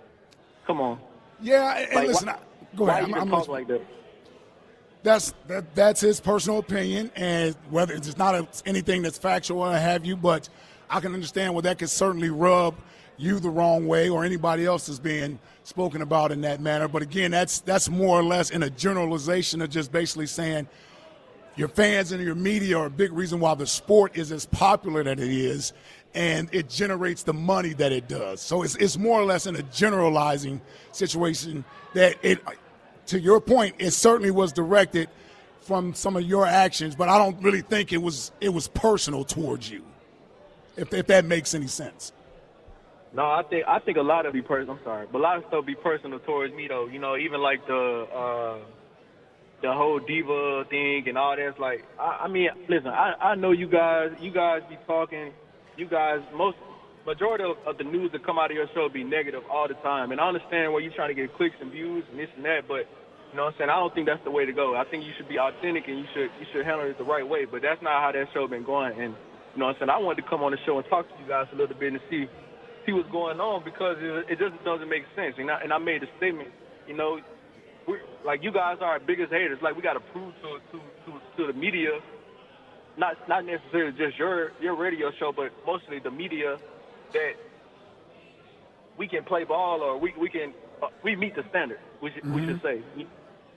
come 0.65 0.81
on. 0.81 0.99
Yeah, 1.39 1.77
and 1.77 1.93
like, 1.93 2.07
listen. 2.07 2.29
Why, 2.29 2.39
Go 2.75 2.87
ahead. 2.87 3.11
Why 3.11 3.17
I'm, 3.17 3.23
I'm 3.23 3.29
talk 3.29 3.47
like 3.47 3.67
that? 3.67 3.81
That's 5.03 5.33
that, 5.47 5.75
that's 5.75 6.01
his 6.01 6.21
personal 6.21 6.59
opinion, 6.59 7.11
and 7.15 7.55
whether 7.69 7.93
it's 7.93 8.17
not 8.17 8.35
a, 8.35 8.47
anything 8.65 9.01
that's 9.01 9.17
factual 9.17 9.61
or 9.61 9.73
have 9.73 10.05
you, 10.05 10.15
but 10.15 10.47
I 10.89 10.99
can 11.01 11.13
understand 11.13 11.53
where 11.53 11.63
that 11.63 11.79
could 11.79 11.89
certainly 11.89 12.29
rub 12.29 12.75
you 13.17 13.39
the 13.39 13.49
wrong 13.49 13.85
way 13.85 14.09
or 14.09 14.23
anybody 14.23 14.65
else 14.65 14.89
is 14.89 14.99
being 14.99 15.39
spoken 15.63 16.01
about 16.01 16.31
in 16.31 16.41
that 16.41 16.61
manner. 16.61 16.87
But 16.87 17.01
again, 17.01 17.31
that's 17.31 17.59
that's 17.59 17.89
more 17.89 18.19
or 18.19 18.23
less 18.23 18.49
in 18.49 18.63
a 18.63 18.69
generalization 18.69 19.61
of 19.61 19.69
just 19.69 19.91
basically 19.91 20.27
saying 20.27 20.67
your 21.55 21.67
fans 21.67 22.11
and 22.11 22.23
your 22.23 22.35
media 22.35 22.77
are 22.77 22.85
a 22.87 22.89
big 22.89 23.11
reason 23.11 23.39
why 23.39 23.53
the 23.55 23.67
sport 23.67 24.17
is 24.17 24.31
as 24.31 24.45
popular 24.47 25.03
that 25.03 25.19
it 25.19 25.31
is 25.31 25.73
and 26.15 26.49
it 26.51 26.69
generates 26.69 27.23
the 27.23 27.33
money 27.33 27.73
that 27.73 27.91
it 27.91 28.07
does. 28.07 28.41
So 28.41 28.63
it's, 28.63 28.75
it's 28.75 28.97
more 28.97 29.19
or 29.19 29.25
less 29.25 29.47
in 29.47 29.55
a 29.55 29.63
generalizing 29.63 30.61
situation 30.91 31.63
that 31.93 32.15
it 32.23 32.39
to 33.07 33.19
your 33.19 33.41
point, 33.41 33.75
it 33.79 33.91
certainly 33.91 34.31
was 34.31 34.51
directed 34.51 35.09
from 35.61 35.93
some 35.93 36.15
of 36.15 36.23
your 36.23 36.45
actions, 36.45 36.95
but 36.95 37.09
I 37.09 37.17
don't 37.17 37.41
really 37.41 37.61
think 37.61 37.93
it 37.93 38.01
was 38.01 38.31
it 38.41 38.49
was 38.49 38.67
personal 38.67 39.23
towards 39.23 39.69
you. 39.69 39.83
If 40.75 40.93
if 40.93 41.07
that 41.07 41.25
makes 41.25 41.53
any 41.53 41.67
sense. 41.67 42.11
No, 43.13 43.23
I 43.23 43.43
think 43.49 43.65
I 43.67 43.79
think 43.79 43.97
a 43.97 44.01
lot 44.01 44.25
of 44.25 44.33
be 44.33 44.41
personal. 44.41 44.75
I'm 44.75 44.83
sorry, 44.83 45.07
but 45.11 45.19
a 45.19 45.21
lot 45.21 45.37
of 45.37 45.43
stuff 45.47 45.65
be 45.65 45.75
personal 45.75 46.19
towards 46.19 46.53
me 46.53 46.67
though. 46.67 46.87
You 46.87 46.99
know, 46.99 47.15
even 47.15 47.41
like 47.41 47.65
the 47.67 48.07
uh, 48.13 48.57
the 49.61 49.71
whole 49.71 49.99
diva 49.99 50.65
thing 50.69 51.07
and 51.07 51.17
all 51.17 51.35
that's 51.37 51.59
like. 51.59 51.85
I, 51.99 52.21
I 52.23 52.27
mean, 52.27 52.49
listen, 52.67 52.87
I 52.87 53.13
I 53.21 53.35
know 53.35 53.51
you 53.51 53.67
guys. 53.67 54.11
You 54.19 54.31
guys 54.31 54.61
be 54.67 54.77
talking. 54.87 55.31
You 55.77 55.87
guys 55.87 56.21
most 56.35 56.57
majority 57.05 57.43
of, 57.43 57.77
the 57.77 57.83
news 57.83 58.11
that 58.11 58.25
come 58.25 58.39
out 58.39 58.51
of 58.51 58.55
your 58.55 58.67
show 58.73 58.87
be 58.87 59.03
negative 59.03 59.43
all 59.51 59.67
the 59.67 59.75
time. 59.85 60.11
And 60.11 60.21
I 60.21 60.27
understand 60.27 60.71
where 60.71 60.81
you're 60.81 60.95
trying 60.95 61.13
to 61.13 61.19
get 61.19 61.35
clicks 61.35 61.55
and 61.59 61.71
views 61.71 62.03
and 62.09 62.19
this 62.19 62.29
and 62.35 62.45
that, 62.45 62.67
but 62.67 62.87
you 63.33 63.41
know 63.41 63.49
what 63.49 63.57
I'm 63.57 63.65
saying? 63.65 63.73
I 63.73 63.81
don't 63.81 63.93
think 63.97 64.05
that's 64.05 64.23
the 64.23 64.29
way 64.29 64.45
to 64.45 64.53
go. 64.53 64.77
I 64.77 64.85
think 64.85 65.03
you 65.03 65.13
should 65.17 65.27
be 65.27 65.41
authentic 65.41 65.89
and 65.89 65.97
you 65.97 66.05
should 66.13 66.29
you 66.37 66.45
should 66.53 66.69
handle 66.69 66.85
it 66.85 67.01
the 67.01 67.03
right 67.03 67.25
way. 67.25 67.49
But 67.49 67.65
that's 67.65 67.81
not 67.81 67.97
how 67.97 68.13
that 68.13 68.29
show 68.29 68.45
been 68.45 68.61
going. 68.61 68.93
And 68.93 69.17
you 69.17 69.57
know 69.57 69.73
what 69.73 69.81
I'm 69.81 69.89
saying? 69.89 69.89
I 69.89 69.97
wanted 69.97 70.21
to 70.21 70.29
come 70.29 70.45
on 70.45 70.53
the 70.53 70.61
show 70.69 70.77
and 70.77 70.85
talk 70.85 71.09
to 71.09 71.15
you 71.17 71.25
guys 71.25 71.49
a 71.49 71.57
little 71.57 71.73
bit 71.73 71.97
and 71.97 72.01
see 72.13 72.29
see 72.85 72.93
what's 72.93 73.09
going 73.09 73.41
on 73.41 73.65
because 73.65 73.97
it, 73.97 74.37
it 74.37 74.37
just 74.37 74.53
doesn't 74.61 74.85
make 74.85 75.01
sense. 75.17 75.33
And 75.41 75.49
I, 75.49 75.65
and 75.65 75.73
I 75.73 75.81
made 75.81 76.05
a 76.05 76.09
statement. 76.21 76.53
You 76.85 76.93
know, 76.93 77.17
we 77.89 77.97
like 78.21 78.45
you 78.45 78.53
guys 78.53 78.77
are 78.85 79.01
our 79.01 79.01
biggest 79.01 79.33
haters. 79.33 79.57
Like 79.65 79.73
we 79.73 79.81
got 79.81 79.97
to 79.97 80.05
prove 80.13 80.29
to 80.45 80.61
to 80.77 80.77
to 81.09 81.41
the 81.49 81.57
media, 81.57 81.97
not 83.01 83.17
not 83.25 83.49
necessarily 83.49 83.97
just 83.97 84.13
your 84.21 84.53
your 84.61 84.77
radio 84.77 85.09
show, 85.17 85.33
but 85.33 85.49
mostly 85.65 85.97
the 85.97 86.13
media 86.13 86.61
that 87.13 87.33
we 88.97 89.07
can 89.07 89.23
play 89.23 89.43
ball 89.43 89.81
or 89.81 89.97
we 89.97 90.13
we 90.19 90.29
can 90.29 90.53
uh, 90.81 90.87
we 91.03 91.15
meet 91.15 91.35
the 91.35 91.43
standard. 91.49 91.79
We 92.01 92.11
should, 92.11 92.23
mm-hmm. 92.23 92.35
we 92.35 92.45
should 92.45 92.61
say. 92.61 92.81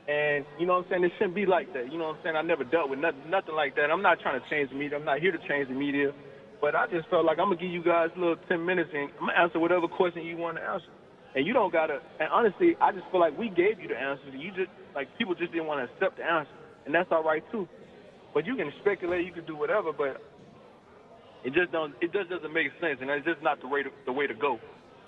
And 0.08 0.46
you 0.58 0.66
know 0.66 0.78
what 0.78 0.86
I'm 0.86 0.90
saying? 0.90 1.04
It 1.04 1.12
shouldn't 1.18 1.34
be 1.34 1.46
like 1.46 1.72
that. 1.74 1.90
You 1.90 1.98
know 1.98 2.14
what 2.14 2.16
I'm 2.16 2.22
saying? 2.22 2.36
I 2.36 2.42
never 2.42 2.62
dealt 2.62 2.88
with 2.88 3.00
nothing, 3.00 3.28
nothing 3.28 3.54
like 3.54 3.74
that. 3.74 3.90
I'm 3.90 4.02
not 4.02 4.20
trying 4.20 4.40
to 4.40 4.46
change 4.48 4.70
the 4.70 4.76
media. 4.76 4.96
I'm 4.98 5.04
not 5.04 5.18
here 5.18 5.32
to 5.32 5.42
change 5.48 5.68
the 5.68 5.74
media. 5.74 6.12
But 6.60 6.74
I 6.74 6.86
just 6.86 7.08
felt 7.08 7.24
like 7.26 7.38
I'm 7.38 7.50
gonna 7.50 7.60
give 7.60 7.70
you 7.70 7.82
guys 7.82 8.08
a 8.16 8.18
little 8.18 8.40
ten 8.48 8.64
minutes 8.64 8.90
and 8.94 9.10
I'm 9.20 9.26
gonna 9.28 9.38
answer 9.38 9.58
whatever 9.58 9.88
question 9.88 10.24
you 10.24 10.36
want 10.36 10.56
to 10.56 10.62
answer. 10.62 10.88
And 11.34 11.46
you 11.46 11.52
don't 11.52 11.72
gotta. 11.72 12.00
And 12.20 12.28
honestly, 12.30 12.76
I 12.80 12.92
just 12.92 13.04
feel 13.10 13.20
like 13.20 13.36
we 13.36 13.50
gave 13.50 13.80
you 13.80 13.88
the 13.88 13.98
answer. 13.98 14.24
You 14.32 14.50
just 14.52 14.70
like 14.94 15.08
people 15.18 15.34
just 15.34 15.52
didn't 15.52 15.66
want 15.66 15.84
to 15.84 15.92
accept 15.92 16.16
the 16.16 16.24
answer, 16.24 16.54
and 16.86 16.94
that's 16.94 17.10
all 17.10 17.22
right 17.22 17.44
too. 17.52 17.68
But 18.32 18.46
you 18.46 18.56
can 18.56 18.72
speculate, 18.80 19.26
you 19.26 19.32
can 19.32 19.44
do 19.44 19.56
whatever, 19.56 19.92
but 19.92 20.22
it 21.46 21.54
just 21.54 21.70
don't. 21.70 21.94
It 22.02 22.12
just 22.12 22.28
doesn't 22.28 22.52
make 22.52 22.74
sense, 22.80 22.98
and 23.00 23.08
it's 23.08 23.24
just 23.24 23.40
not 23.40 23.60
the 23.62 23.68
way 23.68 23.84
to, 23.84 23.90
the 24.04 24.12
way 24.12 24.26
to 24.26 24.34
go. 24.34 24.58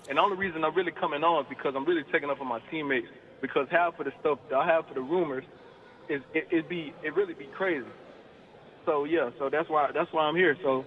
And 0.07 0.17
the 0.17 0.21
only 0.21 0.37
reason 0.37 0.63
I'm 0.63 0.73
really 0.73 0.93
coming 0.93 1.21
on 1.21 1.43
is 1.43 1.49
because 1.49 1.73
I'm 1.75 1.83
really 1.83 2.03
taking 2.13 2.29
up 2.29 2.39
on 2.39 2.47
my 2.47 2.59
teammates. 2.71 3.07
Because 3.41 3.67
half 3.69 3.99
of 3.99 4.05
the 4.05 4.13
stuff 4.21 4.39
I 4.55 4.65
have 4.65 4.87
for 4.87 4.93
the 4.93 5.01
rumors 5.01 5.43
is 6.09 6.21
it, 6.33 6.47
it 6.49 6.69
be 6.69 6.93
it 7.03 7.13
really 7.13 7.33
be 7.33 7.49
crazy. 7.57 7.85
So 8.85 9.03
yeah, 9.03 9.31
so 9.37 9.49
that's 9.51 9.69
why 9.69 9.91
that's 9.93 10.11
why 10.13 10.23
I'm 10.23 10.35
here. 10.35 10.55
So 10.63 10.85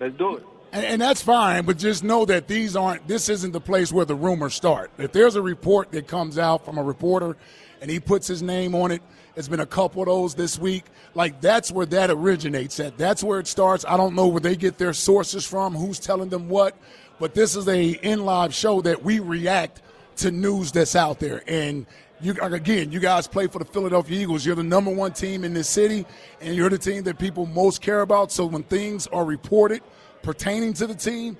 let's 0.00 0.16
do 0.18 0.36
it. 0.36 0.44
And, 0.72 0.86
and, 0.86 1.02
that's 1.02 1.20
fine, 1.20 1.66
but 1.66 1.76
just 1.76 2.02
know 2.02 2.24
that 2.24 2.48
these 2.48 2.76
aren't. 2.76 3.06
This 3.06 3.28
isn't 3.28 3.52
the 3.52 3.60
place 3.60 3.92
where 3.92 4.06
the 4.06 4.14
rumors 4.14 4.54
start. 4.54 4.90
If 4.96 5.12
there's 5.12 5.36
a 5.36 5.42
report 5.42 5.92
that 5.92 6.08
comes 6.08 6.38
out 6.38 6.64
from 6.64 6.78
a 6.78 6.82
reporter, 6.82 7.36
and 7.82 7.90
he 7.90 8.00
puts 8.00 8.26
his 8.26 8.42
name 8.42 8.74
on 8.74 8.90
it, 8.90 9.02
it's 9.36 9.48
been 9.48 9.60
a 9.60 9.66
couple 9.66 10.02
of 10.02 10.06
those 10.06 10.34
this 10.34 10.58
week. 10.58 10.84
Like 11.14 11.40
that's 11.40 11.70
where 11.70 11.84
that 11.86 12.10
originates 12.10 12.80
at. 12.80 12.96
That's 12.96 13.22
where 13.22 13.40
it 13.40 13.48
starts. 13.48 13.84
I 13.86 13.96
don't 13.96 14.14
know 14.14 14.28
where 14.28 14.40
they 14.40 14.56
get 14.56 14.78
their 14.78 14.94
sources 14.94 15.44
from, 15.44 15.74
who's 15.74 15.98
telling 15.98 16.28
them 16.28 16.48
what, 16.48 16.76
but 17.18 17.34
this 17.34 17.56
is 17.56 17.68
a 17.68 17.90
in 17.90 18.24
live 18.24 18.54
show 18.54 18.80
that 18.82 19.02
we 19.02 19.20
react 19.20 19.82
to 20.16 20.30
news 20.30 20.72
that's 20.72 20.96
out 20.96 21.18
there. 21.18 21.42
And 21.46 21.86
you 22.20 22.34
again, 22.40 22.92
you 22.92 23.00
guys 23.00 23.26
play 23.26 23.48
for 23.48 23.58
the 23.58 23.64
Philadelphia 23.64 24.20
Eagles. 24.20 24.46
You're 24.46 24.54
the 24.54 24.62
number 24.62 24.90
one 24.90 25.12
team 25.12 25.42
in 25.42 25.52
this 25.52 25.68
city, 25.68 26.06
and 26.40 26.54
you're 26.54 26.70
the 26.70 26.78
team 26.78 27.02
that 27.04 27.18
people 27.18 27.46
most 27.46 27.82
care 27.82 28.02
about. 28.02 28.30
So 28.30 28.46
when 28.46 28.62
things 28.62 29.08
are 29.08 29.24
reported 29.24 29.82
pertaining 30.22 30.72
to 30.74 30.86
the 30.86 30.94
team, 30.94 31.36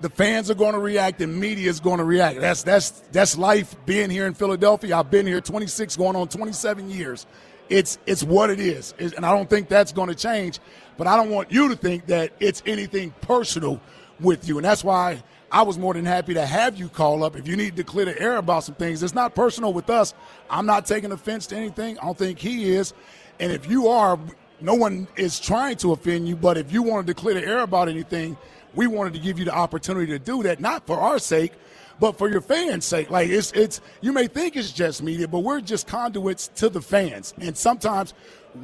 the 0.00 0.08
fans 0.08 0.50
are 0.50 0.54
going 0.54 0.72
to 0.72 0.78
react 0.78 1.20
and 1.20 1.38
media 1.38 1.68
is 1.68 1.80
going 1.80 1.98
to 1.98 2.04
react. 2.04 2.40
That's 2.40 2.62
that's 2.62 2.90
that's 3.12 3.36
life 3.36 3.74
being 3.86 4.10
here 4.10 4.26
in 4.26 4.34
Philadelphia. 4.34 4.96
I've 4.96 5.10
been 5.10 5.26
here 5.26 5.40
26 5.40 5.96
going 5.96 6.16
on 6.16 6.28
27 6.28 6.90
years. 6.90 7.26
It's 7.68 7.98
it's 8.06 8.22
what 8.22 8.50
it 8.50 8.60
is. 8.60 8.94
And 8.98 9.24
I 9.24 9.36
don't 9.36 9.48
think 9.48 9.68
that's 9.68 9.92
going 9.92 10.08
to 10.08 10.14
change, 10.14 10.58
but 10.96 11.06
I 11.06 11.16
don't 11.16 11.30
want 11.30 11.52
you 11.52 11.68
to 11.68 11.76
think 11.76 12.06
that 12.06 12.32
it's 12.40 12.62
anything 12.66 13.14
personal 13.20 13.80
with 14.20 14.48
you. 14.48 14.58
And 14.58 14.64
that's 14.64 14.82
why 14.82 15.22
I 15.52 15.62
was 15.62 15.78
more 15.78 15.94
than 15.94 16.04
happy 16.04 16.34
to 16.34 16.46
have 16.46 16.78
you 16.78 16.88
call 16.88 17.24
up 17.24 17.36
if 17.36 17.46
you 17.46 17.56
need 17.56 17.76
to 17.76 17.84
clear 17.84 18.06
the 18.06 18.20
air 18.20 18.36
about 18.36 18.64
some 18.64 18.76
things. 18.76 19.02
It's 19.02 19.14
not 19.14 19.34
personal 19.34 19.72
with 19.72 19.90
us. 19.90 20.14
I'm 20.48 20.66
not 20.66 20.86
taking 20.86 21.12
offense 21.12 21.46
to 21.48 21.56
anything. 21.56 21.98
I 21.98 22.04
don't 22.04 22.16
think 22.16 22.38
he 22.38 22.72
is. 22.72 22.92
And 23.40 23.50
if 23.52 23.68
you 23.68 23.88
are, 23.88 24.18
no 24.60 24.74
one 24.74 25.08
is 25.16 25.40
trying 25.40 25.76
to 25.76 25.92
offend 25.92 26.28
you, 26.28 26.36
but 26.36 26.56
if 26.56 26.72
you 26.72 26.82
wanted 26.82 27.06
to 27.08 27.14
clear 27.14 27.34
the 27.34 27.46
air 27.46 27.60
about 27.60 27.88
anything, 27.88 28.36
we 28.74 28.86
wanted 28.86 29.14
to 29.14 29.18
give 29.18 29.38
you 29.38 29.44
the 29.44 29.54
opportunity 29.54 30.06
to 30.06 30.18
do 30.18 30.42
that, 30.44 30.60
not 30.60 30.86
for 30.86 30.98
our 30.98 31.18
sake, 31.18 31.52
but 31.98 32.16
for 32.16 32.28
your 32.28 32.40
fans' 32.40 32.84
sake. 32.84 33.10
Like 33.10 33.28
it's 33.28 33.52
it's 33.52 33.80
you 34.00 34.12
may 34.12 34.26
think 34.26 34.56
it's 34.56 34.72
just 34.72 35.02
media, 35.02 35.28
but 35.28 35.40
we're 35.40 35.60
just 35.60 35.86
conduits 35.86 36.48
to 36.56 36.68
the 36.68 36.80
fans. 36.80 37.34
And 37.38 37.56
sometimes 37.56 38.14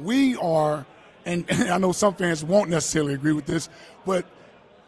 we 0.01 0.35
are 0.37 0.85
and, 1.25 1.45
and 1.49 1.69
I 1.69 1.77
know 1.77 1.91
some 1.91 2.15
fans 2.15 2.43
won't 2.43 2.69
necessarily 2.69 3.13
agree 3.13 3.33
with 3.33 3.45
this, 3.45 3.69
but 4.05 4.25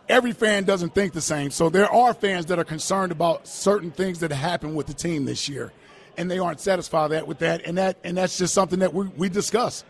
every 0.08 0.32
fan 0.32 0.64
doesn't 0.64 0.96
think 0.96 1.14
the 1.14 1.22
same. 1.22 1.52
So 1.52 1.70
there 1.70 1.92
are 1.92 2.14
fans 2.14 2.48
that 2.48 2.58
are 2.58 2.64
concerned 2.64 3.12
about 3.12 3.48
certain 3.48 3.92
things 3.92 4.20
that 4.20 4.32
happen 4.32 4.74
with 4.74 4.88
the 4.88 4.94
team 4.94 5.26
this 5.26 5.48
year, 5.48 5.72
and 6.18 6.32
they 6.32 6.40
aren't 6.40 6.60
satisfied 6.60 7.10
that 7.10 7.28
with 7.28 7.40
that, 7.40 7.62
and 7.66 7.78
that 7.78 7.98
and 8.04 8.18
that's 8.18 8.38
just 8.38 8.54
something 8.54 8.80
that 8.80 8.94
we, 8.94 9.08
we 9.16 9.30
discuss, 9.30 9.84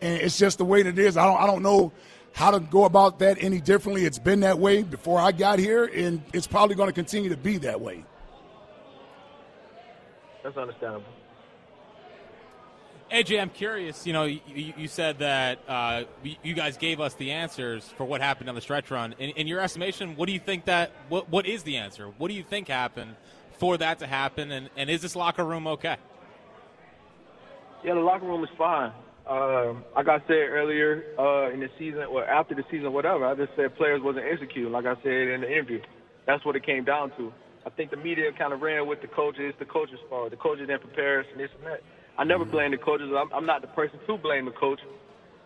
and 0.00 0.20
it's 0.20 0.38
just 0.38 0.58
the 0.58 0.64
way 0.64 0.82
that 0.82 0.98
it 0.98 0.98
is. 0.98 1.16
I 1.16 1.24
don't 1.24 1.40
I 1.40 1.46
don't 1.46 1.62
know 1.62 1.92
how 2.32 2.50
to 2.50 2.60
go 2.60 2.84
about 2.84 3.18
that 3.20 3.38
any 3.40 3.60
differently. 3.60 4.04
It's 4.04 4.18
been 4.18 4.40
that 4.40 4.58
way 4.58 4.82
before 4.82 5.18
I 5.18 5.32
got 5.32 5.58
here, 5.58 5.84
and 5.84 6.22
it's 6.32 6.46
probably 6.46 6.76
going 6.76 6.88
to 6.88 6.92
continue 6.92 7.30
to 7.30 7.36
be 7.36 7.58
that 7.58 7.80
way. 7.80 8.04
That's 10.42 10.56
understandable. 10.56 11.04
AJ, 13.12 13.40
I'm 13.40 13.50
curious. 13.50 14.06
You 14.06 14.12
know, 14.12 14.24
you, 14.24 14.40
you 14.76 14.86
said 14.86 15.18
that 15.18 15.58
uh, 15.66 16.04
you 16.22 16.54
guys 16.54 16.76
gave 16.76 17.00
us 17.00 17.14
the 17.14 17.32
answers 17.32 17.84
for 17.96 18.04
what 18.04 18.20
happened 18.20 18.48
on 18.48 18.54
the 18.54 18.60
stretch 18.60 18.90
run. 18.90 19.14
In, 19.18 19.30
in, 19.30 19.46
your 19.48 19.60
estimation, 19.60 20.14
what 20.14 20.26
do 20.26 20.32
you 20.32 20.38
think 20.38 20.66
that? 20.66 20.92
What, 21.08 21.28
what 21.28 21.44
is 21.44 21.64
the 21.64 21.78
answer? 21.78 22.06
What 22.18 22.28
do 22.28 22.34
you 22.34 22.44
think 22.44 22.68
happened 22.68 23.16
for 23.58 23.76
that 23.78 23.98
to 23.98 24.06
happen? 24.06 24.52
And, 24.52 24.70
and 24.76 24.88
is 24.88 25.02
this 25.02 25.16
locker 25.16 25.44
room 25.44 25.66
okay? 25.66 25.96
Yeah, 27.82 27.94
the 27.94 28.00
locker 28.00 28.26
room 28.26 28.44
is 28.44 28.50
fine. 28.56 28.92
Uh, 29.28 29.74
like 29.94 30.08
I 30.08 30.18
said 30.26 30.50
earlier 30.50 31.04
uh, 31.18 31.52
in 31.52 31.60
the 31.60 31.68
season, 31.78 32.02
or 32.10 32.24
after 32.24 32.54
the 32.54 32.64
season, 32.70 32.92
whatever, 32.92 33.26
I 33.26 33.34
just 33.34 33.52
said 33.56 33.76
players 33.76 34.00
wasn't 34.02 34.24
executing. 34.30 34.72
Like 34.72 34.86
I 34.86 34.94
said 35.02 35.12
in 35.34 35.40
the 35.42 35.50
interview, 35.50 35.80
that's 36.26 36.44
what 36.44 36.56
it 36.56 36.66
came 36.66 36.84
down 36.84 37.10
to. 37.16 37.32
I 37.66 37.70
think 37.70 37.90
the 37.90 37.96
media 37.96 38.30
kind 38.36 38.52
of 38.52 38.60
ran 38.60 38.86
with 38.88 39.02
the 39.02 39.08
coaches. 39.08 39.42
It's 39.44 39.58
the 39.58 39.66
coaches' 39.66 40.00
fault. 40.08 40.30
The 40.30 40.36
coaches 40.36 40.66
didn't 40.66 40.82
prepare 40.82 41.20
us 41.20 41.26
and 41.30 41.40
this 41.40 41.50
and 41.58 41.66
that. 41.66 41.80
I 42.18 42.24
never 42.24 42.44
blame 42.44 42.70
the 42.72 42.78
coaches. 42.78 43.08
I'm, 43.16 43.32
I'm 43.32 43.46
not 43.46 43.60
the 43.60 43.68
person 43.68 43.98
to 44.06 44.16
blame 44.16 44.46
the 44.46 44.52
coach. 44.52 44.80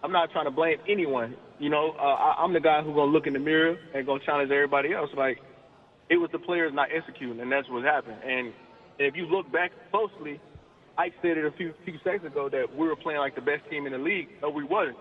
I'm 0.03 0.13
not 0.13 0.31
trying 0.31 0.45
to 0.45 0.51
blame 0.51 0.79
anyone. 0.89 1.35
You 1.59 1.71
know, 1.71 1.95
uh, 1.99 2.03
I, 2.03 2.43
I'm 2.43 2.53
the 2.53 2.61
guy 2.61 2.83
who's 2.83 2.95
gonna 2.95 3.11
look 3.11 3.27
in 3.27 3.33
the 3.33 3.39
mirror 3.39 3.77
and 3.95 4.07
gonna 4.07 4.25
challenge 4.25 4.51
everybody 4.51 4.93
else. 4.93 5.11
Like 5.17 5.39
it 6.11 6.17
was 6.17 6.31
the 6.33 6.39
players 6.39 6.73
not 6.75 6.89
executing, 6.95 7.41
and 7.41 7.51
that's 7.51 7.69
what 7.69 7.85
happened. 7.85 8.19
And 8.23 8.53
if 8.99 9.17
you 9.17 9.27
look 9.27 9.51
back 9.51 9.73
closely, 9.91 10.41
Ike 10.97 11.15
said 11.23 11.37
it 11.37 11.45
a 11.45 11.51
few 11.53 11.75
few 11.85 11.99
seconds 12.05 12.25
ago 12.25 12.49
that 12.49 12.67
we 12.77 12.87
were 12.87 12.97
playing 12.97 13.19
like 13.19 13.35
the 13.35 13.41
best 13.41 13.69
team 13.71 13.87
in 13.87 13.93
the 13.93 13.99
league. 13.99 14.29
No, 14.43 14.51
we 14.51 14.65
wasn't. 14.65 14.97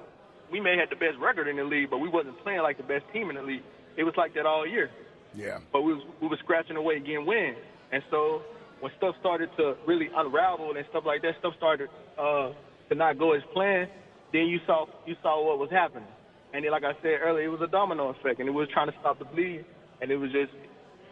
We 0.52 0.60
may 0.60 0.78
have 0.78 0.90
the 0.90 0.96
best 0.96 1.18
record 1.20 1.48
in 1.48 1.58
the 1.58 1.64
league, 1.64 1.90
but 1.90 2.00
we 2.00 2.10
wasn't 2.10 2.42
playing 2.44 2.62
like 2.62 2.78
the 2.78 2.84
best 2.84 3.06
team 3.14 3.30
in 3.30 3.36
the 3.36 3.42
league. 3.42 3.64
It 3.98 4.04
was 4.04 4.14
like 4.18 4.34
that 4.34 4.46
all 4.46 4.68
year. 4.68 4.90
Yeah. 5.36 5.60
But 5.72 5.82
we 5.82 5.94
was, 5.94 6.04
we 6.22 6.28
were 6.28 6.38
scratching 6.38 6.78
away 6.78 7.00
getting 7.00 7.26
wins, 7.26 7.58
and 7.92 8.04
so 8.10 8.42
when 8.80 8.92
stuff 8.98 9.16
started 9.20 9.50
to 9.58 9.76
really 9.88 10.10
unravel 10.16 10.74
and 10.76 10.86
stuff 10.90 11.04
like 11.06 11.22
that, 11.22 11.36
stuff 11.40 11.54
started 11.58 11.90
uh, 12.18 12.52
to 12.90 12.96
not 12.96 13.18
go 13.18 13.34
as 13.34 13.42
planned, 13.54 13.90
then 14.32 14.48
you 14.48 14.60
saw 14.66 14.86
you 15.06 15.16
saw 15.22 15.46
what 15.46 15.60
was 15.60 15.70
happening. 15.72 16.10
And 16.54 16.64
then, 16.64 16.72
like 16.72 16.84
I 16.84 16.94
said 17.02 17.18
earlier, 17.22 17.46
it 17.46 17.50
was 17.50 17.62
a 17.62 17.72
domino 17.72 18.10
effect, 18.10 18.40
and 18.40 18.48
it 18.48 18.52
was 18.52 18.68
trying 18.74 18.88
to 18.88 18.96
stop 19.00 19.18
the 19.20 19.26
bleed, 19.26 19.66
and 20.02 20.12
it 20.12 20.18
was 20.18 20.32
just 20.32 20.52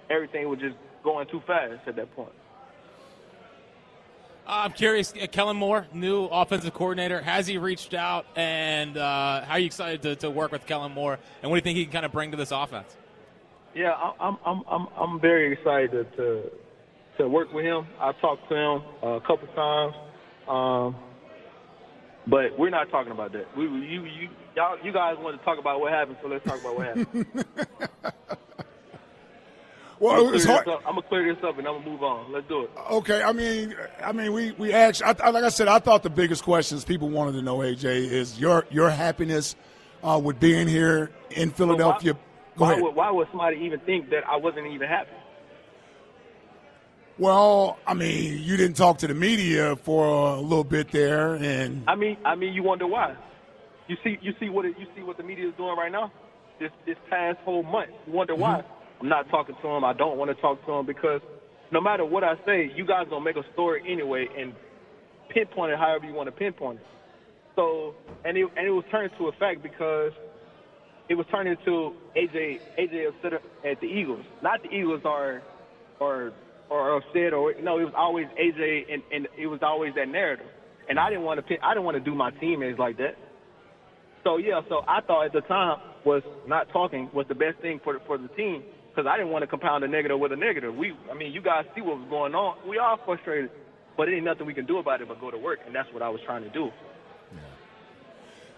everything 0.10 0.50
was 0.50 0.60
just 0.60 0.76
going 1.04 1.28
too 1.30 1.42
fast 1.48 1.88
at 1.88 1.96
that 1.96 2.14
point. 2.16 2.34
Uh, 4.48 4.64
I'm 4.66 4.72
curious, 4.72 5.14
uh, 5.14 5.28
Kellen 5.28 5.56
Moore, 5.56 5.88
new 5.94 6.26
offensive 6.26 6.74
coordinator, 6.74 7.22
has 7.22 7.46
he 7.46 7.58
reached 7.58 7.94
out, 7.94 8.26
and 8.36 8.98
uh, 8.98 9.44
how 9.46 9.54
are 9.54 9.60
you 9.60 9.68
excited 9.68 10.02
to, 10.02 10.16
to 10.16 10.32
work 10.32 10.52
with 10.52 10.66
Kellen 10.66 10.92
Moore, 10.92 11.20
and 11.42 11.52
what 11.52 11.56
do 11.56 11.60
you 11.60 11.64
think 11.64 11.78
he 11.78 11.86
can 11.86 11.94
kind 11.94 12.06
of 12.06 12.12
bring 12.12 12.32
to 12.32 12.38
this 12.38 12.52
offense? 12.52 12.98
Yeah, 13.76 13.94
I'm 14.20 14.38
I'm 14.46 14.64
I'm 14.68 14.88
I'm 14.98 15.20
very 15.22 15.54
excited 15.54 16.12
to 16.18 16.52
to 17.18 17.28
work 17.28 17.54
with 17.54 17.64
him. 17.64 17.86
I 18.00 18.12
talked 18.14 18.50
to 18.50 18.56
him 18.56 18.82
uh, 19.02 19.08
a 19.10 19.22
couple 19.22 19.48
times, 19.56 19.96
um, 20.48 20.96
but 22.28 22.58
we're 22.58 22.70
not 22.70 22.90
talking 22.90 23.12
about 23.12 23.32
that. 23.34 23.56
We, 23.56 23.66
you, 23.66 24.04
you, 24.06 24.30
y'all, 24.56 24.78
you 24.84 24.92
guys 24.92 25.16
want 25.20 25.40
to 25.40 25.46
talk 25.46 25.60
about 25.60 25.80
what 25.80 25.94
happened, 25.94 26.18
so 26.22 26.28
let's 26.28 26.44
talk 26.44 26.60
about 26.60 26.76
what 26.76 26.86
happened. 26.88 27.26
well, 30.02 30.28
I'm 30.28 30.34
it's 30.34 30.46
hard. 30.46 30.68
I'm 30.68 30.96
gonna 30.96 31.02
clear 31.04 31.34
this 31.34 31.44
up 31.44 31.58
and 31.60 31.68
I'm 31.68 31.76
gonna 31.76 31.90
move 31.90 32.04
on. 32.04 32.32
Let's 32.32 32.48
do 32.48 32.64
it. 32.64 32.72
Okay, 32.92 33.22
I 33.22 33.32
mean, 33.32 33.76
I 34.04 34.12
mean, 34.12 34.34
we 34.34 34.52
we 34.54 34.74
actually, 34.74 35.14
I, 35.22 35.30
like 35.30 35.44
I 35.44 35.50
said, 35.50 35.68
I 35.68 35.78
thought 35.78 36.02
the 36.02 36.10
biggest 36.10 36.44
questions 36.44 36.84
people 36.84 37.10
wanted 37.10 37.34
to 37.34 37.42
know, 37.44 37.60
AJ, 37.60 37.86
is 37.86 38.40
your 38.40 38.66
your 38.72 38.90
happiness 38.90 39.56
uh, 40.04 40.20
with 40.22 40.40
being 40.40 40.68
here 40.68 41.12
in 41.30 41.52
Philadelphia. 41.52 42.14
So 42.14 42.18
why, 42.18 42.58
Go 42.58 42.66
why 42.66 42.72
ahead. 42.72 42.84
Would, 42.84 42.96
why 42.96 43.12
would 43.12 43.28
somebody 43.30 43.58
even 43.58 43.80
think 43.82 44.10
that 44.10 44.28
I 44.28 44.38
wasn't 44.38 44.68
even 44.68 44.88
happy? 44.88 45.12
Well, 47.20 47.78
I 47.86 47.94
mean, 47.94 48.42
you 48.42 48.58
didn't 48.58 48.78
talk 48.78 48.98
to 49.00 49.08
the 49.08 49.14
media 49.14 49.76
for 49.76 50.08
a 50.08 50.40
little 50.40 50.64
bit 50.64 50.92
there, 50.92 51.36
and 51.36 51.84
I 51.88 51.94
mean, 51.96 52.18
I 52.26 52.34
mean, 52.34 52.54
you 52.54 52.64
wonder 52.64 52.88
why. 52.88 53.16
You 53.88 53.98
see, 54.04 54.18
you 54.22 54.34
see 54.40 54.50
what 54.50 54.66
it, 54.66 54.80
you 54.80 54.88
see 54.96 55.04
what 55.04 55.18
the 55.18 55.24
media 55.24 55.48
is 55.48 55.54
doing 55.58 55.78
right 55.78 55.92
now. 55.92 56.12
This 56.60 56.72
this 56.88 56.98
past 57.08 57.38
whole 57.46 57.62
month, 57.62 57.92
you 58.08 58.14
wonder 58.14 58.34
why. 58.34 58.64
I'm 59.02 59.10
not 59.10 59.30
talking 59.30 59.56
to 59.60 59.68
him. 59.68 59.84
I 59.84 59.94
don't 59.94 60.18
want 60.18 60.30
to 60.30 60.40
talk 60.40 60.64
to 60.68 60.72
him 60.74 60.86
because 60.86 61.22
no 61.72 61.82
matter 61.82 62.06
what 62.06 62.24
I 62.24 62.36
say, 62.46 62.72
you 62.76 62.86
guys 62.86 63.08
gonna 63.10 63.26
make 63.26 63.36
a 63.36 63.44
story 63.54 63.82
anyway 63.88 64.28
and 64.38 64.54
pinpoint 65.30 65.72
it 65.72 65.80
however 65.80 66.06
you 66.06 66.14
want 66.14 66.28
to 66.28 66.32
pinpoint 66.32 66.80
it. 66.80 66.86
So, 67.56 67.96
and 68.24 68.38
it 68.38 68.48
and 68.56 68.68
it 68.68 68.70
was 68.70 68.86
turned 68.92 69.10
to 69.18 69.28
a 69.28 69.32
fact 69.34 69.64
because 69.64 70.12
it 71.10 71.16
was 71.16 71.26
turned 71.32 71.50
into 71.50 71.94
AJ 72.16 72.60
AJ 72.78 73.10
upset 73.10 73.42
at 73.66 73.82
the 73.82 73.88
Eagles. 73.88 74.24
Not 74.44 74.62
the 74.62 74.70
Eagles 74.70 75.02
are 75.04 75.42
or 76.00 76.32
or 76.70 76.98
upset 76.98 77.34
or 77.34 77.56
no, 77.60 77.80
it 77.80 77.86
was 77.86 77.94
always 77.98 78.28
AJ 78.40 78.94
and, 78.94 79.02
and 79.12 79.28
it 79.36 79.48
was 79.48 79.62
always 79.64 79.96
that 79.96 80.10
narrative. 80.10 80.46
And 80.90 81.00
I 81.00 81.10
didn't 81.10 81.24
want 81.24 81.46
to 81.46 81.66
I 81.66 81.74
didn't 81.74 81.86
want 81.86 81.98
to 81.98 82.04
do 82.04 82.14
my 82.14 82.30
teammates 82.30 82.78
like 82.78 82.98
that. 82.98 83.18
So 84.24 84.38
yeah, 84.38 84.62
so 84.70 84.84
I 84.88 85.02
thought 85.02 85.26
at 85.26 85.34
the 85.34 85.42
time 85.42 85.80
was 86.06 86.22
not 86.48 86.70
talking 86.70 87.10
was 87.14 87.26
the 87.28 87.36
best 87.36 87.58
thing 87.62 87.82
for 87.84 87.94
the, 87.94 88.00
for 88.06 88.20
the 88.20 88.28
team 88.30 88.64
because 88.94 89.10
I 89.10 89.18
didn't 89.18 89.32
want 89.32 89.44
to 89.44 89.48
compound 89.48 89.84
a 89.84 89.88
negative 89.88 90.20
with 90.20 90.32
a 90.32 90.36
negative. 90.36 90.76
We, 90.76 90.94
I 91.10 91.14
mean, 91.14 91.32
you 91.32 91.42
guys 91.42 91.66
see 91.76 91.82
what 91.82 92.00
was 92.00 92.10
going 92.10 92.36
on. 92.36 92.58
We 92.68 92.78
are 92.78 93.00
frustrated, 93.06 93.50
but 93.98 94.10
it 94.10 94.16
ain't 94.16 94.26
nothing 94.26 94.46
we 94.46 94.54
can 94.54 94.66
do 94.66 94.78
about 94.80 95.02
it 95.02 95.08
but 95.08 95.20
go 95.20 95.32
to 95.32 95.38
work, 95.38 95.60
and 95.66 95.74
that's 95.74 95.92
what 95.94 96.02
I 96.02 96.10
was 96.10 96.22
trying 96.26 96.44
to 96.44 96.50
do. 96.50 96.72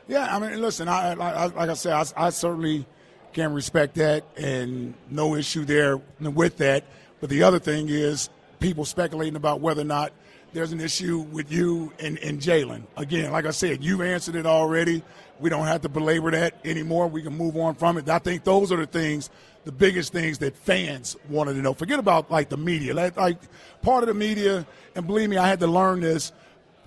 Yeah, 0.07 0.35
I 0.35 0.39
mean, 0.39 0.61
listen, 0.61 0.89
I, 0.89 1.11
I, 1.13 1.45
like 1.45 1.69
I 1.69 1.73
said, 1.75 1.93
I, 1.93 2.27
I 2.27 2.29
certainly 2.29 2.85
can 3.31 3.53
respect 3.53 3.95
that, 3.95 4.25
and 4.35 4.93
no 5.09 5.35
issue 5.35 5.63
there 5.65 6.01
with 6.19 6.57
that. 6.57 6.83
But 7.21 7.29
the 7.29 7.43
other 7.43 7.59
thing 7.59 7.87
is 7.89 8.29
people 8.59 8.85
speculating 8.85 9.35
about 9.35 9.61
whether 9.61 9.81
or 9.81 9.85
not 9.85 10.11
there's 10.53 10.71
an 10.71 10.79
issue 10.79 11.19
with 11.19 11.51
you 11.51 11.91
and, 11.99 12.17
and 12.19 12.39
Jalen. 12.39 12.83
Again, 12.95 13.31
like 13.31 13.45
I 13.45 13.51
said, 13.51 13.83
you've 13.83 14.01
answered 14.01 14.35
it 14.35 14.45
already. 14.45 15.03
We 15.39 15.49
don't 15.49 15.65
have 15.65 15.81
to 15.81 15.89
belabor 15.89 16.31
that 16.31 16.55
anymore. 16.63 17.07
We 17.07 17.23
can 17.23 17.35
move 17.35 17.57
on 17.57 17.75
from 17.75 17.97
it. 17.97 18.07
I 18.07 18.19
think 18.19 18.43
those 18.43 18.71
are 18.71 18.77
the 18.77 18.85
things, 18.85 19.29
the 19.65 19.71
biggest 19.71 20.13
things 20.13 20.37
that 20.39 20.55
fans 20.55 21.17
wanted 21.27 21.55
to 21.55 21.61
know. 21.61 21.73
Forget 21.73 21.99
about 21.99 22.29
like 22.29 22.49
the 22.49 22.57
media. 22.57 22.93
Like, 22.93 23.17
like 23.17 23.39
part 23.81 24.03
of 24.03 24.07
the 24.07 24.13
media, 24.13 24.65
and 24.95 25.07
believe 25.07 25.29
me, 25.29 25.37
I 25.37 25.47
had 25.47 25.59
to 25.61 25.67
learn 25.67 26.01
this 26.01 26.31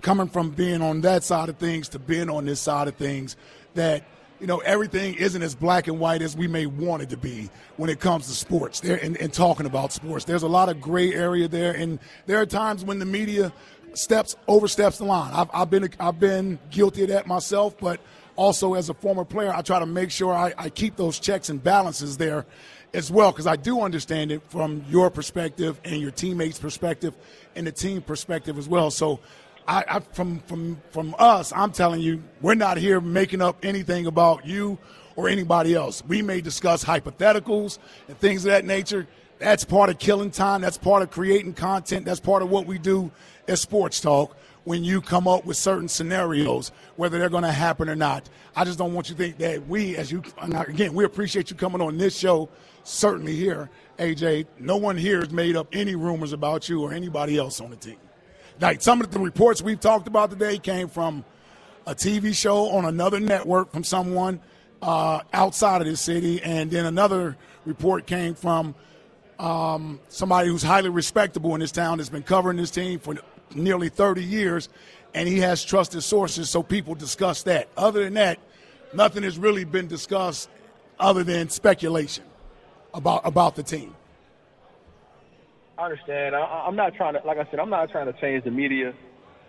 coming 0.01 0.29
from 0.29 0.51
being 0.51 0.81
on 0.81 1.01
that 1.01 1.25
side 1.25 1.49
of 1.49 1.57
things 1.57 1.89
to 1.91 1.99
being 1.99 2.31
on 2.31 2.47
this 2.47 2.61
side 2.61 2.87
of 2.87 2.95
things 2.95 3.37
that 3.75 4.05
you 4.41 4.47
know 4.47 4.59
everything 4.59 5.15
isn't 5.15 5.43
as 5.43 5.55
black 5.55 5.89
and 5.89 5.99
white 5.99 6.23
as 6.23 6.37
we 6.37 6.47
may 6.47 6.67
want 6.67 7.03
it 7.03 7.11
to 7.11 7.17
be 7.17 7.51
when 7.77 7.91
it 7.91 8.01
comes 8.01 8.27
to 8.27 8.33
sports. 8.33 8.81
There 8.81 8.97
and, 8.97 9.17
and 9.17 9.33
talking 9.33 9.67
about 9.67 9.93
sports 9.93 10.25
there's 10.25 10.43
a 10.43 10.49
lot 10.49 10.69
of 10.69 10.81
gray 10.81 11.13
area 11.15 11.49
there. 11.49 11.73
And 11.73 11.99
there 12.27 12.41
are 12.41 12.47
times 12.47 12.85
when 12.85 12.99
the 12.99 13.07
media 13.07 13.53
steps 13.95 14.37
oversteps 14.47 14.99
the 14.99 15.05
line. 15.05 15.33
I've, 15.33 15.51
I've 15.53 15.71
been 15.71 15.89
i've 15.99 16.21
been 16.21 16.59
guilty 16.71 17.03
of 17.03 17.09
that 17.09 17.27
myself 17.27 17.77
but 17.79 18.01
also 18.37 18.75
as 18.75 18.91
a 18.91 18.95
former 18.95 19.25
player 19.25 19.51
i 19.55 19.63
try 19.63 19.79
to 19.79 19.87
make 19.87 20.11
sure 20.11 20.35
i, 20.35 20.53
I 20.59 20.69
keep 20.69 20.97
those 20.97 21.19
checks 21.19 21.49
and 21.49 21.63
balances 21.63 22.19
there 22.19 22.45
as 22.93 23.11
well 23.11 23.33
because 23.33 23.47
i 23.47 23.57
do 23.57 23.81
understand 23.81 24.31
it 24.31 24.43
from 24.51 24.85
your 24.91 25.09
perspective 25.09 25.81
and 25.85 26.03
your 26.03 26.11
teammates 26.11 26.59
perspective 26.59 27.15
and 27.57 27.67
the 27.67 27.73
team 27.73 28.03
perspective 28.03 28.59
as 28.59 28.69
well. 28.69 28.91
So 28.91 29.19
I, 29.69 29.85
I, 29.89 30.01
from 30.01 30.39
from 30.41 30.81
from 30.91 31.15
us, 31.19 31.53
I'm 31.53 31.73
telling 31.73 32.01
you, 32.01 32.23
we're 32.41 32.55
not 32.55 32.77
here 32.77 33.01
making 33.01 33.43
up 33.43 33.65
anything 33.65 34.07
about 34.07 34.47
you 34.47 34.79
or 35.17 35.29
anybody 35.29 35.75
else. 35.75 36.05
We 36.07 36.23
may 36.23 36.41
discuss 36.41 36.85
hypotheticals 36.85 37.79
and 38.09 38.19
things 38.19 38.45
of 38.45 38.53
that 38.53 38.65
nature. 38.65 39.07
That's 39.39 39.65
part 39.65 39.91
of 39.91 39.99
killing 39.99 40.31
time. 40.31 40.61
That's 40.61 40.79
part 40.79 41.03
of 41.03 41.11
creating 41.11 41.55
content. 41.55 42.07
That's 42.07 42.21
part 42.21 42.43
of 42.43 42.51
what 42.51 42.67
we 42.67 42.79
do 42.79 43.11
as 43.49 43.61
sports 43.61 44.01
talk. 44.01 44.37
When 44.65 44.83
you 44.83 45.01
come 45.01 45.29
up 45.29 45.45
with 45.45 45.57
certain 45.57 45.87
scenarios, 45.87 46.73
whether 46.97 47.21
they're 47.21 47.29
going 47.29 47.45
to 47.45 47.53
happen 47.53 47.89
or 47.89 47.95
not, 47.95 48.29
I 48.57 48.65
just 48.65 48.79
don't 48.79 48.95
want 48.95 49.09
you 49.09 49.15
to 49.15 49.23
think 49.23 49.39
that 49.39 49.69
we, 49.69 49.97
as 49.97 50.11
you 50.11 50.25
again, 50.43 50.93
we 50.93 51.05
appreciate 51.05 51.51
you 51.51 51.57
coming 51.57 51.81
on 51.81 51.99
this 51.99 52.17
show. 52.17 52.49
Certainly 52.83 53.37
here, 53.37 53.71
AJ. 53.99 54.47
No 54.59 54.77
one 54.77 54.97
here 54.97 55.21
has 55.21 55.31
made 55.31 55.57
up 55.57 55.69
any 55.73 55.95
rumors 55.95 56.33
about 56.33 56.69
you 56.69 56.83
or 56.83 56.93
anybody 56.93 57.37
else 57.39 57.61
on 57.61 57.71
the 57.71 57.77
team 57.77 57.97
like 58.61 58.83
some 58.83 59.01
of 59.01 59.11
the 59.11 59.19
reports 59.19 59.63
we've 59.63 59.81
talked 59.81 60.09
about 60.09 60.31
today 60.31 60.59
came 60.59 60.89
from 60.89 61.25
a 61.87 61.95
TV 61.95 62.35
show 62.35 62.71
on 62.71 62.85
another 62.85 63.21
network 63.21 63.71
from 63.73 63.85
someone 63.85 64.41
uh, 64.83 65.21
outside 65.33 65.81
of 65.81 65.87
this 65.87 66.01
city, 66.01 66.43
and 66.43 66.71
then 66.71 66.85
another 66.85 67.37
report 67.65 68.07
came 68.07 68.35
from 68.35 68.75
um, 69.39 70.01
somebody 70.09 70.49
who's 70.49 70.63
highly 70.63 70.89
respectable 70.89 71.55
in 71.55 71.61
this 71.61 71.73
town 71.73 71.99
that's 71.99 72.11
been 72.11 72.23
covering 72.23 72.57
this 72.57 72.71
team 72.71 72.99
for 72.99 73.17
nearly 73.55 73.89
30 73.89 74.25
years, 74.25 74.69
and 75.15 75.29
he 75.29 75.39
has 75.39 75.65
trusted 75.65 76.03
sources, 76.03 76.51
so 76.51 76.63
people 76.63 76.95
discuss 76.95 77.43
that. 77.45 77.69
Other 77.77 78.05
than 78.05 78.15
that, 78.15 78.39
nothing 78.95 79.23
has 79.23 79.39
really 79.39 79.65
been 79.65 79.87
discussed 79.87 80.49
other 80.99 81.23
than 81.23 81.51
speculation 81.51 82.25
about 82.95 83.21
about 83.25 83.55
the 83.55 83.63
team. 83.63 83.95
I 85.79 85.85
understand. 85.85 86.35
I, 86.35 86.65
I'm 86.67 86.77
not 86.77 86.95
trying 86.95 87.15
to, 87.15 87.21
like 87.27 87.39
I 87.39 87.49
said, 87.51 87.61
I'm 87.61 87.71
not 87.71 87.91
trying 87.91 88.07
to 88.13 88.19
change 88.21 88.45
the 88.45 88.51
media. 88.51 88.93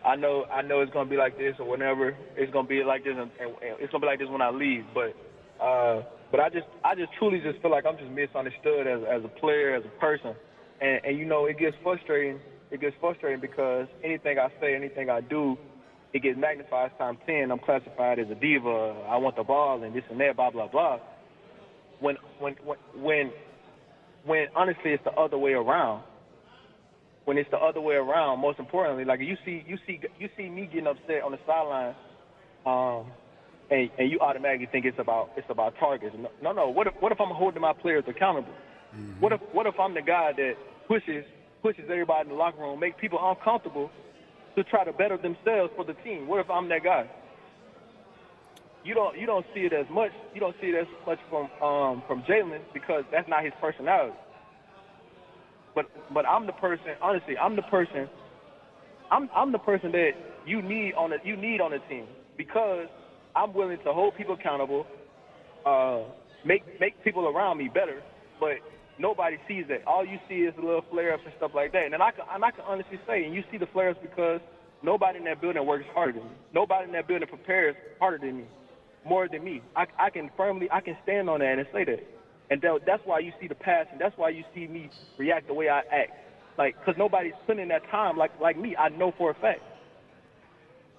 I 0.06 0.16
know, 0.16 0.46
I 0.52 0.62
know 0.62 0.82
it's 0.82 0.92
gonna 0.92 1.10
be 1.10 1.18
like 1.18 1.38
this 1.38 1.56
or 1.60 1.68
whenever 1.70 2.16
it's 2.36 2.52
gonna 2.52 2.68
be 2.68 2.84
like 2.84 3.04
this, 3.04 3.14
and, 3.18 3.32
and 3.40 3.56
it's 3.80 3.92
gonna 3.92 4.02
be 4.02 4.08
like 4.08 4.20
this 4.20 4.30
when 4.30 4.42
I 4.42 4.50
leave. 4.50 4.84
But, 4.94 5.16
uh, 5.64 6.04
but 6.32 6.40
I 6.40 6.50
just, 6.50 6.68
I 6.84 6.96
just 6.96 7.12
truly 7.18 7.40
just 7.40 7.62
feel 7.62 7.72
like 7.72 7.86
I'm 7.86 7.98
just 7.98 8.12
misunderstood 8.12 8.88
as 8.88 9.02
as 9.08 9.24
a 9.24 9.40
player, 9.40 9.76
as 9.76 9.84
a 9.86 10.00
person, 10.00 10.36
and 10.82 11.00
and 11.04 11.18
you 11.18 11.26
know, 11.26 11.46
it 11.46 11.58
gets 11.58 11.76
frustrating. 11.82 12.40
It 12.72 12.82
gets 12.82 12.96
frustrating 13.00 13.40
because 13.40 13.88
anything 14.04 14.38
I 14.38 14.50
say, 14.60 14.76
anything 14.76 15.10
I 15.10 15.22
do, 15.22 15.58
it 16.14 16.22
gets 16.22 16.38
magnified 16.38 16.92
times 16.98 17.20
ten. 17.26 17.52
I'm 17.52 17.60
classified 17.60 18.20
as 18.20 18.28
a 18.30 18.36
diva. 18.36 19.06
I 19.10 19.16
want 19.18 19.38
the 19.38 19.44
ball 19.44 19.82
and 19.82 19.96
this 19.96 20.04
and 20.10 20.20
that, 20.20 20.36
blah 20.36 20.52
blah 20.52 20.68
blah. 20.68 21.00
When 22.02 22.18
when 22.40 22.56
when 22.64 22.78
when 22.96 23.32
when 24.26 24.48
honestly 24.56 24.92
it's 24.92 25.04
the 25.06 25.12
other 25.14 25.38
way 25.38 25.54
around 25.54 26.04
when 27.28 27.38
it's 27.38 27.52
the 27.52 27.58
other 27.58 27.82
way 27.82 27.96
around. 27.96 28.40
Most 28.40 28.58
importantly, 28.58 29.04
like 29.04 29.20
you 29.20 29.36
see, 29.44 29.62
you 29.68 29.78
see, 29.86 30.00
you 30.18 30.30
see 30.38 30.48
me 30.48 30.66
getting 30.66 30.88
upset 30.88 31.24
on 31.24 31.34
the 31.34 31.40
sideline, 31.46 31.94
um, 32.66 33.12
and 33.70 33.90
and 34.00 34.10
you 34.10 34.18
automatically 34.22 34.70
think 34.72 34.86
it's 34.86 34.98
about 34.98 35.32
it's 35.36 35.50
about 35.50 35.78
targets. 35.78 36.16
No, 36.18 36.30
no. 36.42 36.54
no. 36.54 36.70
What 36.70 36.88
if 36.88 36.94
what 37.02 37.12
if 37.12 37.20
I'm 37.20 37.36
holding 37.36 37.62
my 37.62 37.74
players 37.74 38.06
accountable? 38.08 38.54
Mm-hmm. 38.96 39.20
What 39.20 39.34
if 39.34 39.42
what 39.52 39.68
if 39.68 39.78
I'm 39.78 39.94
the 39.94 40.02
guy 40.02 40.32
that 40.38 40.54
pushes 40.88 41.26
pushes 41.62 41.84
everybody 41.92 42.22
in 42.22 42.30
the 42.30 42.36
locker 42.36 42.62
room, 42.62 42.80
make 42.80 42.98
people 42.98 43.20
uncomfortable 43.22 43.92
to 44.56 44.64
try 44.64 44.86
to 44.86 44.94
better 44.94 45.18
themselves 45.18 45.74
for 45.76 45.84
the 45.84 45.96
team? 46.06 46.30
What 46.30 46.40
if 46.40 46.50
I'm 46.50 46.70
that 46.70 46.86
guy? 46.86 47.10
You 48.86 48.94
don't 48.94 49.20
you 49.20 49.26
don't 49.26 49.46
see 49.54 49.66
it 49.68 49.74
as 49.74 49.86
much. 49.92 50.12
You 50.34 50.40
don't 50.40 50.56
see 50.62 50.68
it 50.68 50.76
as 50.76 50.88
much 51.06 51.20
from 51.30 51.52
um, 51.62 52.04
from 52.08 52.22
Jalen 52.24 52.62
because 52.74 53.04
that's 53.12 53.28
not 53.28 53.44
his 53.44 53.52
personality. 53.60 54.16
But 55.78 55.86
but 56.12 56.26
I'm 56.26 56.48
the 56.48 56.54
person. 56.54 56.98
Honestly, 57.04 57.38
I'm 57.38 57.56
the 57.56 57.62
person. 57.62 58.10
I'm 59.12 59.30
I'm 59.36 59.52
the 59.52 59.60
person 59.60 59.92
that 59.92 60.14
you 60.48 60.64
need 60.64 60.94
on 60.96 61.12
the 61.12 61.18
you 61.24 61.38
need 61.38 61.62
on 61.62 61.70
the 61.70 61.78
team 61.88 62.08
because 62.36 62.88
I'm 63.36 63.54
willing 63.54 63.78
to 63.86 63.94
hold 63.94 64.18
people 64.18 64.34
accountable, 64.34 64.88
uh, 65.68 66.00
make 66.44 66.64
make 66.80 67.04
people 67.04 67.28
around 67.28 67.60
me 67.60 67.70
better. 67.72 68.02
But 68.40 68.58
nobody 68.98 69.38
sees 69.48 69.66
that. 69.70 69.86
All 69.86 70.04
you 70.04 70.18
see 70.28 70.50
is 70.50 70.56
the 70.56 70.64
little 70.64 70.84
flare 70.90 71.14
ups 71.14 71.22
and 71.26 71.34
stuff 71.38 71.52
like 71.54 71.74
that. 71.74 71.94
And 71.94 72.02
I 72.02 72.10
can 72.10 72.26
and 72.34 72.44
I 72.44 72.50
can 72.50 72.66
honestly 72.68 73.00
say, 73.06 73.24
and 73.26 73.36
you 73.36 73.44
see 73.52 73.60
the 73.60 73.68
flare 73.68 73.92
ups 73.92 74.00
because 74.02 74.42
nobody 74.82 75.20
in 75.20 75.26
that 75.26 75.42
building 75.42 75.64
works 75.64 75.86
harder 75.94 76.14
than 76.14 76.24
me. 76.24 76.32
Nobody 76.56 76.86
in 76.86 76.94
that 76.94 77.08
building 77.08 77.28
prepares 77.28 77.76
harder 78.00 78.18
than 78.18 78.38
me, 78.38 78.46
more 79.06 79.30
than 79.30 79.44
me. 79.44 79.62
I 79.76 79.86
I 80.00 80.10
can 80.10 80.32
firmly 80.36 80.70
I 80.72 80.82
can 80.82 80.98
stand 81.04 81.30
on 81.30 81.42
that 81.42 81.60
and 81.60 81.68
say 81.72 81.86
that. 81.86 82.17
And 82.50 82.64
that's 82.86 83.06
why 83.06 83.20
you 83.20 83.34
see 83.42 83.48
the 83.48 83.56
passion. 83.56 83.98
That's 84.00 84.18
why 84.18 84.30
you 84.30 84.44
see 84.56 84.68
me 84.68 84.90
react 85.18 85.48
the 85.48 85.54
way 85.54 85.70
I 85.70 85.80
act. 85.80 86.12
Like, 86.58 86.80
because 86.80 86.98
nobody's 86.98 87.34
spending 87.44 87.68
that 87.70 87.88
time 87.90 88.18
like 88.18 88.32
like 88.40 88.58
me. 88.58 88.76
I 88.76 88.90
know 88.90 89.14
for 89.18 89.32
a 89.32 89.34
fact. 89.36 89.62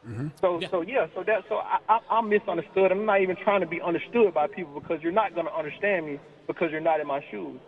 Mm-hmm. 0.06 0.28
So 0.40 0.60
yeah. 0.60 0.68
so 0.70 0.80
yeah. 0.82 1.06
So 1.14 1.22
that 1.24 1.44
so 1.48 1.56
I, 1.56 1.78
I 1.88 1.98
I'm 2.10 2.28
misunderstood. 2.28 2.92
I'm 2.92 3.04
not 3.04 3.20
even 3.22 3.36
trying 3.36 3.60
to 3.60 3.66
be 3.66 3.80
understood 3.80 4.34
by 4.34 4.46
people 4.46 4.78
because 4.80 5.02
you're 5.02 5.12
not 5.12 5.34
gonna 5.34 5.50
understand 5.50 6.06
me 6.06 6.20
because 6.46 6.70
you're 6.70 6.80
not 6.80 7.00
in 7.00 7.06
my 7.06 7.24
shoes. 7.30 7.58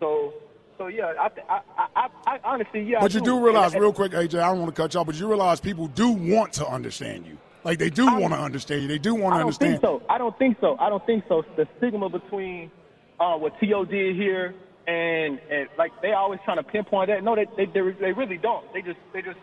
So 0.00 0.34
so 0.76 0.88
yeah, 0.88 1.12
I 1.18 1.30
I 1.48 1.60
I, 1.96 2.08
I 2.26 2.38
honestly 2.44 2.82
yeah. 2.82 2.98
But 3.00 3.12
I 3.12 3.18
you 3.18 3.20
do, 3.20 3.38
do 3.38 3.44
realize, 3.44 3.72
and, 3.74 3.82
real 3.82 3.92
quick, 3.92 4.12
AJ. 4.12 4.40
I 4.40 4.48
don't 4.48 4.60
want 4.60 4.74
to 4.74 4.82
cut 4.82 4.94
you 4.94 5.00
off, 5.00 5.06
but 5.06 5.14
you 5.14 5.28
realize 5.28 5.60
people 5.60 5.86
do 5.88 6.10
want 6.10 6.52
to 6.54 6.66
understand 6.66 7.26
you. 7.26 7.38
Like 7.64 7.78
they 7.78 7.90
do 7.90 8.04
want 8.04 8.34
to 8.34 8.38
understand 8.38 8.82
you. 8.82 8.88
They 8.88 8.98
do 8.98 9.14
want 9.14 9.34
to 9.34 9.40
understand. 9.40 9.80
I 9.80 9.80
don't 9.80 9.80
think 9.80 10.00
so. 10.00 10.02
I 10.08 10.18
don't 10.18 10.38
think 10.38 10.56
so. 10.60 10.76
I 10.78 10.88
don't 10.90 11.06
think 11.06 11.24
so. 11.28 11.42
The 11.56 11.66
stigma 11.78 12.10
between 12.10 12.70
uh, 13.18 13.36
what 13.36 13.58
T.O. 13.58 13.86
did 13.86 14.16
here 14.16 14.54
and 14.86 15.40
and 15.50 15.68
like 15.78 15.90
they 16.02 16.12
always 16.12 16.40
trying 16.44 16.58
to 16.58 16.62
pinpoint 16.62 17.08
that. 17.08 17.24
No, 17.24 17.34
they 17.34 17.46
they 17.56 17.64
they, 17.66 17.80
they 17.98 18.12
really 18.12 18.36
don't. 18.36 18.70
They 18.74 18.82
just 18.82 18.98
they 19.14 19.22
just 19.22 19.38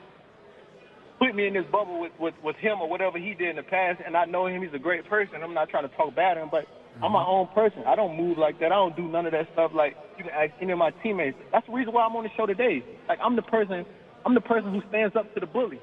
put 1.17 1.33
me 1.33 1.47
in 1.47 1.53
this 1.53 1.65
bubble 1.71 1.99
with, 1.99 2.11
with 2.19 2.35
with 2.43 2.55
him 2.57 2.79
or 2.79 2.87
whatever 2.87 3.17
he 3.17 3.33
did 3.33 3.49
in 3.49 3.55
the 3.55 3.63
past. 3.63 4.01
And 4.05 4.15
I 4.15 4.25
know 4.25 4.45
him. 4.45 4.61
He's 4.61 4.73
a 4.73 4.79
great 4.79 5.09
person. 5.09 5.41
I'm 5.43 5.55
not 5.55 5.69
trying 5.69 5.89
to 5.89 5.95
talk 5.95 6.13
bad 6.15 6.37
him, 6.37 6.49
but 6.51 6.65
mm-hmm. 6.65 7.05
I'm 7.05 7.11
my 7.13 7.25
own 7.25 7.47
person. 7.55 7.83
I 7.87 7.95
don't 7.95 8.15
move 8.15 8.37
like 8.37 8.59
that. 8.59 8.71
I 8.71 8.75
don't 8.75 8.95
do 8.95 9.07
none 9.07 9.25
of 9.25 9.31
that 9.31 9.47
stuff. 9.53 9.71
Like 9.73 9.97
you 10.19 10.25
can 10.25 10.33
ask 10.33 10.53
any 10.61 10.71
of 10.71 10.77
my 10.77 10.91
teammates. 11.01 11.37
That's 11.51 11.65
the 11.65 11.73
reason 11.73 11.91
why 11.91 12.05
I'm 12.05 12.15
on 12.15 12.23
the 12.23 12.29
show 12.37 12.45
today. 12.45 12.85
Like 13.09 13.17
I'm 13.23 13.35
the 13.35 13.41
person. 13.41 13.83
I'm 14.23 14.35
the 14.35 14.41
person 14.41 14.71
who 14.71 14.81
stands 14.89 15.15
up 15.15 15.33
to 15.33 15.39
the 15.39 15.47
bully. 15.47 15.81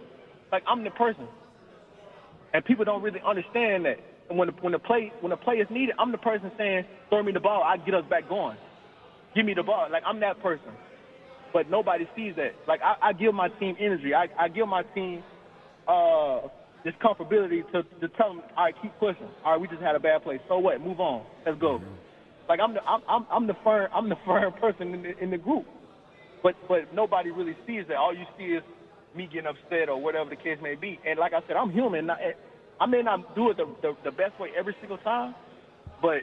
Like 0.52 0.62
I'm 0.68 0.84
the 0.84 0.90
person 0.90 1.26
and 2.54 2.64
people 2.64 2.84
don't 2.84 3.02
really 3.02 3.20
understand 3.26 3.84
that. 3.84 3.98
And 4.28 4.38
when 4.38 4.48
the, 4.48 4.54
when 4.60 4.72
the 4.72 4.78
play 4.78 5.12
when 5.20 5.30
the 5.30 5.36
play 5.36 5.56
is 5.56 5.68
needed, 5.70 5.94
I'm 5.98 6.12
the 6.12 6.18
person 6.18 6.50
saying, 6.58 6.84
"Throw 7.08 7.22
me 7.22 7.32
the 7.32 7.40
ball, 7.40 7.62
I 7.62 7.76
get 7.78 7.94
us 7.94 8.04
back 8.10 8.28
going. 8.28 8.56
Give 9.34 9.44
me 9.44 9.54
the 9.54 9.62
ball." 9.62 9.88
Like 9.90 10.02
I'm 10.06 10.20
that 10.20 10.40
person. 10.42 10.72
But 11.52 11.70
nobody 11.70 12.06
sees 12.14 12.34
that. 12.36 12.52
Like 12.66 12.80
I, 12.82 13.08
I 13.08 13.12
give 13.12 13.34
my 13.34 13.48
team 13.48 13.74
energy. 13.80 14.12
I, 14.14 14.26
I 14.38 14.48
give 14.48 14.68
my 14.68 14.82
team 14.94 15.22
uh, 15.88 16.40
this 16.84 16.92
comfortability 17.02 17.64
to, 17.72 17.82
to 18.00 18.08
tell 18.16 18.34
them, 18.34 18.42
"All 18.56 18.64
right, 18.64 18.74
keep 18.82 18.92
pushing. 19.00 19.28
All 19.44 19.52
right, 19.52 19.60
we 19.60 19.66
just 19.68 19.80
had 19.80 19.96
a 19.96 20.00
bad 20.00 20.22
play. 20.22 20.40
So 20.48 20.58
what? 20.58 20.80
Move 20.80 21.00
on. 21.00 21.24
Let's 21.46 21.58
go." 21.58 21.78
Mm-hmm. 21.78 22.08
Like 22.48 22.60
I'm 22.60 22.74
the 22.74 22.80
I'm, 22.82 23.02
I'm 23.08 23.26
I'm 23.30 23.46
the 23.46 23.56
firm 23.64 23.88
I'm 23.94 24.08
the 24.08 24.16
firm 24.26 24.52
person 24.54 24.94
in 24.94 25.02
the, 25.02 25.18
in 25.18 25.30
the 25.30 25.38
group. 25.38 25.66
But 26.42 26.54
but 26.68 26.92
nobody 26.94 27.30
really 27.30 27.56
sees 27.66 27.84
that. 27.88 27.96
All 27.96 28.14
you 28.14 28.24
see 28.36 28.56
is 28.56 28.62
me 29.14 29.28
getting 29.32 29.46
upset 29.46 29.88
or 29.88 30.00
whatever 30.00 30.30
the 30.30 30.36
case 30.36 30.58
may 30.62 30.74
be. 30.74 30.98
And 31.06 31.18
like 31.18 31.32
I 31.32 31.40
said, 31.46 31.56
I'm 31.56 31.70
human. 31.70 32.10
I 32.10 32.86
may 32.86 33.02
not 33.02 33.34
do 33.34 33.50
it 33.50 33.56
the, 33.56 33.66
the, 33.82 33.96
the 34.04 34.10
best 34.10 34.38
way 34.38 34.50
every 34.56 34.74
single 34.80 34.98
time, 34.98 35.34
but 36.00 36.22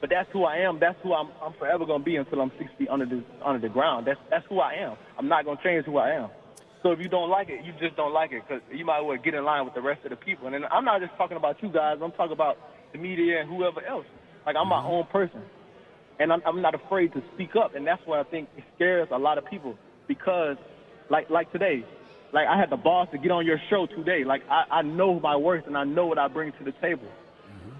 but 0.00 0.10
that's 0.10 0.28
who 0.32 0.44
I 0.44 0.58
am. 0.58 0.78
That's 0.78 0.98
who 1.02 1.14
I'm. 1.14 1.30
I'm 1.42 1.54
forever 1.54 1.86
gonna 1.86 2.04
be 2.04 2.16
until 2.16 2.40
I'm 2.40 2.52
six 2.58 2.70
feet 2.78 2.88
under 2.88 3.06
the 3.06 3.24
under 3.44 3.58
the 3.58 3.72
ground. 3.72 4.06
That's 4.06 4.20
that's 4.30 4.44
who 4.48 4.60
I 4.60 4.74
am. 4.74 4.96
I'm 5.18 5.28
not 5.28 5.44
gonna 5.44 5.60
change 5.64 5.86
who 5.86 5.96
I 5.96 6.10
am. 6.10 6.28
So 6.82 6.92
if 6.92 7.00
you 7.00 7.08
don't 7.08 7.30
like 7.30 7.48
it, 7.48 7.64
you 7.64 7.72
just 7.80 7.96
don't 7.96 8.12
like 8.12 8.32
it 8.32 8.42
because 8.46 8.62
you 8.70 8.84
might 8.84 8.98
as 9.00 9.04
well 9.06 9.16
get 9.16 9.34
in 9.34 9.44
line 9.44 9.64
with 9.64 9.74
the 9.74 9.80
rest 9.80 10.04
of 10.04 10.10
the 10.10 10.16
people. 10.16 10.46
And 10.46 10.64
I'm 10.66 10.84
not 10.84 11.00
just 11.00 11.16
talking 11.16 11.36
about 11.36 11.60
you 11.62 11.70
guys. 11.70 11.98
I'm 12.02 12.12
talking 12.12 12.32
about 12.32 12.58
the 12.92 12.98
media 12.98 13.40
and 13.40 13.48
whoever 13.48 13.84
else. 13.84 14.06
Like 14.44 14.54
I'm 14.54 14.68
my 14.68 14.76
mm-hmm. 14.76 14.86
own 14.86 15.06
person, 15.06 15.42
and 16.20 16.32
I'm, 16.32 16.42
I'm 16.46 16.60
not 16.62 16.74
afraid 16.74 17.12
to 17.14 17.22
speak 17.34 17.56
up. 17.56 17.74
And 17.74 17.86
that's 17.86 18.02
what 18.04 18.20
I 18.20 18.30
think 18.30 18.48
scares 18.76 19.08
a 19.10 19.18
lot 19.18 19.38
of 19.38 19.46
people 19.46 19.76
because 20.06 20.56
like 21.10 21.30
like 21.30 21.50
today, 21.52 21.84
like 22.32 22.46
I 22.46 22.58
had 22.58 22.70
the 22.70 22.76
boss 22.76 23.08
to 23.12 23.18
get 23.18 23.30
on 23.30 23.46
your 23.46 23.60
show 23.70 23.86
today. 23.86 24.24
Like 24.24 24.42
I, 24.50 24.64
I 24.70 24.82
know 24.82 25.20
my 25.20 25.36
worth 25.36 25.66
and 25.66 25.76
I 25.76 25.84
know 25.84 26.06
what 26.06 26.18
I 26.18 26.28
bring 26.28 26.52
to 26.52 26.64
the 26.64 26.72
table. 26.72 27.06
Mm-hmm. 27.06 27.70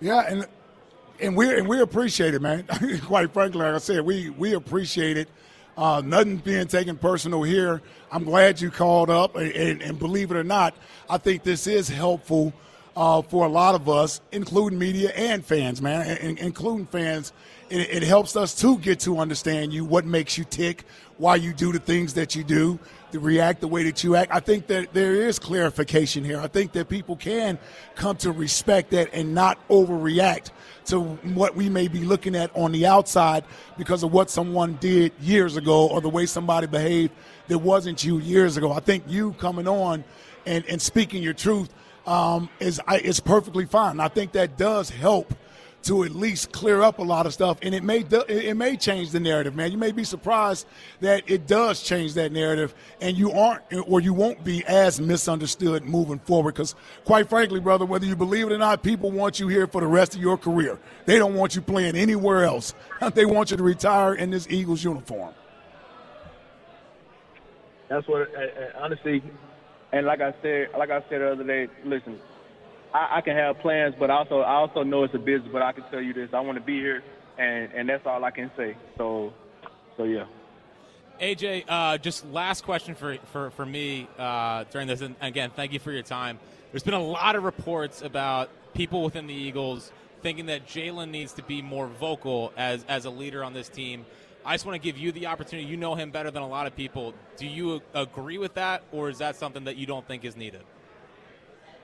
Yeah, 0.00 0.24
and 0.28 0.46
and 1.20 1.36
we 1.36 1.58
and 1.58 1.68
we 1.68 1.80
appreciate 1.80 2.34
it, 2.34 2.42
man. 2.42 2.66
Quite 3.04 3.32
frankly, 3.32 3.60
like 3.60 3.74
I 3.74 3.78
said, 3.78 4.00
we 4.02 4.30
we 4.30 4.54
appreciate 4.54 5.16
it. 5.16 5.28
Uh, 5.76 6.02
nothing's 6.04 6.42
being 6.42 6.66
taken 6.66 6.96
personal 6.96 7.42
here. 7.42 7.80
I'm 8.12 8.24
glad 8.24 8.60
you 8.60 8.70
called 8.70 9.08
up, 9.08 9.36
and, 9.36 9.50
and, 9.52 9.82
and 9.82 9.98
believe 9.98 10.30
it 10.30 10.36
or 10.36 10.44
not, 10.44 10.74
I 11.08 11.16
think 11.16 11.42
this 11.42 11.66
is 11.66 11.88
helpful 11.88 12.52
uh, 12.96 13.22
for 13.22 13.46
a 13.46 13.48
lot 13.48 13.74
of 13.74 13.88
us, 13.88 14.20
including 14.32 14.78
media 14.78 15.10
and 15.14 15.44
fans, 15.44 15.80
man, 15.80 16.18
and, 16.20 16.38
including 16.38 16.86
fans. 16.86 17.32
It, 17.70 17.88
it 17.90 18.02
helps 18.02 18.36
us 18.36 18.54
to 18.56 18.78
get 18.78 19.00
to 19.00 19.18
understand 19.18 19.72
you, 19.72 19.84
what 19.84 20.04
makes 20.04 20.36
you 20.36 20.44
tick, 20.44 20.84
why 21.20 21.36
you 21.36 21.52
do 21.52 21.70
the 21.70 21.78
things 21.78 22.14
that 22.14 22.34
you 22.34 22.42
do, 22.42 22.78
to 23.12 23.20
react 23.20 23.60
the 23.60 23.68
way 23.68 23.82
that 23.84 24.02
you 24.02 24.16
act. 24.16 24.32
I 24.32 24.40
think 24.40 24.68
that 24.68 24.94
there 24.94 25.14
is 25.14 25.38
clarification 25.38 26.24
here. 26.24 26.40
I 26.40 26.46
think 26.46 26.72
that 26.72 26.88
people 26.88 27.14
can 27.14 27.58
come 27.94 28.16
to 28.18 28.32
respect 28.32 28.90
that 28.92 29.12
and 29.12 29.34
not 29.34 29.58
overreact 29.68 30.50
to 30.86 31.00
what 31.00 31.54
we 31.54 31.68
may 31.68 31.88
be 31.88 32.00
looking 32.00 32.34
at 32.34 32.50
on 32.56 32.72
the 32.72 32.86
outside 32.86 33.44
because 33.76 34.02
of 34.02 34.12
what 34.12 34.30
someone 34.30 34.78
did 34.80 35.12
years 35.20 35.58
ago 35.58 35.88
or 35.88 36.00
the 36.00 36.08
way 36.08 36.24
somebody 36.24 36.66
behaved 36.66 37.12
that 37.48 37.58
wasn't 37.58 38.02
you 38.02 38.18
years 38.18 38.56
ago. 38.56 38.72
I 38.72 38.80
think 38.80 39.04
you 39.06 39.32
coming 39.34 39.68
on 39.68 40.04
and, 40.46 40.64
and 40.66 40.80
speaking 40.80 41.22
your 41.22 41.34
truth 41.34 41.68
um, 42.06 42.48
is 42.60 42.80
is 43.02 43.20
perfectly 43.20 43.66
fine. 43.66 44.00
I 44.00 44.08
think 44.08 44.32
that 44.32 44.56
does 44.56 44.88
help 44.88 45.34
to 45.82 46.04
at 46.04 46.10
least 46.10 46.52
clear 46.52 46.82
up 46.82 46.98
a 46.98 47.02
lot 47.02 47.26
of 47.26 47.32
stuff, 47.32 47.58
and 47.62 47.74
it 47.74 47.82
may 47.82 48.04
it 48.28 48.56
may 48.56 48.76
change 48.76 49.10
the 49.10 49.20
narrative, 49.20 49.54
man. 49.54 49.72
You 49.72 49.78
may 49.78 49.92
be 49.92 50.04
surprised 50.04 50.66
that 51.00 51.22
it 51.26 51.46
does 51.46 51.82
change 51.82 52.14
that 52.14 52.32
narrative, 52.32 52.74
and 53.00 53.16
you 53.16 53.32
aren't 53.32 53.62
or 53.86 54.00
you 54.00 54.12
won't 54.12 54.44
be 54.44 54.64
as 54.66 55.00
misunderstood 55.00 55.84
moving 55.84 56.18
forward. 56.18 56.54
Because 56.54 56.74
quite 57.04 57.28
frankly, 57.28 57.60
brother, 57.60 57.86
whether 57.86 58.06
you 58.06 58.16
believe 58.16 58.46
it 58.46 58.52
or 58.52 58.58
not, 58.58 58.82
people 58.82 59.10
want 59.10 59.40
you 59.40 59.48
here 59.48 59.66
for 59.66 59.80
the 59.80 59.86
rest 59.86 60.14
of 60.14 60.20
your 60.20 60.36
career. 60.36 60.78
They 61.06 61.18
don't 61.18 61.34
want 61.34 61.54
you 61.54 61.62
playing 61.62 61.96
anywhere 61.96 62.44
else. 62.44 62.74
they 63.14 63.24
want 63.24 63.50
you 63.50 63.56
to 63.56 63.62
retire 63.62 64.14
in 64.14 64.30
this 64.30 64.46
Eagles 64.50 64.84
uniform. 64.84 65.34
That's 67.88 68.06
what, 68.06 68.28
eh, 68.36 68.40
eh, 68.40 68.68
honestly, 68.78 69.22
and 69.92 70.06
like 70.06 70.20
I 70.20 70.32
said, 70.42 70.68
like 70.78 70.90
I 70.90 71.00
said 71.08 71.20
the 71.20 71.32
other 71.32 71.44
day, 71.44 71.68
listen, 71.84 72.20
I, 72.92 73.18
I 73.18 73.20
can 73.20 73.36
have 73.36 73.58
plans, 73.60 73.94
but 73.98 74.10
also 74.10 74.40
I 74.40 74.54
also 74.54 74.82
know 74.82 75.04
it's 75.04 75.14
a 75.14 75.18
business. 75.18 75.50
But 75.52 75.62
I 75.62 75.72
can 75.72 75.84
tell 75.90 76.00
you 76.00 76.12
this: 76.12 76.30
I 76.32 76.40
want 76.40 76.58
to 76.58 76.64
be 76.64 76.78
here, 76.78 77.02
and 77.38 77.72
and 77.72 77.88
that's 77.88 78.06
all 78.06 78.24
I 78.24 78.30
can 78.30 78.50
say. 78.56 78.76
So, 78.96 79.32
so 79.96 80.04
yeah. 80.04 80.24
AJ, 81.20 81.64
uh, 81.68 81.98
just 81.98 82.26
last 82.26 82.64
question 82.64 82.94
for 82.94 83.16
for, 83.32 83.50
for 83.50 83.66
me 83.66 84.08
uh, 84.18 84.64
during 84.70 84.88
this, 84.88 85.00
and 85.00 85.14
again, 85.20 85.50
thank 85.54 85.72
you 85.72 85.78
for 85.78 85.92
your 85.92 86.02
time. 86.02 86.38
There's 86.72 86.82
been 86.82 86.94
a 86.94 87.02
lot 87.02 87.36
of 87.36 87.44
reports 87.44 88.02
about 88.02 88.50
people 88.74 89.02
within 89.02 89.26
the 89.26 89.34
Eagles 89.34 89.92
thinking 90.22 90.46
that 90.46 90.66
Jalen 90.66 91.10
needs 91.10 91.32
to 91.34 91.42
be 91.42 91.62
more 91.62 91.86
vocal 91.86 92.52
as 92.56 92.84
as 92.88 93.04
a 93.04 93.10
leader 93.10 93.44
on 93.44 93.52
this 93.52 93.68
team. 93.68 94.06
I 94.44 94.54
just 94.54 94.64
want 94.64 94.80
to 94.80 94.84
give 94.84 94.96
you 94.96 95.12
the 95.12 95.26
opportunity. 95.26 95.68
You 95.68 95.76
know 95.76 95.94
him 95.94 96.10
better 96.10 96.30
than 96.30 96.42
a 96.42 96.48
lot 96.48 96.66
of 96.66 96.74
people. 96.74 97.12
Do 97.36 97.46
you 97.46 97.82
agree 97.92 98.38
with 98.38 98.54
that, 98.54 98.82
or 98.90 99.10
is 99.10 99.18
that 99.18 99.36
something 99.36 99.64
that 99.64 99.76
you 99.76 99.86
don't 99.86 100.06
think 100.06 100.24
is 100.24 100.36
needed? 100.36 100.62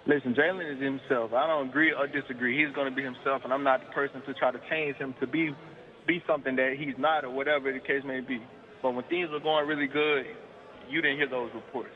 Listen, 0.06 0.34
Jalen 0.34 0.72
is 0.72 0.80
himself. 0.80 1.32
I 1.32 1.48
don't 1.48 1.68
agree 1.68 1.92
or 1.92 2.06
disagree. 2.06 2.56
He's 2.56 2.72
going 2.74 2.88
to 2.88 2.94
be 2.94 3.02
himself, 3.02 3.42
and 3.42 3.52
I'm 3.52 3.64
not 3.64 3.80
the 3.80 3.92
person 3.92 4.22
to 4.26 4.34
try 4.34 4.52
to 4.52 4.60
change 4.70 4.96
him 4.96 5.14
to 5.20 5.26
be 5.26 5.50
be 6.06 6.22
something 6.28 6.54
that 6.54 6.76
he's 6.78 6.94
not 6.98 7.24
or 7.24 7.30
whatever 7.30 7.72
the 7.72 7.80
case 7.80 8.02
may 8.06 8.20
be. 8.20 8.40
But 8.80 8.92
when 8.92 9.04
things 9.06 9.28
were 9.32 9.40
going 9.40 9.66
really 9.66 9.88
good, 9.88 10.24
you 10.88 11.02
didn't 11.02 11.16
hear 11.16 11.28
those 11.28 11.50
reports. 11.52 11.90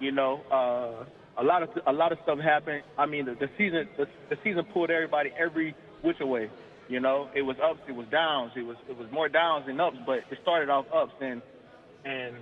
You 0.00 0.12
know, 0.12 0.40
uh, 0.50 1.04
a 1.40 1.44
lot 1.44 1.62
of 1.62 1.68
a 1.86 1.92
lot 1.92 2.12
of 2.12 2.18
stuff 2.22 2.38
happened. 2.38 2.82
I 2.96 3.04
mean, 3.04 3.26
the, 3.26 3.34
the 3.34 3.48
season 3.58 3.86
the, 3.98 4.06
the 4.30 4.36
season 4.42 4.64
pulled 4.72 4.90
everybody 4.90 5.30
every 5.38 5.74
which 6.00 6.16
way. 6.20 6.50
You 6.88 7.00
know, 7.00 7.28
it 7.34 7.42
was 7.42 7.56
ups, 7.62 7.80
it 7.86 7.92
was 7.92 8.06
downs, 8.10 8.52
it 8.56 8.62
was 8.62 8.76
it 8.88 8.96
was 8.96 9.08
more 9.12 9.28
downs 9.28 9.66
than 9.66 9.78
ups, 9.78 9.98
but 10.06 10.18
it 10.30 10.38
started 10.40 10.70
off 10.70 10.86
ups 10.94 11.12
and 11.20 11.42
and 12.04 12.36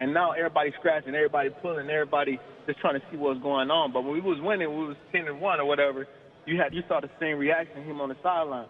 and 0.00 0.12
now 0.12 0.32
everybody's 0.32 0.74
scratching, 0.78 1.14
everybody 1.14 1.50
pulling, 1.62 1.88
everybody 1.88 2.38
just 2.66 2.80
trying 2.80 2.98
to 2.98 3.06
see 3.10 3.16
what's 3.16 3.40
going 3.40 3.70
on. 3.70 3.92
But 3.92 4.02
when 4.02 4.14
we 4.14 4.20
was 4.20 4.38
winning, 4.40 4.68
we 4.68 4.86
was 4.88 4.96
ten 5.12 5.26
and 5.26 5.40
one 5.40 5.60
or 5.60 5.64
whatever. 5.64 6.06
You 6.46 6.58
had 6.58 6.74
you 6.74 6.82
saw 6.88 7.00
the 7.00 7.10
same 7.20 7.38
reaction 7.38 7.84
him 7.84 8.00
on 8.00 8.08
the 8.08 8.16
sideline. 8.22 8.66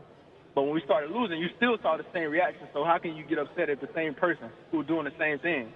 But 0.54 0.62
when 0.62 0.74
we 0.74 0.82
started 0.84 1.10
losing, 1.10 1.38
you 1.38 1.48
still 1.56 1.78
saw 1.80 1.96
the 1.96 2.04
same 2.12 2.30
reaction. 2.30 2.68
So 2.74 2.84
how 2.84 2.98
can 2.98 3.16
you 3.16 3.24
get 3.24 3.38
upset 3.38 3.70
at 3.70 3.80
the 3.80 3.88
same 3.94 4.12
person 4.14 4.50
who's 4.70 4.86
doing 4.86 5.04
the 5.04 5.16
same 5.18 5.38
thing? 5.38 5.72